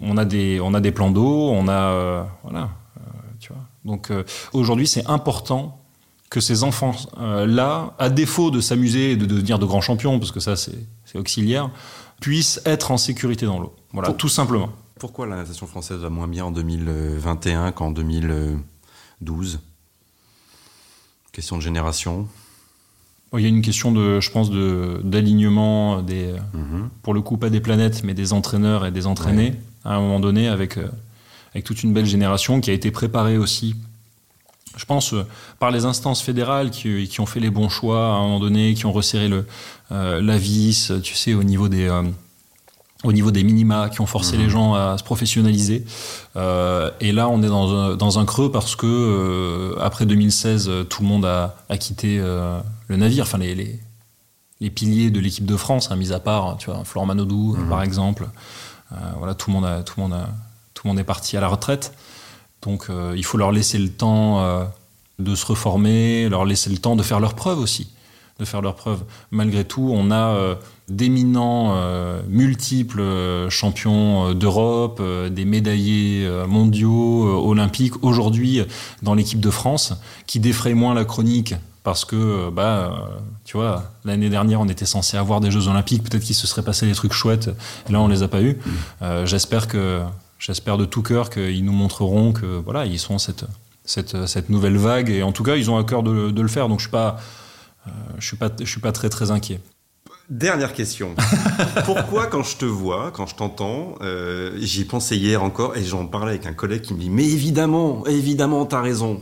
[0.00, 3.00] On a des, on a des plans d'eau, on a, euh, voilà, euh,
[3.40, 3.62] tu vois.
[3.84, 4.12] Donc
[4.52, 5.80] aujourd'hui, c'est important
[6.28, 10.40] que ces enfants-là, à défaut de s'amuser et de devenir de grands champions, parce que
[10.40, 10.78] ça c'est
[11.14, 11.70] auxiliaire,
[12.20, 13.74] puissent être en sécurité dans l'eau.
[13.92, 14.70] Voilà, tout simplement.
[14.98, 19.60] Pourquoi la natation française va moins bien en 2021 qu'en 2012
[21.32, 22.28] Question de génération
[23.38, 26.90] il y a une question de, je pense, d'alignement des, mhm.
[27.02, 29.54] pour le coup pas des planètes, mais des entraîneurs et des entraînés
[29.84, 30.88] à un moment donné avec euh,
[31.54, 33.74] avec toute une belle génération qui a été préparée aussi
[34.76, 35.26] je pense, euh,
[35.58, 38.74] par les instances fédérales qui, qui, ont fait les bons choix à un moment donné,
[38.74, 39.46] qui ont resserré le,
[39.90, 42.02] euh, la vis, tu sais, au niveau des, euh,
[43.04, 44.50] au niveau des minima, qui ont forcé les mhm.
[44.50, 45.84] gens à se professionnaliser.
[46.36, 50.70] Euh, et là, on est dans un, dans un creux parce que euh, après 2016,
[50.88, 53.24] tout le monde a, a quitté le navire.
[53.24, 53.80] Enfin, les, les,
[54.60, 57.68] les piliers de l'équipe de France, hein, mis à part, tu vois, Florent Manodou, mhm.
[57.68, 58.28] par exemple.
[59.18, 60.28] voilà, tout le monde a, tout le monde a,
[60.74, 61.92] tout le monde est parti à la retraite.
[62.62, 64.64] Donc euh, il faut leur laisser le temps euh,
[65.18, 67.90] de se reformer, leur laisser le temps de faire leurs preuves aussi,
[68.38, 69.02] de faire leurs preuves.
[69.30, 70.54] Malgré tout, on a euh,
[70.88, 71.74] d'éminents
[72.28, 73.02] multiples
[73.48, 78.62] champions d'Europe, des médaillés mondiaux, olympiques aujourd'hui
[79.00, 79.94] dans l'équipe de France,
[80.26, 83.08] qui défrayent moins la chronique parce que, bah,
[83.44, 86.62] tu vois, l'année dernière, on était censé avoir des Jeux Olympiques, peut-être qu'il se serait
[86.62, 87.50] passé des trucs chouettes,
[87.88, 88.58] et là, on les a pas eus.
[89.24, 90.02] J'espère que
[90.42, 93.44] j'espère de tout cœur qu'ils nous montreront que voilà, ils sont cette,
[93.84, 95.08] cette, cette, nouvelle vague.
[95.08, 96.68] Et en tout cas, ils ont à cœur de, de le faire.
[96.68, 97.20] Donc je suis pas, euh,
[98.18, 99.60] je suis pas, je suis pas très très inquiet.
[100.32, 101.14] Dernière question.
[101.84, 106.06] Pourquoi quand je te vois, quand je t'entends, euh, j'y pensais hier encore et j'en
[106.06, 109.20] parlais avec un collègue qui me dit mais évidemment, évidemment, t'as raison,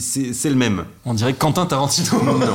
[0.00, 0.84] c'est le même.
[1.04, 2.22] On dirait Quentin Tarantino.
[2.22, 2.54] non,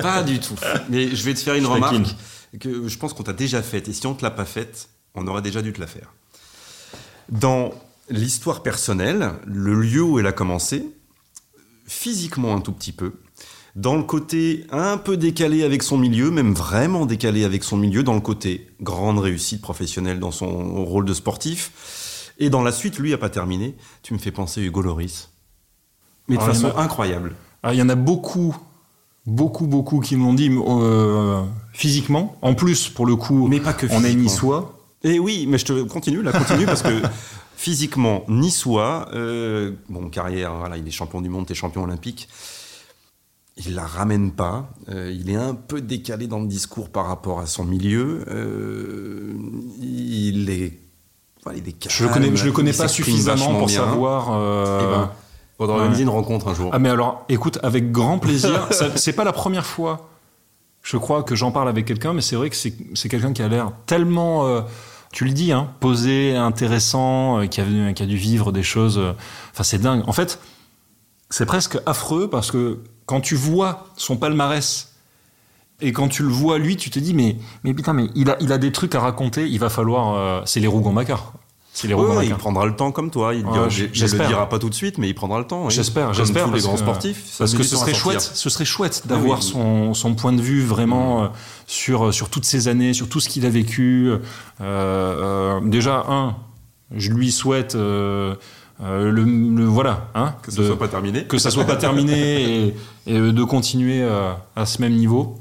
[0.00, 0.54] pas du tout.
[0.90, 2.14] Mais je vais te faire une remarque
[2.60, 5.26] que je pense qu'on t'a déjà faite et si on te l'a pas faite, on
[5.26, 6.12] aurait déjà dû te la faire.
[7.30, 7.72] Dans
[8.10, 10.86] l'histoire personnelle, le lieu où elle a commencé,
[11.86, 13.14] physiquement un tout petit peu,
[13.76, 18.02] dans le côté un peu décalé avec son milieu, même vraiment décalé avec son milieu,
[18.02, 22.98] dans le côté grande réussite professionnelle dans son rôle de sportif, et dans la suite,
[22.98, 25.30] lui a pas terminé, tu me fais penser Hugo Loris.
[26.28, 27.34] Mais de façon incroyable.
[27.70, 28.56] Il y en a beaucoup,
[29.26, 31.42] beaucoup, beaucoup qui m'ont dit euh,
[31.72, 32.36] physiquement.
[32.42, 34.78] En plus, pour le coup, mais pas que on est niçois.
[35.02, 37.02] Et eh oui, mais je te continue, là, continue, parce que
[37.56, 42.28] physiquement, niçois, euh, bon, carrière, voilà, il est champion du monde et champion olympique.
[43.56, 44.70] Il la ramène pas.
[44.88, 48.24] Euh, il est un peu décalé dans le discours par rapport à son milieu.
[48.28, 49.32] Euh,
[49.80, 50.80] il est,
[51.44, 54.32] voilà, il est calme, Je le connais, je le connais pas suffisamment pour savoir.
[54.32, 54.80] Euh...
[54.82, 55.10] Eh ben,
[55.56, 56.70] faudra organiser une rencontre un jour.
[56.72, 58.68] Ah mais alors, écoute, avec grand plaisir.
[58.96, 60.10] c'est pas la première fois.
[60.82, 63.48] Je crois que j'en parle avec quelqu'un, mais c'est vrai que c'est quelqu'un qui a
[63.48, 64.60] l'air tellement euh,
[65.14, 68.98] tu le dis, hein, posé, intéressant, euh, qui, a, qui, a, dû vivre des choses.
[68.98, 69.12] Euh,
[69.52, 70.02] enfin, c'est dingue.
[70.08, 70.40] En fait,
[71.30, 74.92] c'est presque affreux parce que quand tu vois son palmarès
[75.80, 78.36] et quand tu le vois lui, tu te dis mais mais putain mais il a
[78.40, 79.46] il a des trucs à raconter.
[79.48, 80.14] Il va falloir.
[80.14, 81.32] Euh, c'est les Rougon-Macquart.
[81.74, 83.34] C'est les ouais, il prendra le temps comme toi.
[83.34, 85.68] Il ne le dira pas tout de suite, mais il prendra le temps.
[85.70, 86.48] J'espère, j'espère.
[86.52, 87.34] les grands sportifs.
[87.36, 91.24] Parce que ce serait chouette, ce serait chouette d'avoir son, son, point de vue vraiment
[91.24, 91.28] euh,
[91.66, 94.08] sur, euh, sur toutes ces années, sur tout ce qu'il a vécu.
[94.08, 94.20] Euh,
[94.60, 96.36] euh, déjà, un,
[96.94, 97.76] je lui souhaite.
[98.82, 102.42] Euh, le, le, voilà hein, que ça soit pas terminé que ça soit pas terminé
[102.66, 102.74] et,
[103.06, 104.02] et, de continuer
[104.56, 105.38] à ce même niveau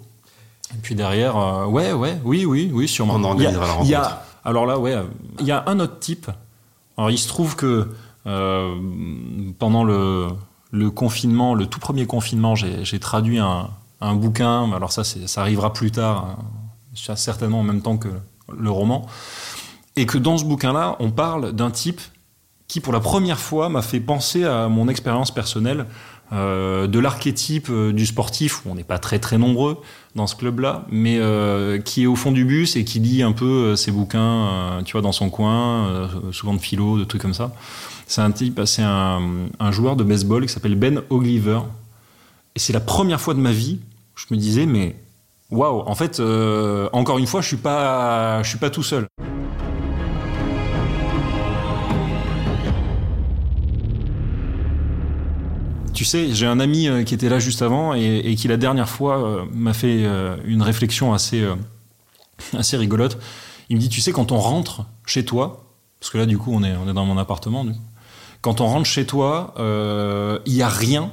[0.73, 1.35] et puis derrière
[1.69, 4.95] ouais ouais oui oui oui sûrement on organisera la rencontre alors là, ouais,
[5.39, 6.29] il y a un autre type.
[6.97, 7.89] Alors il se trouve que
[8.25, 8.75] euh,
[9.57, 10.27] pendant le,
[10.71, 13.69] le, confinement, le tout premier confinement, j'ai traduit un,
[14.01, 14.71] un, bouquin.
[14.73, 18.09] Alors ça, ça arrivera plus tard, hein, certainement en même temps que
[18.55, 19.07] le roman.
[19.95, 22.01] Et que dans ce bouquin-là, on parle d'un type
[22.67, 25.85] qui, pour la première fois, m'a fait penser à mon expérience personnelle
[26.33, 29.77] euh, de l'archétype euh, du sportif, où on n'est pas très très nombreux
[30.15, 33.33] dans ce club-là, mais euh, qui est au fond du bus et qui lit un
[33.33, 37.51] peu ses bouquins, tu vois, dans son coin, souvent de philo, de trucs comme ça.
[38.07, 39.21] C'est un type, c'est un,
[39.59, 41.59] un, joueur de baseball qui s'appelle Ben Ogliver.
[42.55, 43.79] Et c'est la première fois de ma vie,
[44.15, 44.95] je me disais, mais
[45.51, 46.19] waouh, en fait,
[46.93, 49.07] encore une fois, je suis suis pas tout seul.
[56.03, 58.89] Tu sais, j'ai un ami euh, qui était là juste avant et, qui la dernière
[58.89, 61.47] fois euh, m'a fait euh, une réflexion assez,
[62.53, 63.17] assez rigolote.
[63.69, 65.63] Il me dit, tu sais, quand on rentre chez toi,
[66.01, 67.65] parce que là du coup on est, on est dans mon appartement,
[68.41, 69.53] quand on rentre chez toi,
[70.45, 71.09] il n'y a rien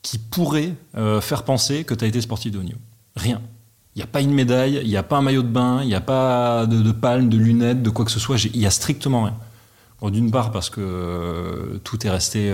[0.00, 0.72] qui pourrait
[1.20, 2.60] faire penser que tu as été sportif de.
[3.16, 3.42] Rien.
[3.96, 5.88] Il n'y a pas une médaille, il n'y a pas un maillot de bain, il
[5.88, 8.42] n'y a pas de, de, palme, de lunettes, de quoi que ce soit.
[8.46, 9.36] Il n'y a strictement rien.
[10.10, 12.50] D'une part parce que tout est resté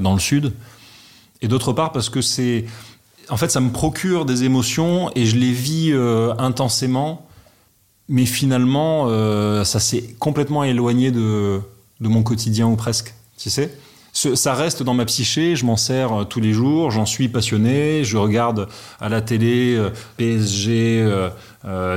[0.00, 0.54] dans le sud,
[1.42, 2.64] et d'autre part parce que c'est
[3.28, 7.26] en fait ça me procure des émotions et je les vis euh, intensément.
[8.08, 11.60] Mais finalement euh, ça s'est complètement éloigné de,
[12.00, 13.14] de mon quotidien ou presque.
[13.36, 13.76] Tu sais?
[14.12, 18.02] Ça reste dans ma psyché, je m'en sers euh, tous les jours, j'en suis passionné,
[18.02, 18.68] je regarde
[18.98, 19.78] à la télé
[20.16, 21.04] PSG,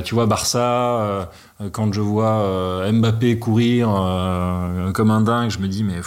[0.03, 1.31] tu vois Barça,
[1.71, 3.87] quand je vois Mbappé courir
[4.93, 6.01] comme un dingue, je me dis mais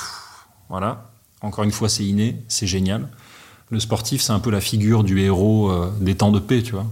[0.68, 1.10] voilà,
[1.40, 3.08] encore une fois c'est inné, c'est génial
[3.72, 6.72] le sportif, c'est un peu la figure du héros euh, des temps de paix, tu
[6.72, 6.86] vois.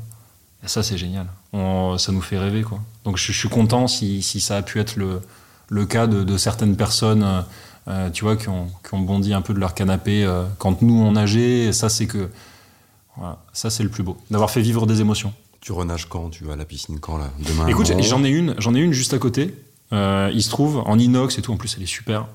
[0.64, 1.26] Et ça, c'est génial.
[1.52, 2.80] ça nous fait rêver, quoi.
[3.04, 5.20] Donc, je, suis content si, ça a pu être le,
[5.68, 7.40] le cas de, certaines personnes, euh,
[7.88, 10.26] euh, tu vois, qui ont, qui ont, bondi un peu de leur canapé
[10.58, 11.66] quand nous, on nageait.
[11.66, 12.30] Et ça, c'est que.
[13.16, 14.16] Voilà, ça, c'est le plus beau.
[14.30, 15.34] D'avoir fait vivre des émotions.
[15.60, 16.30] Tu renages quand?
[16.30, 17.30] Tu vas à la piscine quand, là?
[17.46, 19.54] Demain Écoute, j'en ai une, j'en ai une juste à côté.
[19.92, 21.52] il se trouve en inox et tout.
[21.52, 22.26] En plus, elle est super.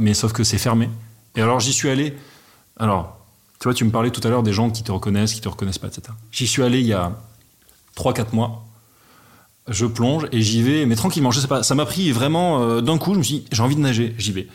[0.00, 0.90] mais sauf que c'est fermé.
[1.36, 2.16] Et alors, j'y suis allé.
[2.76, 3.19] Alors,
[3.60, 5.48] tu vois, tu me parlais tout à l'heure des gens qui te reconnaissent, qui te
[5.48, 6.14] reconnaissent pas, etc.
[6.32, 7.12] J'y suis allé il y a
[7.94, 8.64] 3-4 mois.
[9.68, 11.30] Je plonge et j'y vais, mais tranquillement.
[11.30, 13.12] Je sais pas, ça m'a pris vraiment euh, d'un coup.
[13.12, 14.48] Je me suis dit, j'ai envie de nager, j'y vais.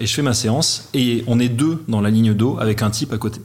[0.00, 2.88] Et je fais ma séance et on est deux dans la ligne d'eau avec un
[2.88, 3.42] type à côté.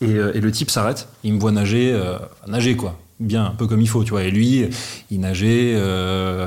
[0.00, 2.18] Et, euh, le type s'arrête, il me voit nager, euh,
[2.48, 4.24] nager quoi, bien, un peu comme il faut, tu vois.
[4.24, 4.64] Et lui,
[5.12, 5.74] il nageait,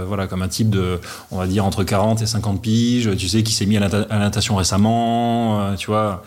[0.06, 1.00] voilà, comme un type de,
[1.32, 4.20] on va dire, entre 40 et 50 piges, tu sais, qui s'est mis à la
[4.20, 6.22] natation récemment, tu vois.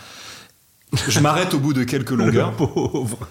[1.08, 2.52] Je m'arrête au bout de quelques longueurs.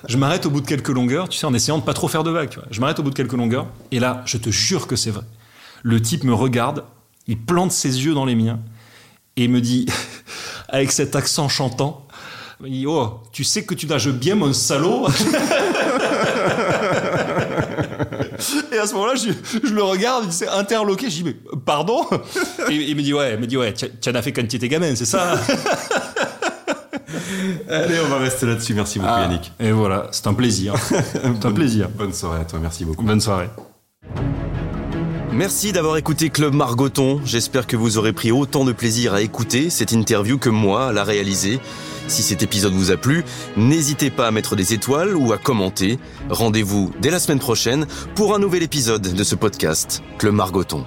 [0.07, 2.23] Je m'arrête au bout de quelques longueurs, tu sais, en essayant de pas trop faire
[2.23, 2.49] de vagues.
[2.49, 2.67] Tu vois.
[2.71, 5.23] Je m'arrête au bout de quelques longueurs, et là, je te jure que c'est vrai.
[5.81, 6.83] Le type me regarde,
[7.27, 8.59] il plante ses yeux dans les miens,
[9.37, 9.85] et me dit,
[10.69, 12.07] avec cet accent chantant,
[12.65, 15.07] il dit, oh, tu sais que tu nages bien, mon salaud
[18.71, 21.09] Et à ce moment-là, je, le regarde, il s'est interloqué.
[21.09, 21.35] Je dis, mais
[21.65, 22.05] pardon
[22.69, 24.55] Et il me dit, ouais, il me dit, ouais, tu en as fait quand tu
[24.55, 25.39] étais gamin, c'est ça
[27.69, 28.73] Allez, on va rester là-dessus.
[28.73, 29.51] Merci beaucoup, ah, Yannick.
[29.59, 30.75] Et voilà, c'est un plaisir.
[30.79, 31.89] c'est un plaisir.
[31.89, 32.59] Bonne soirée à toi.
[32.61, 33.03] Merci beaucoup.
[33.03, 33.49] Bonne soirée.
[35.31, 37.19] Merci d'avoir écouté Club Margoton.
[37.25, 40.93] J'espère que vous aurez pris autant de plaisir à écouter cette interview que moi à
[40.93, 41.59] la réaliser.
[42.07, 43.23] Si cet épisode vous a plu,
[43.57, 45.97] n'hésitez pas à mettre des étoiles ou à commenter.
[46.29, 50.85] Rendez-vous dès la semaine prochaine pour un nouvel épisode de ce podcast, Club Margoton.